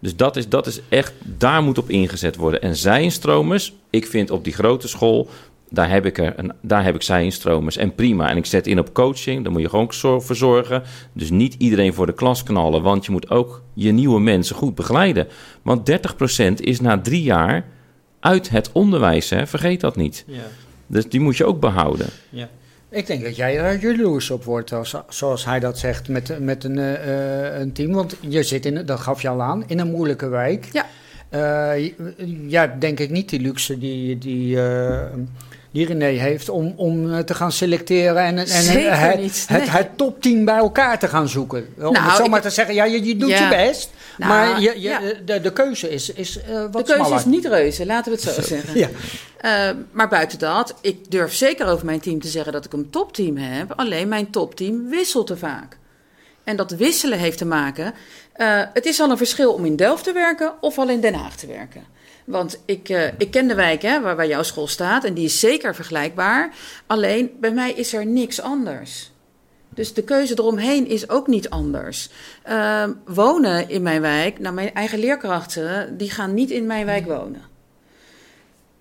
Dus 0.00 0.16
dat 0.16 0.36
is, 0.36 0.48
dat 0.48 0.66
is 0.66 0.80
echt, 0.88 1.12
daar 1.24 1.62
moet 1.62 1.78
op 1.78 1.90
ingezet 1.90 2.36
worden. 2.36 2.62
En 2.62 2.76
zijinstromers, 2.76 3.74
ik 3.90 4.06
vind 4.06 4.30
op 4.30 4.44
die 4.44 4.52
grote 4.52 4.88
school, 4.88 5.28
daar 5.70 5.90
heb 5.90 6.06
ik, 6.06 6.18
er 6.18 6.32
een, 6.36 6.52
daar 6.60 6.84
heb 6.84 6.94
ik 6.94 7.02
zijinstromers. 7.02 7.76
En 7.76 7.94
prima. 7.94 8.30
En 8.30 8.36
ik 8.36 8.46
zet 8.46 8.66
in 8.66 8.78
op 8.78 8.94
coaching, 8.94 9.42
daar 9.42 9.52
moet 9.52 9.60
je 9.60 9.68
gewoon 9.68 10.22
voor 10.22 10.36
zorgen. 10.36 10.82
Dus 11.12 11.30
niet 11.30 11.54
iedereen 11.58 11.94
voor 11.94 12.06
de 12.06 12.14
klas 12.14 12.42
knallen, 12.42 12.82
want 12.82 13.06
je 13.06 13.12
moet 13.12 13.30
ook 13.30 13.62
je 13.74 13.92
nieuwe 13.92 14.20
mensen 14.20 14.56
goed 14.56 14.74
begeleiden. 14.74 15.26
Want 15.62 15.90
30% 15.90 15.94
is 16.54 16.80
na 16.80 17.00
drie 17.00 17.22
jaar 17.22 17.64
uit 18.20 18.48
het 18.48 18.72
onderwijs, 18.72 19.30
hè? 19.30 19.46
vergeet 19.46 19.80
dat 19.80 19.96
niet. 19.96 20.24
Ja. 20.26 20.42
Dus 20.86 21.08
die 21.08 21.20
moet 21.20 21.36
je 21.36 21.44
ook 21.44 21.60
behouden. 21.60 22.06
Ja. 22.30 22.48
Ik 22.90 23.06
denk 23.06 23.24
dat 23.24 23.36
jij 23.36 23.58
er 23.58 23.78
jaloers 23.78 24.30
op 24.30 24.44
wordt, 24.44 24.72
als, 24.72 24.94
zoals 25.08 25.44
hij 25.44 25.60
dat 25.60 25.78
zegt, 25.78 26.08
met, 26.08 26.40
met 26.40 26.64
een, 26.64 26.78
eh, 26.78 27.58
een 27.60 27.72
team. 27.72 27.92
Want 27.92 28.16
je 28.20 28.42
zit, 28.42 28.66
in, 28.66 28.86
dat 28.86 29.00
gaf 29.00 29.22
je 29.22 29.28
al 29.28 29.42
aan, 29.42 29.64
in 29.66 29.78
een 29.78 29.90
moeilijke 29.90 30.28
wijk. 30.28 30.68
Ja. 30.72 30.86
Eh, 31.28 31.84
jij 32.46 32.60
hebt 32.60 32.80
denk 32.80 33.00
ik 33.00 33.10
niet 33.10 33.28
die 33.28 33.40
luxe 33.40 33.78
die, 33.78 34.18
die, 34.18 34.62
eh, 34.62 35.06
die 35.78 35.86
René 35.86 36.04
heeft 36.18 36.48
om, 36.48 36.72
om 36.76 37.12
eh, 37.12 37.18
te 37.18 37.34
gaan 37.34 37.52
selecteren 37.52 38.22
en, 38.22 38.38
en 38.38 38.46
Zeker 38.46 38.98
het, 39.00 39.20
niet, 39.20 39.44
het, 39.48 39.70
het 39.70 39.88
topteam 39.96 40.44
bij 40.44 40.56
elkaar 40.56 40.98
te 40.98 41.08
gaan 41.08 41.28
zoeken. 41.28 41.68
Om 41.76 41.92
Nou, 41.92 41.98
het 42.06 42.16
zo 42.16 42.24
ik- 42.24 42.30
maar 42.30 42.40
te 42.40 42.50
zeggen, 42.50 42.74
ja, 42.74 42.84
je, 42.84 43.04
je 43.04 43.16
doet 43.16 43.28
Ja. 43.30 43.50
je 43.50 43.56
best, 43.56 43.90
Nou, 44.18 44.32
maar 44.32 44.60
je, 44.60 44.70
je, 44.74 44.80
ja. 44.80 45.00
de, 45.24 45.40
de 45.40 45.52
keuze 45.52 45.90
is, 45.90 46.12
is 46.12 46.40
eh, 46.40 46.54
wat 46.54 46.72
de 46.72 46.82
keuze 46.82 46.94
smaller. 46.94 47.16
is 47.18 47.24
niet 47.24 47.46
reuze, 47.46 47.86
laten 47.86 48.12
we 48.12 48.18
het 48.22 48.34
zo 48.34 48.42
zeggen. 48.54 48.78
Ja. 48.78 48.88
Eh, 49.40 49.74
maar 49.90 50.08
buiten 50.08 50.38
dat, 50.38 50.74
ik 50.80 51.10
durf 51.10 51.34
zeker 51.34 51.66
over 51.66 51.84
mijn 51.86 52.00
team 52.00 52.20
te 52.20 52.28
zeggen 52.28 52.52
dat 52.52 52.64
ik 52.64 52.72
een 52.72 52.90
topteam 52.90 53.36
heb. 53.36 53.72
Alleen 53.76 54.08
mijn 54.08 54.30
topteam 54.30 54.88
wisselt 54.90 55.26
te 55.26 55.36
vaak. 55.36 55.76
En 56.44 56.56
dat 56.56 56.70
wisselen 56.70 57.18
heeft 57.18 57.38
te 57.38 57.44
maken. 57.46 57.94
eh, 58.32 58.60
het 58.72 58.86
is 58.86 59.00
al 59.00 59.10
een 59.10 59.16
verschil 59.16 59.52
om 59.52 59.64
in 59.64 59.76
Delft 59.76 60.04
te 60.04 60.12
werken 60.12 60.52
of 60.60 60.78
al 60.78 60.88
in 60.88 61.00
Den 61.00 61.14
Haag 61.14 61.36
te 61.36 61.46
werken. 61.46 61.84
Want 62.28 62.62
ik, 62.64 62.88
eh, 62.88 63.06
ik 63.18 63.30
ken 63.30 63.48
de 63.48 63.54
wijk 63.54 63.82
hè, 63.82 64.00
waar, 64.00 64.16
waar 64.16 64.26
jouw 64.26 64.42
school 64.42 64.66
staat 64.66 65.04
en 65.04 65.14
die 65.14 65.24
is 65.24 65.40
zeker 65.40 65.74
vergelijkbaar. 65.74 66.54
Alleen 66.86 67.30
bij 67.40 67.50
mij 67.50 67.72
is 67.72 67.92
er 67.92 68.06
niks 68.06 68.40
anders. 68.40 69.10
Dus 69.68 69.94
de 69.94 70.02
keuze 70.02 70.32
eromheen 70.38 70.86
is 70.86 71.08
ook 71.08 71.26
niet 71.26 71.50
anders. 71.50 72.10
Ehm, 72.42 72.92
wonen 73.04 73.68
in 73.68 73.82
mijn 73.82 74.00
wijk, 74.00 74.38
nou 74.38 74.54
mijn 74.54 74.74
eigen 74.74 74.98
leerkrachten, 74.98 75.96
die 75.96 76.10
gaan 76.10 76.34
niet 76.34 76.50
in 76.50 76.66
mijn 76.66 76.86
wijk 76.86 77.06
wonen. 77.06 77.42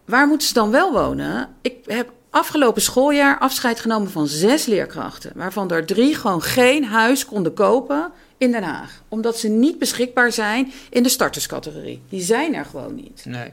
Waar 0.06 0.28
moeten 0.28 0.48
ze 0.48 0.54
dan 0.54 0.72
wel 0.72 0.92
wonen? 0.92 1.50
Ik 1.62 1.78
heb 1.86 2.12
afgelopen 2.30 2.82
schooljaar 2.82 3.40
afscheid 3.40 3.80
genomen 3.80 4.12
van 4.12 4.28
zes 4.28 4.66
leerkrachten, 4.66 5.32
waarvan 5.36 5.72
er 5.72 5.86
drie 5.86 6.16
gewoon 6.16 6.42
geen 6.42 6.86
huis 6.86 7.26
konden 7.26 7.54
kopen 7.54 8.12
in 8.38 8.52
Den 8.52 8.64
Haag, 8.64 9.04
omdat 9.08 9.38
ze 9.38 9.48
niet 9.48 9.80
beschikbaar 9.80 10.32
zijn 10.32 10.72
in 10.90 11.04
de 11.04 11.10
starterscategorie. 11.10 12.02
Die 12.10 12.22
zijn 12.22 12.56
er 12.56 12.66
gewoon 12.66 12.96
niet. 12.96 13.26
Nee. 13.26 13.52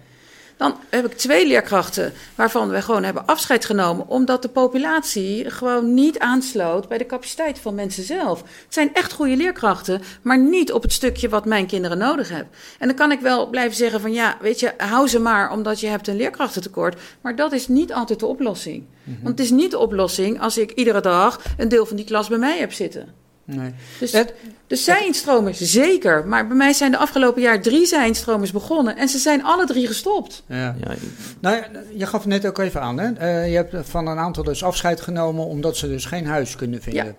Dan 0.56 0.76
heb 0.88 1.04
ik 1.04 1.16
twee 1.16 1.46
leerkrachten 1.46 2.12
waarvan 2.34 2.68
we 2.68 2.82
gewoon 2.82 3.02
hebben 3.02 3.26
afscheid 3.26 3.64
genomen, 3.64 4.08
omdat 4.08 4.42
de 4.42 4.48
populatie 4.48 5.50
gewoon 5.50 5.94
niet 5.94 6.18
aansloot 6.18 6.88
bij 6.88 6.98
de 6.98 7.06
capaciteit 7.06 7.58
van 7.58 7.74
mensen 7.74 8.04
zelf. 8.04 8.40
Het 8.40 8.74
zijn 8.74 8.94
echt 8.94 9.12
goede 9.12 9.36
leerkrachten, 9.36 10.02
maar 10.22 10.38
niet 10.38 10.72
op 10.72 10.82
het 10.82 10.92
stukje 10.92 11.28
wat 11.28 11.44
mijn 11.44 11.66
kinderen 11.66 11.98
nodig 11.98 12.28
hebben. 12.28 12.48
En 12.78 12.86
dan 12.86 12.96
kan 12.96 13.12
ik 13.12 13.20
wel 13.20 13.48
blijven 13.48 13.76
zeggen 13.76 14.00
van 14.00 14.12
ja, 14.12 14.36
weet 14.40 14.60
je, 14.60 14.72
hou 14.76 15.08
ze 15.08 15.18
maar 15.18 15.52
omdat 15.52 15.80
je 15.80 15.86
hebt 15.86 16.08
een 16.08 16.16
leerkrachtentekort. 16.16 17.00
Maar 17.20 17.36
dat 17.36 17.52
is 17.52 17.68
niet 17.68 17.92
altijd 17.92 18.20
de 18.20 18.26
oplossing. 18.26 18.84
Want 19.04 19.38
het 19.38 19.40
is 19.40 19.50
niet 19.50 19.70
de 19.70 19.78
oplossing 19.78 20.40
als 20.40 20.58
ik 20.58 20.70
iedere 20.70 21.00
dag 21.00 21.40
een 21.56 21.68
deel 21.68 21.86
van 21.86 21.96
die 21.96 22.04
klas 22.04 22.28
bij 22.28 22.38
mij 22.38 22.58
heb 22.58 22.72
zitten. 22.72 23.23
Nee. 23.44 23.74
Dus, 24.66 24.84
zijinstromers, 24.84 25.58
zeker. 25.58 26.26
Maar 26.26 26.46
bij 26.46 26.56
mij 26.56 26.72
zijn 26.72 26.90
de 26.90 26.96
afgelopen 26.96 27.42
jaar 27.42 27.60
drie 27.62 27.86
zijinstromers 27.86 28.52
begonnen. 28.52 28.96
En 28.96 29.08
ze 29.08 29.18
zijn 29.18 29.44
alle 29.44 29.66
drie 29.66 29.86
gestopt. 29.86 30.42
Ja. 30.46 30.76
Nou, 31.40 31.56
ja, 31.56 31.66
je 31.94 32.06
gaf 32.06 32.20
het 32.20 32.28
net 32.28 32.46
ook 32.46 32.58
even 32.58 32.80
aan, 32.80 32.98
hè? 32.98 33.12
Eh, 33.12 33.50
je 33.50 33.56
hebt 33.56 33.74
van 33.88 34.06
een 34.06 34.18
aantal 34.18 34.44
dus 34.44 34.64
afscheid 34.64 35.00
genomen 35.00 35.46
omdat 35.46 35.76
ze 35.76 35.88
dus 35.88 36.04
geen 36.04 36.26
huis 36.26 36.56
kunnen 36.56 36.82
vinden. 36.82 37.16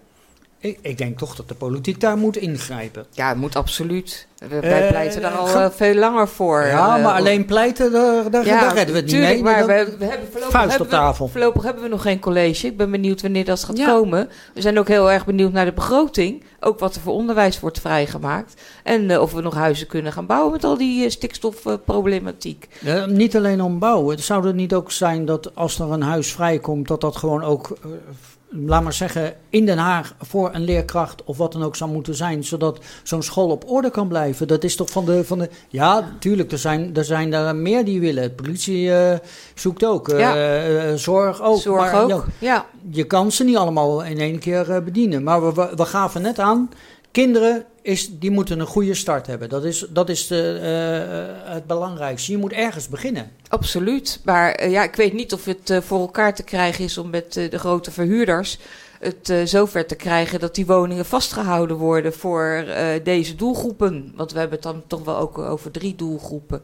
Ik, 0.66 0.78
ik 0.82 0.98
denk 0.98 1.18
toch 1.18 1.36
dat 1.36 1.48
de 1.48 1.56
politiek 1.56 2.00
daar 2.00 2.18
moet 2.18 2.38
ingrijpen. 2.38 3.06
Ja, 3.12 3.28
het 3.30 3.38
moet 3.38 3.56
absoluut. 3.56 4.28
We, 4.38 4.46
Eh, 4.56 4.62
wij 4.70 4.88
pleiten 4.88 5.22
daar 5.22 5.32
al 5.32 5.48
eh, 5.48 5.70
veel 5.70 5.94
langer 5.96 6.28
voor. 6.28 6.62
Ja, 6.66 6.98
Eh, 6.98 7.04
maar 7.04 7.14
alleen 7.14 7.46
pleiten, 7.46 7.92
daar, 7.92 8.30
daar, 8.32 8.46
Ja, 8.46 8.60
daar 8.62 8.74
redden 8.74 8.94
we 8.96 9.02
het 9.02 9.12
niet 9.12 9.20
mee. 9.22 9.44
maar 9.44 9.66
we, 9.68 9.96
we 10.00 10.06
hebben 10.06 10.28
voorlopig, 10.32 10.52
vuist 10.52 10.70
hebben 10.70 10.80
op 10.80 10.86
we- 10.94 10.98
tafel. 11.00 11.28
voorlopig 11.28 11.64
hebben 11.64 11.84
we 11.84 11.90
nog 11.90 12.02
geen 12.02 12.20
college. 12.20 12.68
Ik 12.68 12.78
ben 12.78 12.92
benieuwd 12.92 13.22
wanneer 13.22 13.46
dat 13.46 13.64
gaat 13.64 13.78
Ja. 13.78 13.86
komen. 13.86 14.30
We 14.54 14.62
zijn 14.62 14.80
ook 14.80 14.88
heel 14.88 15.12
erg 15.12 15.26
benieuwd 15.26 15.52
naar 15.52 15.66
de 15.66 15.74
begroting. 15.74 16.44
Ook 16.60 16.80
wat 16.80 16.96
er 16.96 17.02
voor 17.02 17.14
onderwijs 17.14 17.60
wordt 17.60 17.80
vrijgemaakt. 17.80 18.62
En 18.84 19.10
eh, 19.12 19.22
of 19.22 19.32
we 19.34 19.42
nog 19.42 19.54
huizen 19.54 19.88
kunnen 19.88 20.12
gaan 20.12 20.26
bouwen 20.26 20.52
met 20.52 20.64
al 20.64 20.78
die 20.78 21.04
eh, 21.06 21.10
stikstofproblematiek. 21.12 22.68
Niet 23.08 23.36
alleen 23.36 23.62
om 23.62 23.80
bouwen. 23.80 24.20
Zou 24.20 24.48
het 24.48 24.56
niet 24.56 24.74
ook 24.74 24.92
zijn 24.92 25.26
dat 25.26 25.56
als 25.56 25.80
er 25.80 25.92
een 25.92 26.02
huis 26.02 26.32
vrijkomt, 26.34 26.88
dat 26.88 27.02
dat 27.02 27.16
gewoon 27.16 27.44
ook, 27.44 27.70
eh, 27.84 27.90
laat 28.66 28.84
maar 28.84 28.94
zeggen, 28.94 29.34
in 29.50 29.66
Den 29.66 29.78
Haag 29.78 30.16
voor 30.22 30.50
een 30.54 30.64
leerkracht 30.64 31.24
of 31.24 31.38
wat 31.38 31.52
dan 31.52 31.64
ook 31.64 31.76
zou 31.76 31.92
moeten 31.92 32.16
zijn, 32.16 32.44
zodat 32.44 32.80
zo'n 33.04 33.24
school 33.24 33.50
op 33.50 33.64
orde 33.70 33.90
kan 33.90 34.08
blijven? 34.08 34.48
Dat 34.48 34.64
is 34.64 34.76
toch 34.76 34.90
van 34.90 35.06
de. 35.06 35.24
Van 35.26 35.40
de 35.40 35.50
ja, 35.70 36.10
tuurlijk, 36.20 36.52
er 36.52 36.58
zijn, 36.58 36.96
er 36.96 37.04
zijn 37.06 37.34
er 37.34 37.56
meer 37.56 37.86
die 37.86 38.00
willen. 38.00 38.24
De 38.24 38.30
politie 38.44 38.94
eh, 38.94 39.18
zoekt 39.56 39.86
ook. 39.86 40.10
eh, 40.10 40.20
Ja. 40.20 40.36
eh, 40.36 40.94
zorg 40.96 41.42
ook. 41.42 41.62
Zorg 41.62 41.92
maar, 41.92 42.04
ook, 42.04 42.10
ja, 42.10 42.24
ja. 42.40 42.66
Je 42.90 43.04
kan 43.04 43.32
ze 43.32 43.44
niet 43.44 43.58
allemaal 43.58 44.04
in 44.04 44.18
één 44.20 44.40
keer 44.40 44.84
bedienen. 44.84 45.24
Maar 45.24 45.46
we, 45.46 45.54
we, 45.54 45.70
we 45.76 45.86
gaven 45.86 46.22
net 46.22 46.40
aan. 46.40 46.70
Kinderen 47.16 47.66
is, 47.82 48.20
die 48.20 48.32
moeten 48.32 48.60
een 48.60 48.66
goede 48.66 48.94
start 48.94 49.28
hebben. 49.28 49.50
Dat 49.50 49.66
is, 49.66 49.86
dat 49.90 50.10
is 50.10 50.28
de, 50.28 50.60
eh, 51.46 51.54
het 51.54 51.66
belangrijkste. 51.66 52.32
Je 52.32 52.38
moet 52.38 52.52
ergens 52.52 52.88
beginnen. 52.88 53.32
Absoluut. 53.48 54.20
Maar 54.24 54.52
eh, 54.52 54.72
ja, 54.72 54.84
ik 54.84 54.96
weet 54.96 55.14
niet 55.14 55.34
of 55.34 55.46
het 55.46 55.70
eh, 55.70 55.82
voor 55.82 56.00
elkaar 56.00 56.36
te 56.36 56.44
krijgen 56.44 56.84
is 56.84 56.98
om 56.98 57.10
met 57.10 57.38
eh, 57.38 57.50
de 57.50 57.60
grote 57.60 57.92
verhuurders 57.92 58.58
het 59.00 59.30
eh, 59.30 59.38
zover 59.44 59.86
te 59.86 59.96
krijgen 59.96 60.40
dat 60.40 60.56
die 60.56 60.66
woningen 60.66 61.06
vastgehouden 61.06 61.78
worden 61.78 62.14
voor 62.14 62.44
eh, 62.68 62.88
deze 63.04 63.36
doelgroepen. 63.36 64.14
Want 64.16 64.32
we 64.32 64.40
hebben 64.40 64.56
het 64.56 64.68
dan 64.68 64.84
toch 64.88 65.04
wel 65.04 65.18
ook 65.18 65.38
over 65.38 65.72
drie 65.72 65.96
doelgroepen. 65.96 66.62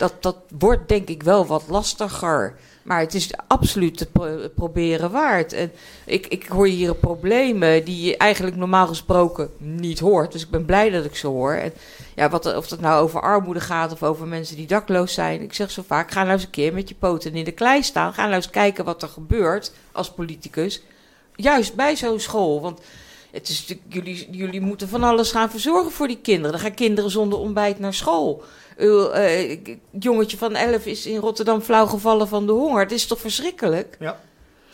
Dat, 0.00 0.22
dat 0.22 0.36
wordt 0.58 0.88
denk 0.88 1.08
ik 1.08 1.22
wel 1.22 1.46
wat 1.46 1.64
lastiger. 1.68 2.58
Maar 2.82 3.00
het 3.00 3.14
is 3.14 3.30
absoluut 3.46 3.98
het 3.98 4.54
proberen 4.54 5.10
waard. 5.10 5.52
En 5.52 5.72
ik, 6.04 6.26
ik 6.26 6.46
hoor 6.46 6.66
hier 6.66 6.94
problemen 6.94 7.84
die 7.84 8.06
je 8.06 8.16
eigenlijk 8.16 8.56
normaal 8.56 8.86
gesproken 8.86 9.50
niet 9.58 9.98
hoort. 9.98 10.32
Dus 10.32 10.42
ik 10.42 10.50
ben 10.50 10.64
blij 10.64 10.90
dat 10.90 11.04
ik 11.04 11.16
ze 11.16 11.26
hoor. 11.26 11.52
En 11.52 11.72
ja, 12.14 12.28
wat, 12.28 12.56
of 12.56 12.70
het 12.70 12.80
nou 12.80 13.02
over 13.02 13.20
armoede 13.20 13.60
gaat 13.60 13.92
of 13.92 14.02
over 14.02 14.26
mensen 14.26 14.56
die 14.56 14.66
dakloos 14.66 15.14
zijn. 15.14 15.42
Ik 15.42 15.52
zeg 15.52 15.70
zo 15.70 15.82
vaak, 15.86 16.10
ga 16.10 16.20
nou 16.20 16.32
eens 16.32 16.44
een 16.44 16.50
keer 16.50 16.72
met 16.72 16.88
je 16.88 16.94
poten 16.94 17.34
in 17.34 17.44
de 17.44 17.52
klei 17.52 17.82
staan. 17.82 18.14
Ga 18.14 18.22
nou 18.22 18.34
eens 18.34 18.50
kijken 18.50 18.84
wat 18.84 19.02
er 19.02 19.08
gebeurt 19.08 19.72
als 19.92 20.10
politicus. 20.10 20.82
Juist 21.34 21.74
bij 21.74 21.96
zo'n 21.96 22.20
school. 22.20 22.60
Want 22.60 22.80
Het 23.30 23.48
is 23.48 23.74
jullie, 23.88 24.28
jullie 24.30 24.60
moeten 24.60 24.88
van 24.88 25.02
alles 25.02 25.30
gaan 25.30 25.50
verzorgen 25.50 25.92
voor 25.92 26.06
die 26.08 26.20
kinderen. 26.22 26.52
Dan 26.52 26.60
gaan 26.60 26.74
kinderen 26.74 27.10
zonder 27.10 27.38
ontbijt 27.38 27.78
naar 27.78 27.94
school. 27.94 28.42
Uw 28.80 29.08
eh, 29.10 29.58
jongetje 29.90 30.36
van 30.36 30.54
11 30.54 30.84
is 30.86 31.06
in 31.06 31.16
Rotterdam 31.16 31.60
flauw 31.60 31.86
gevallen 31.86 32.28
van 32.28 32.46
de 32.46 32.52
honger. 32.52 32.80
Het 32.80 32.92
is 32.92 33.06
toch 33.06 33.20
verschrikkelijk? 33.20 33.96
Ja. 33.98 34.20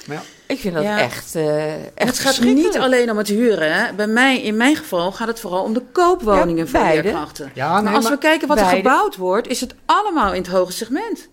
Ja. 0.06 0.22
Ik 0.46 0.58
vind 0.58 0.74
dat 0.74 0.82
Ja. 0.82 0.98
echt, 0.98 1.34
eh 1.34 1.74
echt 1.74 1.88
Het 1.94 2.18
gaat 2.18 2.40
niet 2.40 2.78
alleen 2.78 3.10
om 3.10 3.16
het 3.18 3.28
huren. 3.28 3.72
Hè. 3.74 3.92
Bij 3.92 4.06
mij, 4.06 4.42
in 4.42 4.56
mijn 4.56 4.76
geval 4.76 5.12
gaat 5.12 5.28
het 5.28 5.40
vooral 5.40 5.62
om 5.62 5.72
de 5.72 5.82
koopwoningen 5.92 6.64
Ja, 6.64 6.70
voor 6.70 6.80
beide. 6.80 7.02
leerkrachten. 7.02 7.50
Ja, 7.54 7.80
maar 7.80 7.94
als 7.94 8.08
we 8.08 8.18
kijken 8.18 8.48
wat 8.48 8.58
er 8.58 8.64
gebouwd 8.66 9.16
wordt, 9.16 9.48
is 9.48 9.60
het 9.60 9.74
allemaal 9.86 10.32
in 10.32 10.42
het 10.42 10.50
hoge 10.50 10.72
segment. 10.72 11.28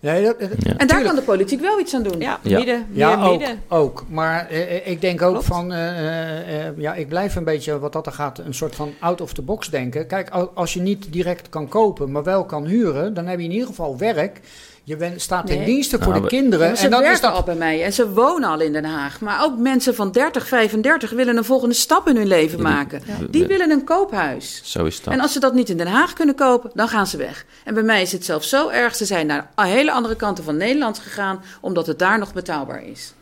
Nee, 0.00 0.24
dat, 0.24 0.40
dat- 0.40 0.50
En 0.76 0.86
daar 0.86 1.02
kan 1.02 1.14
de 1.14 1.22
politiek 1.22 1.60
wel 1.60 1.80
iets 1.80 1.94
aan 1.94 2.02
doen. 2.02 2.20
Ja, 2.20 2.38
Ja. 2.42 2.56
midden, 2.58 2.86
meer 2.88 2.98
Ja, 2.98 3.24
ook, 3.24 3.38
midden. 3.38 3.60
ook. 3.68 4.04
Maar 4.08 4.48
eh, 4.48 4.86
ik 4.86 5.00
denk 5.00 5.22
ook 5.22 5.30
Klopt. 5.30 5.46
van, 5.46 5.72
eh, 5.72 5.88
eh, 5.88 6.66
eh, 6.66 6.72
ja, 6.76 6.94
ik 6.94 7.08
blijf 7.08 7.36
een 7.36 7.44
beetje 7.44 7.78
wat 7.78 7.92
dat 7.92 8.06
er 8.06 8.12
gaat, 8.12 8.38
een 8.38 8.54
soort 8.54 8.74
van 8.74 8.92
out 9.00 9.20
of 9.20 9.32
the 9.32 9.42
box 9.42 9.70
denken. 9.70 10.06
Kijk, 10.06 10.30
al- 10.30 10.50
als 10.54 10.74
je 10.74 10.80
niet 10.80 11.12
direct 11.12 11.48
kan 11.48 11.68
kopen, 11.68 12.10
maar 12.10 12.22
wel 12.22 12.44
kan 12.44 12.64
huren, 12.66 13.14
dan 13.14 13.26
heb 13.26 13.38
je 13.38 13.44
in 13.44 13.52
ieder 13.52 13.66
geval 13.66 13.98
werk. 13.98 14.40
Je 14.88 14.96
bent, 14.96 15.20
staat 15.22 15.46
ten 15.46 15.56
Nee. 15.56 15.66
dienste 15.66 15.96
voor 15.96 16.06
Nou, 16.06 16.14
de 16.14 16.20
we- 16.20 16.26
kinderen. 16.28 16.60
Ja, 16.60 16.66
maar 16.68 16.76
ze 16.76 16.84
en 16.84 16.90
dan 16.90 17.04
is 17.04 17.20
dat 17.20 17.32
al 17.32 17.42
bij 17.42 17.54
mij 17.54 17.84
en 17.84 17.92
ze 17.92 18.10
wonen 18.12 18.48
al 18.48 18.60
in 18.60 18.72
Den 18.72 18.84
Haag. 18.84 19.20
Maar 19.20 19.44
ook 19.44 19.58
mensen 19.58 19.94
van 19.94 20.12
30, 20.12 20.46
35 20.46 21.10
willen 21.10 21.36
een 21.36 21.44
volgende 21.44 21.74
stap 21.74 22.08
in 22.08 22.16
hun 22.16 22.26
leven 22.26 22.58
Ja, 22.58 22.64
die- 22.64 22.72
maken. 22.74 23.02
Ja. 23.06 23.14
Die 23.30 23.46
willen 23.46 23.70
een 23.70 23.84
koophuis. 23.84 24.60
Zo 24.64 24.84
is 24.84 25.02
dat. 25.02 25.14
En 25.14 25.20
als 25.20 25.32
ze 25.32 25.40
dat 25.40 25.54
niet 25.54 25.68
in 25.68 25.76
Den 25.76 25.86
Haag 25.86 26.12
kunnen 26.12 26.34
kopen, 26.34 26.70
dan 26.74 26.88
gaan 26.88 27.06
ze 27.06 27.16
weg. 27.16 27.44
En 27.64 27.74
bij 27.74 27.82
mij 27.82 28.02
is 28.02 28.12
het 28.12 28.24
zelfs 28.24 28.48
zo 28.48 28.68
erg. 28.68 28.96
Ze 28.96 29.04
zijn 29.04 29.26
naar 29.26 29.50
hele 29.56 29.92
andere 29.92 30.16
kanten 30.16 30.44
van 30.44 30.56
Nederland 30.56 30.98
gegaan, 30.98 31.42
omdat 31.60 31.86
het 31.86 31.98
daar 31.98 32.18
nog 32.18 32.32
betaalbaar 32.32 32.84
is. 32.84 33.12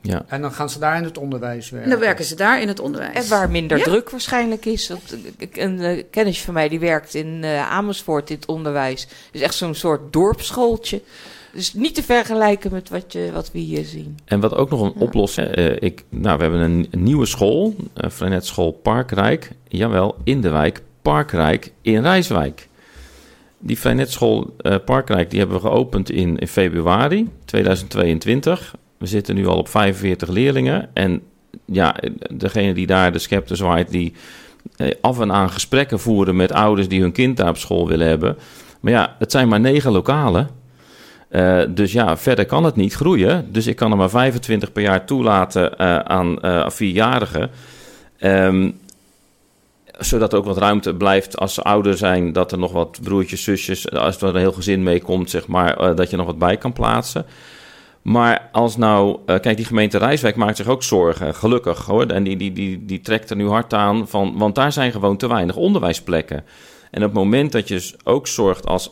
Ja. 0.00 0.24
En 0.28 0.40
dan 0.40 0.52
gaan 0.52 0.70
ze 0.70 0.78
daar 0.78 0.96
in 0.96 1.04
het 1.04 1.18
onderwijs 1.18 1.66
En 1.66 1.72
werken. 1.72 1.90
dan 1.90 2.00
werken 2.00 2.24
ze 2.24 2.34
daar 2.34 2.60
in 2.60 2.68
het 2.68 2.80
onderwijs. 2.80 3.14
En 3.24 3.28
waar 3.28 3.50
minder 3.50 3.78
Ja. 3.78 3.84
druk 3.84 4.10
waarschijnlijk 4.10 4.64
is. 4.64 4.92
Een 5.52 5.78
uh, 5.80 6.02
kennisje 6.10 6.44
van 6.44 6.54
mij 6.54 6.68
die 6.68 6.80
werkt 6.80 7.14
in 7.14 7.38
eh, 7.44 7.70
Amersfoort 7.70 8.30
in 8.30 8.36
het 8.36 8.46
onderwijs. 8.46 9.08
Dus 9.32 9.40
echt 9.40 9.54
zo'n 9.54 9.74
soort 9.74 10.12
dorpsschooltje. 10.12 11.02
Dus 11.52 11.74
niet 11.74 11.94
te 11.94 12.02
vergelijken 12.02 12.72
met 12.72 12.88
wat, 12.88 13.12
je, 13.12 13.30
wat 13.32 13.50
we 13.52 13.58
hier 13.58 13.84
zien. 13.84 14.18
En 14.24 14.40
wat 14.40 14.54
ook 14.54 14.70
nog 14.70 14.80
een 14.80 14.94
oplossing... 14.98 15.46
eh, 15.48 15.76
ik, 15.82 16.04
nou, 16.08 16.36
we 16.36 16.42
hebben 16.42 16.60
een, 16.60 16.86
een 16.90 17.02
nieuwe 17.02 17.26
school, 17.26 17.74
uh, 17.78 18.10
Vrijnetschool 18.10 18.72
Parkrijk. 18.72 19.50
Jawel, 19.68 20.16
in 20.24 20.40
de 20.40 20.50
wijk 20.50 20.82
Parkrijk 21.02 21.72
in 21.82 22.02
Rijswijk. 22.02 22.68
Die 23.58 23.78
Vrijnetschool 23.78 24.54
uh, 24.62 24.74
Parkrijk 24.84 25.30
die 25.30 25.38
hebben 25.38 25.56
we 25.56 25.68
geopend 25.68 26.10
in, 26.10 26.38
in 26.38 26.48
februari 26.48 27.28
2022. 27.44 28.74
We 28.98 29.06
zitten 29.06 29.34
nu 29.34 29.46
al 29.46 29.58
op 29.58 29.68
45 29.68 30.28
leerlingen. 30.28 30.90
En 30.92 31.22
ja, 31.64 31.96
degene 32.32 32.74
die 32.74 32.86
daar 32.86 33.12
de 33.12 33.18
scepter 33.18 33.56
zwaait... 33.56 33.90
die 33.90 34.12
eh, 34.76 34.90
af 35.00 35.20
en 35.20 35.32
aan 35.32 35.50
gesprekken 35.50 36.00
voeren 36.00 36.36
met 36.36 36.52
ouders... 36.52 36.88
die 36.88 37.00
hun 37.00 37.12
kind 37.12 37.36
daar 37.36 37.48
op 37.48 37.56
school 37.56 37.88
willen 37.88 38.06
hebben. 38.06 38.36
Maar 38.80 38.92
ja, 38.92 39.16
het 39.18 39.30
zijn 39.30 39.48
maar 39.48 39.60
negen 39.60 39.92
lokalen... 39.92 40.56
Uh, 41.30 41.62
dus 41.68 41.92
ja, 41.92 42.16
verder 42.16 42.46
kan 42.46 42.64
het 42.64 42.76
niet 42.76 42.94
groeien. 42.94 43.52
Dus 43.52 43.66
ik 43.66 43.76
kan 43.76 43.90
er 43.90 43.96
maar 43.96 44.10
25 44.10 44.72
per 44.72 44.82
jaar 44.82 45.04
toelaten 45.04 45.72
uh, 45.78 45.98
aan 45.98 46.38
vierjarigen. 46.72 47.50
Um, 48.20 48.78
zodat 49.98 50.32
er 50.32 50.38
ook 50.38 50.44
wat 50.44 50.58
ruimte 50.58 50.94
blijft 50.94 51.38
als 51.38 51.54
ze 51.54 51.62
ouder 51.62 51.96
zijn. 51.96 52.32
Dat 52.32 52.52
er 52.52 52.58
nog 52.58 52.72
wat 52.72 52.98
broertjes, 53.02 53.42
zusjes, 53.42 53.90
als 53.90 54.22
er 54.22 54.28
een 54.28 54.40
heel 54.40 54.52
gezin 54.52 54.82
meekomt, 54.82 55.30
zeg 55.30 55.46
maar, 55.46 55.94
dat 55.94 56.10
je 56.10 56.16
nog 56.16 56.26
wat 56.26 56.38
bij 56.38 56.56
kan 56.56 56.72
plaatsen. 56.72 57.26
Maar 58.02 58.48
als 58.52 58.76
nou, 58.76 59.18
kijk, 59.24 59.56
die 59.56 59.64
gemeente 59.64 59.98
Rijswijk 59.98 60.36
maakt 60.36 60.56
zich 60.56 60.66
ook 60.66 60.82
zorgen, 60.82 61.34
gelukkig 61.34 61.86
hoor. 61.86 62.06
En 62.06 62.24
die, 62.24 62.36
die, 62.36 62.52
die, 62.52 62.84
die 62.84 63.00
trekt 63.00 63.30
er 63.30 63.36
nu 63.36 63.48
hard 63.48 63.74
aan 63.74 64.08
van, 64.08 64.38
want 64.38 64.54
daar 64.54 64.72
zijn 64.72 64.92
gewoon 64.92 65.16
te 65.16 65.28
weinig 65.28 65.56
onderwijsplekken. 65.56 66.44
En 66.90 67.02
op 67.02 67.08
het 67.08 67.18
moment 67.18 67.52
dat 67.52 67.68
je 67.68 67.94
ook 68.04 68.26
zorgt 68.26 68.66
als 68.66 68.90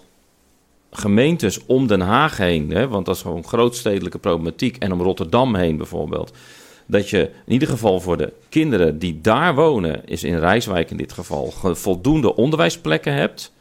gemeentes 0.90 1.66
om 1.66 1.86
Den 1.86 2.00
Haag 2.00 2.36
heen, 2.36 2.70
hè, 2.70 2.88
want 2.88 3.06
dat 3.06 3.14
is 3.14 3.22
gewoon 3.22 3.44
grootstedelijke 3.44 4.18
problematiek, 4.18 4.76
en 4.76 4.92
om 4.92 5.02
Rotterdam 5.02 5.54
heen 5.54 5.76
bijvoorbeeld, 5.76 6.32
dat 6.86 7.10
je 7.10 7.30
in 7.46 7.52
ieder 7.52 7.68
geval 7.68 8.00
voor 8.00 8.16
de 8.16 8.32
kinderen 8.48 8.98
die 8.98 9.20
daar 9.20 9.54
wonen, 9.54 10.08
is 10.08 10.24
in 10.24 10.38
Rijswijk 10.38 10.90
in 10.90 10.96
dit 10.96 11.12
geval, 11.12 11.52
voldoende 11.62 12.36
onderwijsplekken 12.36 13.12
hebt, 13.12 13.52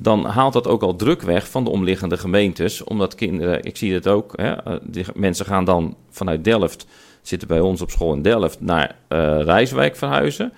dan 0.00 0.24
haalt 0.24 0.52
dat 0.52 0.66
ook 0.66 0.82
al 0.82 0.96
druk 0.96 1.22
weg 1.22 1.48
van 1.48 1.64
de 1.64 1.70
omliggende 1.70 2.16
gemeentes, 2.16 2.84
omdat 2.84 3.14
kinderen, 3.14 3.62
ik 3.62 3.76
zie 3.76 3.94
het 3.94 4.08
ook, 4.08 4.32
hè, 4.36 4.54
die 4.82 5.04
mensen 5.14 5.46
gaan 5.46 5.64
dan 5.64 5.96
vanuit 6.10 6.44
Delft, 6.44 6.86
zitten 7.22 7.48
bij 7.48 7.60
ons 7.60 7.80
op 7.80 7.90
school 7.90 8.12
in 8.12 8.22
Delft, 8.22 8.60
naar 8.60 8.94
uh, 9.08 9.40
Rijswijk 9.42 9.96
verhuizen. 9.96 10.52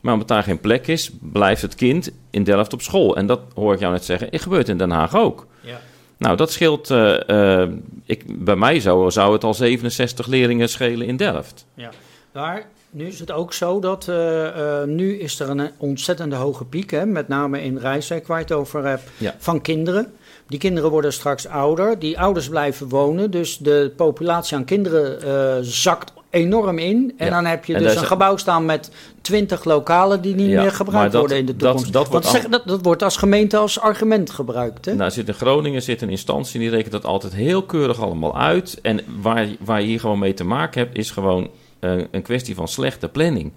Maar 0.00 0.12
omdat 0.12 0.28
daar 0.28 0.42
geen 0.42 0.60
plek 0.60 0.86
is, 0.86 1.10
blijft 1.20 1.62
het 1.62 1.74
kind 1.74 2.10
in 2.30 2.44
Delft 2.44 2.72
op 2.72 2.82
school. 2.82 3.16
En 3.16 3.26
dat 3.26 3.40
hoor 3.54 3.74
ik 3.74 3.80
jou 3.80 3.92
net 3.92 4.04
zeggen, 4.04 4.28
het 4.30 4.42
gebeurt 4.42 4.68
in 4.68 4.78
Den 4.78 4.90
Haag 4.90 5.16
ook. 5.16 5.46
Ja. 5.60 5.80
Nou, 6.16 6.36
dat 6.36 6.52
scheelt, 6.52 6.90
uh, 6.90 7.20
uh, 7.26 7.68
ik, 8.04 8.44
bij 8.44 8.56
mij 8.56 8.80
zou, 8.80 9.10
zou 9.10 9.32
het 9.32 9.44
al 9.44 9.54
67 9.54 10.26
leerlingen 10.26 10.68
schelen 10.68 11.06
in 11.06 11.16
Delft. 11.16 11.66
Ja, 11.74 11.90
maar 12.32 12.68
nu 12.90 13.06
is 13.06 13.18
het 13.20 13.30
ook 13.32 13.52
zo 13.52 13.80
dat 13.80 14.06
uh, 14.10 14.82
nu 14.86 15.18
is 15.18 15.40
er 15.40 15.48
een 15.50 15.70
ontzettende 15.76 16.36
hoge 16.36 16.64
piek, 16.64 16.90
hè, 16.90 17.06
met 17.06 17.28
name 17.28 17.62
in 17.62 17.78
Rijswijk 17.78 18.26
waar 18.26 18.38
je 18.38 18.44
het 18.44 18.52
over 18.52 18.84
hebt, 18.86 19.02
ja. 19.16 19.34
van 19.38 19.60
kinderen. 19.60 20.12
Die 20.46 20.58
kinderen 20.58 20.90
worden 20.90 21.12
straks 21.12 21.46
ouder, 21.46 21.98
die 21.98 22.18
ouders 22.20 22.48
blijven 22.48 22.88
wonen, 22.88 23.30
dus 23.30 23.58
de 23.58 23.92
populatie 23.96 24.56
aan 24.56 24.64
kinderen 24.64 25.64
zakt 25.64 26.12
enorm 26.30 26.78
in. 26.78 27.14
En 27.16 27.26
Ja. 27.26 27.32
dan 27.32 27.44
heb 27.44 27.64
je 27.64 27.74
En 27.74 27.82
dus 27.82 27.94
een 27.94 28.06
gebouw 28.06 28.36
staan 28.36 28.64
met 28.64 28.90
twintig 29.20 29.64
lokalen 29.64 30.20
die 30.22 30.34
niet 30.34 30.50
Ja, 30.50 30.62
meer 30.62 30.72
gebruikt 30.72 31.12
dat- 31.12 31.20
worden 31.20 31.38
in 31.38 31.46
de 31.46 31.56
toekomst. 31.56 31.92
dat 31.92 32.08
wordt 32.08 32.26
zeg, 32.26 32.48
dat, 32.48 32.62
dat 32.66 32.82
wordt 32.82 33.02
als 33.02 33.16
gemeente 33.16 33.56
als 33.56 33.80
argument 33.80 34.30
gebruikt. 34.30 34.84
Hè? 34.84 34.94
Nou, 34.94 35.10
zit 35.10 35.28
in 35.28 35.34
Groningen 35.34 35.82
zit 35.82 36.02
een 36.02 36.10
instantie 36.10 36.60
die 36.60 36.70
rekent 36.70 36.92
dat 36.92 37.04
altijd 37.04 37.34
heel 37.34 37.62
keurig 37.62 38.00
allemaal 38.02 38.38
uit. 38.38 38.78
En 38.82 39.00
waar, 39.22 39.48
waar 39.60 39.80
je 39.80 39.86
hier 39.86 40.00
gewoon 40.00 40.18
mee 40.18 40.34
te 40.34 40.44
maken 40.44 40.80
hebt, 40.80 40.96
is 40.98 41.10
gewoon 41.10 41.50
eh, 41.80 42.04
een 42.10 42.22
kwestie 42.22 42.54
van 42.54 42.68
slechte 42.68 43.08
planning. 43.08 43.52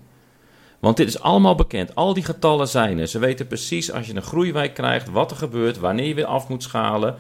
Want 0.80 0.98
dit 0.98 1.08
is 1.08 1.20
allemaal 1.20 1.56
bekend. 1.56 1.96
Al 1.96 2.14
die 2.14 2.24
getallen 2.24 2.68
zijn 2.68 3.00
er. 3.00 3.08
Ze 3.08 3.20
weten 3.20 3.48
precies 3.48 3.92
als 3.92 4.08
je 4.08 4.16
een 4.16 4.22
groeiwijk 4.22 4.74
krijgt, 4.74 5.10
wat 5.10 5.32
er 5.32 5.38
gebeurt, 5.38 5.80
wanneer 5.80 6.08
je 6.08 6.14
weer 6.14 6.26
af 6.26 6.48
moet 6.48 6.64
schalen. 6.64 7.16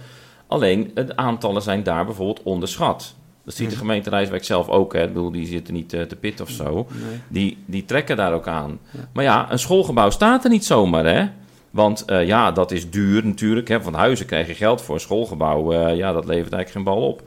Alleen, 0.47 0.91
de 0.93 1.15
aantallen 1.15 1.61
zijn 1.61 1.83
daar 1.83 2.05
bijvoorbeeld 2.05 2.43
onderschat. 2.43 3.15
Dat 3.45 3.53
ziet 3.53 3.69
de 3.69 3.75
gemeente 3.75 4.09
Rijswijk 4.09 4.43
zelf 4.43 4.69
ook. 4.69 4.93
Hè. 4.93 5.01
Ik 5.01 5.13
bedoel, 5.13 5.31
die 5.31 5.47
zitten 5.47 5.73
niet 5.73 5.93
eh, 5.93 6.01
te 6.01 6.15
pit 6.15 6.41
of 6.41 6.49
zo. 6.49 6.87
Nee. 6.91 7.19
Die, 7.27 7.57
die 7.65 7.85
trekken 7.85 8.17
daar 8.17 8.33
ook 8.33 8.47
aan. 8.47 8.79
Maar 9.13 9.23
ja, 9.23 9.51
een 9.51 9.59
schoolgebouw 9.59 10.09
staat 10.09 10.43
er 10.43 10.49
niet 10.49 10.65
zomaar, 10.65 11.05
hè? 11.05 11.27
Want 11.69 12.05
eh, 12.05 12.25
ja, 12.25 12.51
dat 12.51 12.71
is 12.71 12.89
duur 12.89 13.25
natuurlijk. 13.25 13.67
Hè. 13.67 13.81
Van 13.81 13.93
huizen 13.93 14.25
krijg 14.25 14.47
je 14.47 14.53
geld 14.53 14.81
voor. 14.81 14.95
Een 14.95 15.01
schoolgebouw, 15.01 15.73
ja, 15.73 16.11
dat 16.11 16.25
levert 16.25 16.53
eigenlijk 16.53 16.69
geen 16.69 16.83
bal 16.83 17.07
op. 17.07 17.21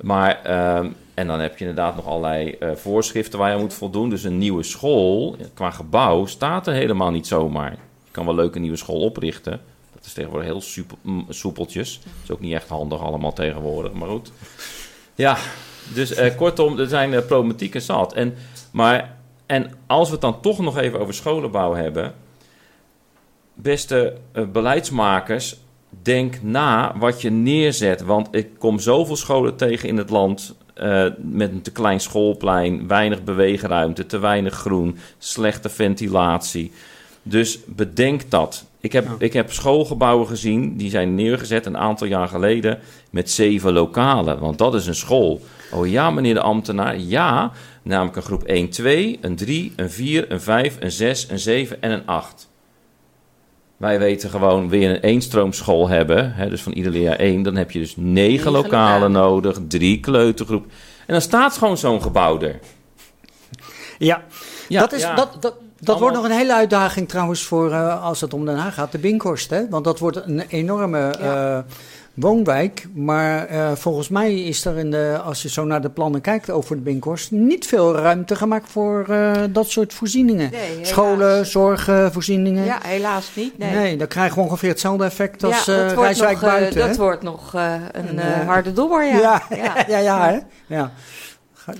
Maar, 0.00 0.42
ehm, 0.42 0.90
en 1.14 1.26
dan 1.26 1.40
heb 1.40 1.58
je 1.58 1.64
inderdaad 1.64 1.96
nog 1.96 2.06
allerlei 2.06 2.50
eh, 2.50 2.70
voorschriften 2.74 3.38
waar 3.38 3.50
je 3.50 3.60
moet 3.60 3.74
voldoen. 3.74 4.10
Dus 4.10 4.24
een 4.24 4.38
nieuwe 4.38 4.62
school, 4.62 5.36
qua 5.54 5.70
gebouw, 5.70 6.26
staat 6.26 6.66
er 6.66 6.74
helemaal 6.74 7.10
niet 7.10 7.26
zomaar. 7.26 7.70
Je 8.04 8.10
kan 8.10 8.24
wel 8.24 8.34
leuk 8.34 8.54
een 8.54 8.60
nieuwe 8.60 8.76
school 8.76 9.00
oprichten. 9.00 9.60
Dat 9.94 10.04
is 10.04 10.12
tegenwoordig 10.12 10.48
heel 10.48 10.86
mm, 11.02 11.26
soepeltjes. 11.28 12.00
Dat 12.02 12.12
is 12.22 12.30
ook 12.30 12.40
niet 12.40 12.52
echt 12.52 12.68
handig 12.68 13.00
allemaal 13.00 13.32
tegenwoordig, 13.32 13.92
maar 13.92 14.08
goed. 14.08 14.32
Ja, 15.14 15.36
dus 15.94 16.14
eh, 16.14 16.36
kortom, 16.36 16.78
er 16.78 16.88
zijn 16.88 17.12
uh, 17.12 17.20
problematieken 17.26 17.82
zat. 17.82 18.12
En, 18.12 18.34
maar, 18.70 19.16
en 19.46 19.70
als 19.86 20.06
we 20.06 20.12
het 20.12 20.22
dan 20.22 20.40
toch 20.40 20.58
nog 20.58 20.78
even 20.78 21.00
over 21.00 21.14
scholenbouw 21.14 21.74
hebben. 21.74 22.14
Beste 23.54 24.16
beleidsmakers, 24.52 25.56
denk 26.02 26.42
na 26.42 26.94
wat 26.98 27.20
je 27.20 27.30
neerzet. 27.30 28.02
Want 28.02 28.28
ik 28.30 28.48
kom 28.58 28.78
zoveel 28.78 29.16
scholen 29.16 29.56
tegen 29.56 29.88
in 29.88 29.96
het 29.96 30.10
land. 30.10 30.54
Uh, 30.80 31.06
met 31.18 31.50
een 31.50 31.62
te 31.62 31.72
klein 31.72 32.00
schoolplein, 32.00 32.88
weinig 32.88 33.24
beweegruimte, 33.24 34.06
te 34.06 34.18
weinig 34.18 34.54
groen, 34.54 34.98
slechte 35.18 35.68
ventilatie. 35.68 36.72
Dus 37.22 37.58
bedenk 37.66 38.30
dat. 38.30 38.64
Ik 38.80 38.92
heb, 38.92 39.08
ik 39.18 39.32
heb 39.32 39.52
schoolgebouwen 39.52 40.26
gezien, 40.26 40.76
die 40.76 40.90
zijn 40.90 41.14
neergezet 41.14 41.66
een 41.66 41.76
aantal 41.76 42.06
jaar 42.06 42.28
geleden 42.28 42.78
met 43.10 43.30
zeven 43.30 43.72
lokalen. 43.72 44.38
Want 44.38 44.58
dat 44.58 44.74
is 44.74 44.86
een 44.86 44.94
school. 44.94 45.40
Oh 45.72 45.88
ja, 45.88 46.10
meneer 46.10 46.34
de 46.34 46.40
ambtenaar, 46.40 46.98
ja. 46.98 47.52
Namelijk 47.82 48.16
een 48.16 48.22
groep 48.22 48.42
1, 48.42 48.68
2, 48.68 49.18
een 49.20 49.36
3, 49.36 49.72
een 49.76 49.90
4, 49.90 50.30
een 50.30 50.40
5, 50.40 50.76
een 50.80 50.92
6, 50.92 51.28
een 51.30 51.38
7 51.38 51.82
en 51.82 51.90
een 51.90 52.06
8. 52.06 52.48
Wij 53.82 53.98
weten 53.98 54.30
gewoon, 54.30 54.68
weer 54.68 54.90
een 54.90 55.00
eenstroomschool 55.00 55.88
hebben, 55.88 56.32
hè, 56.34 56.48
dus 56.48 56.62
van 56.62 56.72
ieder 56.72 56.92
leerjaar 56.92 57.16
één, 57.16 57.42
dan 57.42 57.56
heb 57.56 57.70
je 57.70 57.78
dus 57.78 57.96
negen, 57.96 58.12
Negen 58.12 58.52
lokalen 58.52 59.10
lokalen. 59.10 59.12
nodig, 59.12 59.58
drie 59.68 60.00
kleutergroep. 60.00 60.64
En 61.06 61.12
dan 61.12 61.20
staat 61.20 61.56
gewoon 61.56 61.78
zo'n 61.78 62.02
gebouw 62.02 62.40
er. 62.40 62.58
Ja, 63.98 64.22
Ja, 64.68 64.80
dat 64.80 64.92
is, 64.92 65.00
ja. 65.02 65.14
Dat, 65.14 65.36
dat, 65.40 65.54
Dat 65.80 65.98
wordt 65.98 66.16
nog 66.16 66.24
een 66.24 66.30
hele 66.30 66.54
uitdaging 66.54 67.08
trouwens 67.08 67.42
voor 67.42 67.72
eh, 67.72 68.04
als 68.04 68.20
het 68.20 68.34
om 68.34 68.44
Den 68.44 68.56
Haag 68.56 68.74
gaat, 68.74 68.92
de 68.92 68.98
Binkhorst. 68.98 69.50
Hè? 69.50 69.68
Want 69.68 69.84
dat 69.84 69.98
wordt 69.98 70.16
een 70.16 70.40
enorme 70.40 71.10
eh, 71.10 71.58
woonwijk. 72.14 72.86
Maar 72.94 73.46
eh, 73.46 73.72
volgens 73.72 74.08
mij 74.08 74.34
is 74.34 74.64
er, 74.64 74.78
in 74.78 74.90
de, 74.90 75.20
als 75.24 75.42
je 75.42 75.48
zo 75.48 75.64
naar 75.64 75.80
de 75.80 75.90
plannen 75.90 76.20
kijkt 76.20 76.50
over 76.50 76.76
de 76.76 76.82
Binkhorst, 76.82 77.30
niet 77.30 77.66
veel 77.66 77.94
ruimte 77.96 78.36
gemaakt 78.36 78.68
voor 78.70 79.06
eh, 79.08 79.42
dat 79.50 79.70
soort 79.70 79.94
voorzieningen. 79.94 80.50
Nee. 80.50 80.78
Scholen, 80.84 81.46
zorgvoorzieningen. 81.46 82.64
Ja, 82.64 82.78
helaas 82.82 83.30
niet. 83.34 83.58
Nee. 83.58 83.70
Nee, 83.74 83.96
dan 83.96 84.06
krijgen 84.06 84.36
we 84.36 84.42
ongeveer 84.42 84.68
hetzelfde 84.68 85.04
effect 85.04 85.44
als 85.44 85.64
ja, 85.64 85.86
eh 85.88 85.92
Rijswijk 85.92 86.40
nog, 86.40 86.50
buiten. 86.50 86.80
dat 86.80 86.88
hè? 86.88 86.96
wordt 86.96 87.22
nog 87.22 87.52
een 87.52 88.18
En, 88.18 88.46
harde 88.46 88.72
dobber, 88.72 89.04
ja. 89.04 89.18
Ja, 89.18 89.42
Ja. 89.56 89.84
ja, 89.88 89.98
ja, 89.98 90.28
hè? 90.28 90.38
ja. 90.76 90.92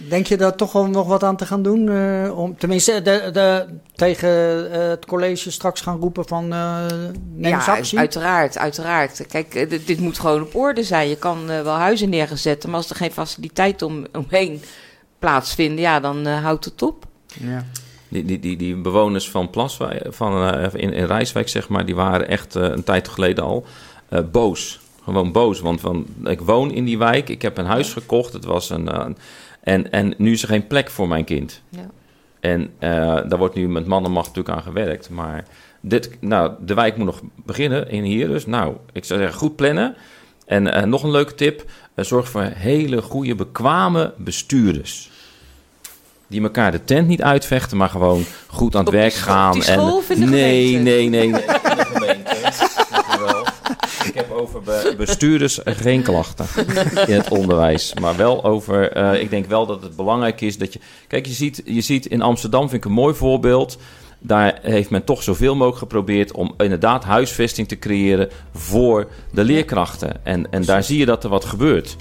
Denk 0.08 0.26
je 0.26 0.36
daar 0.36 0.56
toch 0.56 0.72
wel 0.72 0.86
nog 0.86 1.06
wat 1.06 1.22
aan 1.22 1.36
te 1.36 1.46
gaan 1.46 1.62
doen? 1.62 1.88
eh, 1.88 2.38
om, 2.38 2.58
tenminste, 2.58 3.02
de, 3.02 3.30
de, 3.32 3.66
tegen 3.94 4.28
eh, 4.72 4.88
het 4.88 5.06
college 5.06 5.50
straks 5.50 5.80
gaan 5.80 6.00
roepen 6.00 6.26
van 6.26 6.52
eh 6.52 6.84
neem 7.34 7.50
ja, 7.50 7.64
actie? 7.64 7.98
uiteraard, 7.98 8.58
uiteraard. 8.58 9.26
Kijk, 9.26 9.70
dit, 9.70 9.86
dit 9.86 10.00
moet 10.00 10.18
gewoon 10.18 10.42
op 10.42 10.54
orde 10.54 10.82
zijn. 10.82 11.08
Je 11.08 11.16
kan 11.16 11.46
wel 11.46 11.74
huizen 11.74 12.08
neerzetten, 12.08 12.70
maar 12.70 12.78
als 12.78 12.90
er 12.90 12.96
geen 12.96 13.12
faciliteit 13.12 13.82
om, 13.82 14.06
omheen 14.12 14.62
plaatsvinden, 15.18 15.80
ja, 15.80 16.00
dan 16.00 16.26
houdt 16.26 16.64
het 16.64 16.82
op. 16.82 17.04
Ja. 17.40 17.64
Die, 18.12 18.24
die, 18.24 18.38
die, 18.38 18.56
die 18.56 18.76
bewoners 18.76 19.30
van 19.30 19.50
Plaswijk, 19.50 20.06
van, 20.08 20.54
eh, 20.54 20.68
in, 20.72 20.92
in 20.92 21.04
Rijswijk, 21.04 21.48
zeg 21.48 21.68
maar, 21.68 21.86
die 21.86 21.94
waren 21.94 22.28
echt 22.28 22.56
eh, 22.56 22.62
een 22.62 22.84
tijd 22.84 23.08
geleden 23.08 23.44
al 23.44 23.64
eh, 24.08 24.20
boos. 24.32 24.80
Gewoon 25.04 25.32
boos, 25.32 25.60
want 25.60 25.80
van, 25.80 26.06
ik 26.24 26.40
woon 26.40 26.72
in 26.72 26.84
die 26.84 26.98
wijk, 26.98 27.28
ik 27.28 27.42
heb 27.42 27.58
een 27.58 27.66
huis 27.66 27.92
gekocht, 27.92 28.32
het 28.32 28.44
was 28.44 28.70
een, 28.70 29.16
en, 29.62 29.92
en 29.92 30.14
nu 30.16 30.32
is 30.32 30.42
er 30.42 30.48
geen 30.48 30.66
plek 30.66 30.90
voor 30.90 31.08
mijn 31.08 31.24
kind. 31.24 31.62
Ja. 31.68 31.90
En 32.40 32.70
eh, 32.78 32.90
daar 33.28 33.38
wordt 33.38 33.54
nu 33.54 33.68
met 33.68 33.86
mannenmacht 33.86 34.26
natuurlijk 34.26 34.56
aan 34.56 34.62
gewerkt, 34.62 35.10
maar 35.10 35.44
dit, 35.80 36.10
nou, 36.20 36.52
de 36.60 36.74
wijk 36.74 36.96
moet 36.96 37.06
nog 37.06 37.20
beginnen 37.44 37.90
in 37.90 38.02
hier 38.02 38.28
dus. 38.28 38.46
Nou, 38.46 38.76
ik 38.92 39.04
zou 39.04 39.20
zeggen, 39.20 39.38
goed 39.38 39.56
plannen. 39.56 39.94
En 40.46 40.72
eh, 40.72 40.82
nog 40.82 41.02
een 41.02 41.10
leuke 41.10 41.34
tip, 41.34 41.64
eh, 41.94 42.04
zorg 42.04 42.28
voor 42.28 42.42
hele 42.42 43.02
goede, 43.02 43.34
bekwame 43.34 44.14
bestuurders 44.16 45.10
die 46.32 46.42
elkaar 46.42 46.72
de 46.72 46.84
tent 46.84 47.08
niet 47.08 47.22
uitvechten, 47.22 47.76
maar 47.76 47.88
gewoon 47.88 48.24
goed 48.46 48.74
aan 48.74 48.84
het 48.84 48.88
Op 48.88 48.94
werk 48.94 49.12
gaan. 49.14 49.62
school 49.62 50.02
de 50.08 50.16
nee, 50.16 50.76
nee, 50.76 51.08
nee, 51.08 51.30
nee. 51.30 51.42
Over 54.56 54.62
be- 54.62 54.94
bestuurders 54.96 55.60
geen 55.64 56.02
klachten 56.02 56.46
in 57.06 57.14
het 57.14 57.30
onderwijs. 57.30 57.94
Maar 58.00 58.16
wel 58.16 58.44
over, 58.44 58.92
eh, 58.92 59.20
ik 59.20 59.30
denk 59.30 59.46
wel 59.46 59.66
dat 59.66 59.82
het 59.82 59.96
belangrijk 59.96 60.40
is 60.40 60.58
dat 60.58 60.72
je... 60.72 60.80
Kijk, 61.08 61.26
je 61.26 61.32
ziet, 61.32 61.62
je 61.64 61.80
ziet 61.80 62.06
in 62.06 62.22
Amsterdam, 62.22 62.68
vind 62.68 62.84
ik 62.84 62.84
een 62.84 62.96
mooi 62.96 63.14
voorbeeld... 63.14 63.78
Daar 64.24 64.58
heeft 64.62 64.90
men 64.90 65.04
toch 65.04 65.22
zoveel 65.22 65.54
mogelijk 65.54 65.78
geprobeerd 65.78 66.32
om 66.32 66.54
inderdaad 66.58 67.04
huisvesting 67.04 67.68
te 67.68 67.78
creëren 67.78 68.28
voor 68.54 69.08
de 69.32 69.44
leerkrachten. 69.44 70.24
En, 70.24 70.50
en 70.52 70.64
daar 70.64 70.82
zie 70.82 70.98
je 70.98 71.06
dat 71.06 71.24
er 71.24 71.30
wat 71.30 71.44
gebeurt. 71.44 71.96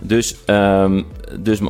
Dus, 0.00 0.36
ehm, 0.44 1.02
dus 1.40 1.60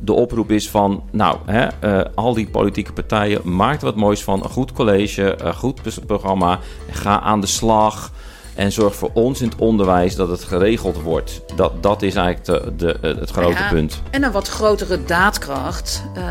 de 0.00 0.12
oproep 0.12 0.50
is 0.50 0.70
van, 0.70 1.02
nou, 1.10 1.38
hè, 1.46 1.66
eh, 1.66 2.04
al 2.14 2.34
die 2.34 2.48
politieke 2.48 2.92
partijen, 2.92 3.40
maak 3.54 3.78
er 3.78 3.84
wat 3.84 3.96
moois 3.96 4.22
van. 4.22 4.42
Een 4.42 4.50
goed 4.50 4.72
college, 4.72 5.42
een 5.42 5.54
goed 5.54 5.80
programma. 6.06 6.58
Ga 6.90 7.20
aan 7.20 7.40
de 7.40 7.46
slag. 7.46 8.12
En 8.58 8.72
zorg 8.72 8.94
voor 8.96 9.10
ons 9.12 9.40
in 9.40 9.48
het 9.48 9.58
onderwijs 9.58 10.14
dat 10.14 10.28
het 10.28 10.44
geregeld 10.44 11.02
wordt. 11.02 11.40
Dat, 11.56 11.82
dat 11.82 12.02
is 12.02 12.14
eigenlijk 12.14 12.44
de, 12.78 12.96
de, 13.00 13.16
het 13.20 13.30
grote 13.30 13.58
Ja, 13.58 13.68
punt. 13.68 14.02
En 14.10 14.22
een 14.22 14.32
wat 14.32 14.48
grotere 14.48 15.04
daadkracht. 15.04 16.02
Eh, 16.14 16.22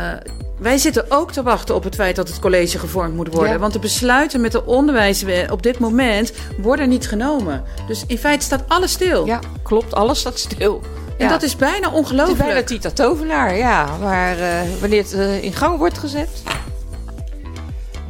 wij 0.58 0.78
zitten 0.78 1.04
ook 1.08 1.32
te 1.32 1.42
wachten 1.42 1.74
op 1.74 1.84
het 1.84 1.94
feit 1.94 2.16
dat 2.16 2.28
het 2.28 2.38
college 2.38 2.78
gevormd 2.78 3.14
moet 3.14 3.34
worden. 3.34 3.52
Ja. 3.52 3.58
Want 3.58 3.72
de 3.72 3.78
besluiten 3.78 4.40
met 4.40 4.52
de 4.52 4.64
onderwijs 4.66 5.24
op 5.50 5.62
dit 5.62 5.78
moment 5.78 6.32
worden 6.58 6.88
niet 6.88 7.08
genomen. 7.08 7.62
Dus 7.86 8.04
in 8.06 8.18
feite 8.18 8.44
staat 8.44 8.64
alles 8.68 8.92
stil. 8.92 9.26
Ja, 9.26 9.40
klopt, 9.62 9.94
alles 9.94 10.18
staat 10.18 10.38
stil. 10.38 10.80
En 11.18 11.24
Ja. 11.24 11.30
dat 11.30 11.42
is 11.42 11.56
bijna 11.56 11.74
Het 11.76 11.92
is 11.92 11.98
ongelooflijk. 11.98 12.38
bijna 12.38 12.62
Tita 12.62 12.90
Tovenaar, 12.90 13.56
ja. 13.56 13.96
Maar 14.00 14.38
eh, 14.38 14.60
wanneer 14.80 15.02
het 15.02 15.12
eh, 15.12 15.42
in 15.44 15.52
gang 15.52 15.78
wordt 15.78 15.98
gezet... 15.98 16.28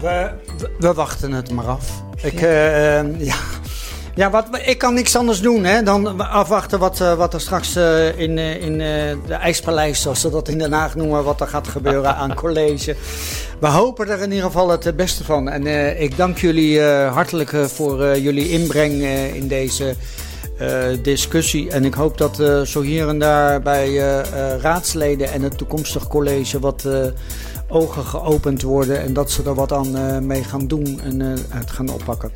We, 0.00 0.30
we, 0.58 0.70
we 0.78 0.92
wachten 0.94 1.32
het 1.32 1.50
maar 1.50 1.66
af. 1.66 2.02
Ik, 2.22 2.40
eh, 2.40 2.98
eh, 2.98 3.06
ja. 3.20 3.34
Ja, 4.18 4.30
wat, 4.30 4.46
ik 4.64 4.78
kan 4.78 4.94
niks 4.94 5.16
anders 5.16 5.40
doen 5.40 5.64
hè, 5.64 5.82
dan 5.82 6.20
afwachten 6.20 6.78
wat, 6.78 7.00
eh, 7.00 7.14
wat 7.14 7.34
er 7.34 7.40
straks 7.40 7.76
eh, 7.76 8.18
in, 8.18 8.38
eh, 8.38 8.62
in 8.62 8.78
de 9.26 9.34
IJspaleis, 9.34 10.02
zoals 10.02 10.20
ze 10.20 10.30
dat 10.30 10.48
in 10.48 10.58
Den 10.58 10.72
Haag 10.72 10.94
noemen, 10.94 11.24
wat 11.24 11.40
er 11.40 11.46
gaat 11.46 11.68
gebeuren 11.68 12.16
aan 12.16 12.34
college. 12.44 12.96
We 13.60 13.66
hopen 13.66 14.08
er 14.08 14.20
in 14.20 14.30
ieder 14.30 14.44
geval 14.44 14.68
het 14.68 14.96
beste 14.96 15.24
van. 15.24 15.48
En 15.48 15.66
ik 16.00 16.16
dank 16.16 16.38
jullie 16.38 16.82
hartelijk 16.82 17.50
voor 17.66 18.18
jullie 18.18 18.50
inbreng 18.50 19.02
in 19.34 19.48
deze 19.48 19.94
discussie. 21.02 21.70
En 21.70 21.84
ik 21.84 21.94
hoop 21.94 22.18
dat 22.18 22.42
zo 22.64 22.80
hier 22.80 23.08
en 23.08 23.18
daar 23.18 23.62
bij 23.62 23.96
raadsleden 24.60 25.32
en 25.32 25.42
het 25.42 25.58
toekomstig 25.58 26.08
college 26.08 26.60
wat 26.60 26.84
ogen 27.68 28.04
geopend 28.04 28.62
worden. 28.62 29.00
En 29.00 29.12
dat 29.12 29.30
ze 29.30 29.42
er 29.42 29.54
wat 29.54 29.72
aan 29.72 30.26
mee 30.26 30.44
gaan 30.44 30.66
doen 30.66 31.00
en 31.04 31.20
het 31.48 31.70
gaan 31.70 31.88
oppakken. 31.88 32.30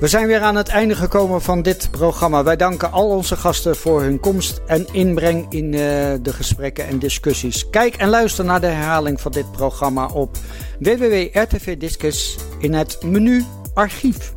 We 0.00 0.08
zijn 0.08 0.26
weer 0.26 0.40
aan 0.40 0.56
het 0.56 0.68
einde 0.68 0.94
gekomen 0.94 1.42
van 1.42 1.62
dit 1.62 1.88
programma. 1.90 2.44
Wij 2.44 2.56
danken 2.56 2.92
al 2.92 3.08
onze 3.08 3.36
gasten 3.36 3.76
voor 3.76 4.02
hun 4.02 4.20
komst 4.20 4.60
en 4.66 4.86
inbreng 4.92 5.46
in 5.48 5.74
eh, 5.74 5.80
de 6.22 6.32
gesprekken 6.32 6.86
en 6.86 6.98
discussies. 6.98 7.70
Kijk 7.70 7.96
en 7.96 8.08
luister 8.08 8.44
naar 8.44 8.60
de 8.60 8.66
herhaling 8.66 9.20
van 9.20 9.32
dit 9.32 9.52
programma 9.52 10.06
op 10.06 10.36
www.rtv 10.78 11.76
Discus 11.76 12.36
in 12.58 12.74
het 12.74 13.02
menu 13.02 13.44
Archief. 13.74 14.34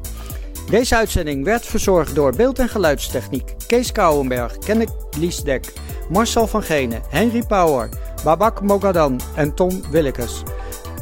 Deze 0.70 0.96
uitzending 0.96 1.44
werd 1.44 1.66
verzorgd 1.66 2.16
door 2.16 2.36
beeld- 2.36 2.60
en 2.60 2.70
geluidstechniek 2.70 3.56
Kees 3.68 3.92
Kouwenberg, 3.92 4.58
Kenneth 4.58 4.94
Liesdek, 5.18 5.74
Marcel 6.10 6.48
van 6.48 6.64
Genen, 6.64 7.02
Henry 7.10 7.44
Power, 7.48 7.90
Babak 8.24 8.62
Mogadan 8.62 9.20
en 9.36 9.54
Tom 9.54 9.82
Willekes. 9.92 10.44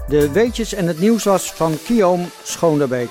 De 0.08 0.32
weetjes 0.32 0.74
en 0.74 0.88
het 0.88 1.00
nieuws 1.00 1.24
was 1.24 1.54
van 1.54 1.78
Guillaume 1.86 2.26
Schoonderbeek. 2.44 3.10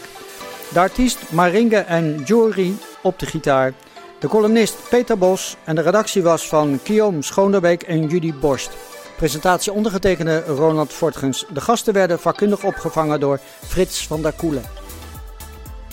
De 0.72 0.80
artiest 0.80 1.18
Maringe 1.30 1.76
en 1.76 2.22
Jory 2.24 2.74
op 3.02 3.18
de 3.18 3.26
gitaar. 3.26 3.72
De 4.18 4.28
columnist 4.28 4.76
Peter 4.88 5.18
Bos 5.18 5.56
en 5.64 5.74
de 5.74 5.80
redactie 5.80 6.22
was 6.22 6.48
van 6.48 6.80
Guillaume 6.84 7.22
Schoonderbeek 7.22 7.82
en 7.82 8.06
Judy 8.06 8.34
Borst. 8.34 8.70
Presentatie 9.16 9.72
ondergetekende 9.72 10.44
Ronald 10.44 10.92
Fortgens. 10.92 11.46
De 11.52 11.60
gasten 11.60 11.94
werden 11.94 12.18
vakkundig 12.18 12.64
opgevangen 12.64 13.20
door 13.20 13.40
Frits 13.66 14.06
van 14.06 14.22
der 14.22 14.32
Koelen. 14.32 14.62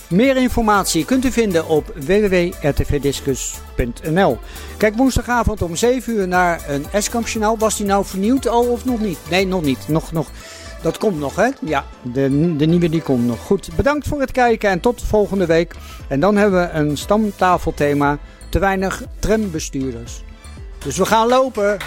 Meer 0.10 0.38
informatie 0.38 1.06
kunt 1.06 1.26
u 1.26 1.32
vinden 1.32 1.68
op 1.68 1.94
www.rtvdiscus.nl. 1.96 4.38
Kijk 4.78 4.96
woensdagavond 4.96 5.62
om 5.62 5.76
7 5.76 6.14
uur 6.14 6.28
naar 6.28 6.70
een 6.70 6.86
Eskamp-journaal. 6.92 7.58
Was 7.58 7.78
die 7.78 7.86
nou 7.86 8.06
vernieuwd 8.06 8.48
al 8.48 8.66
of 8.66 8.86
nog 8.86 9.00
niet? 9.00 9.20
Nee, 9.30 9.48
nog 9.48 9.62
niet. 9.62 9.88
Nog, 9.88 10.12
nog. 10.12 10.30
Dat 10.84 10.98
komt 10.98 11.20
nog, 11.20 11.36
hè? 11.36 11.50
Ja, 11.62 11.86
de, 12.02 12.56
de 12.56 12.66
nieuwe 12.66 12.90
die 12.90 13.02
komt 13.02 13.26
nog. 13.26 13.40
Goed, 13.40 13.70
bedankt 13.76 14.08
voor 14.08 14.20
het 14.20 14.32
kijken 14.32 14.70
en 14.70 14.80
tot 14.80 15.02
volgende 15.02 15.46
week. 15.46 15.76
En 16.08 16.20
dan 16.20 16.36
hebben 16.36 16.62
we 16.62 16.70
een 16.70 16.98
stamtafelthema. 16.98 18.18
Te 18.50 18.60
weinig 18.60 19.04
trambestuurders. 19.20 20.24
Dus 20.84 20.98
we 20.98 21.06
gaan 21.06 21.28
lopen. 21.28 21.78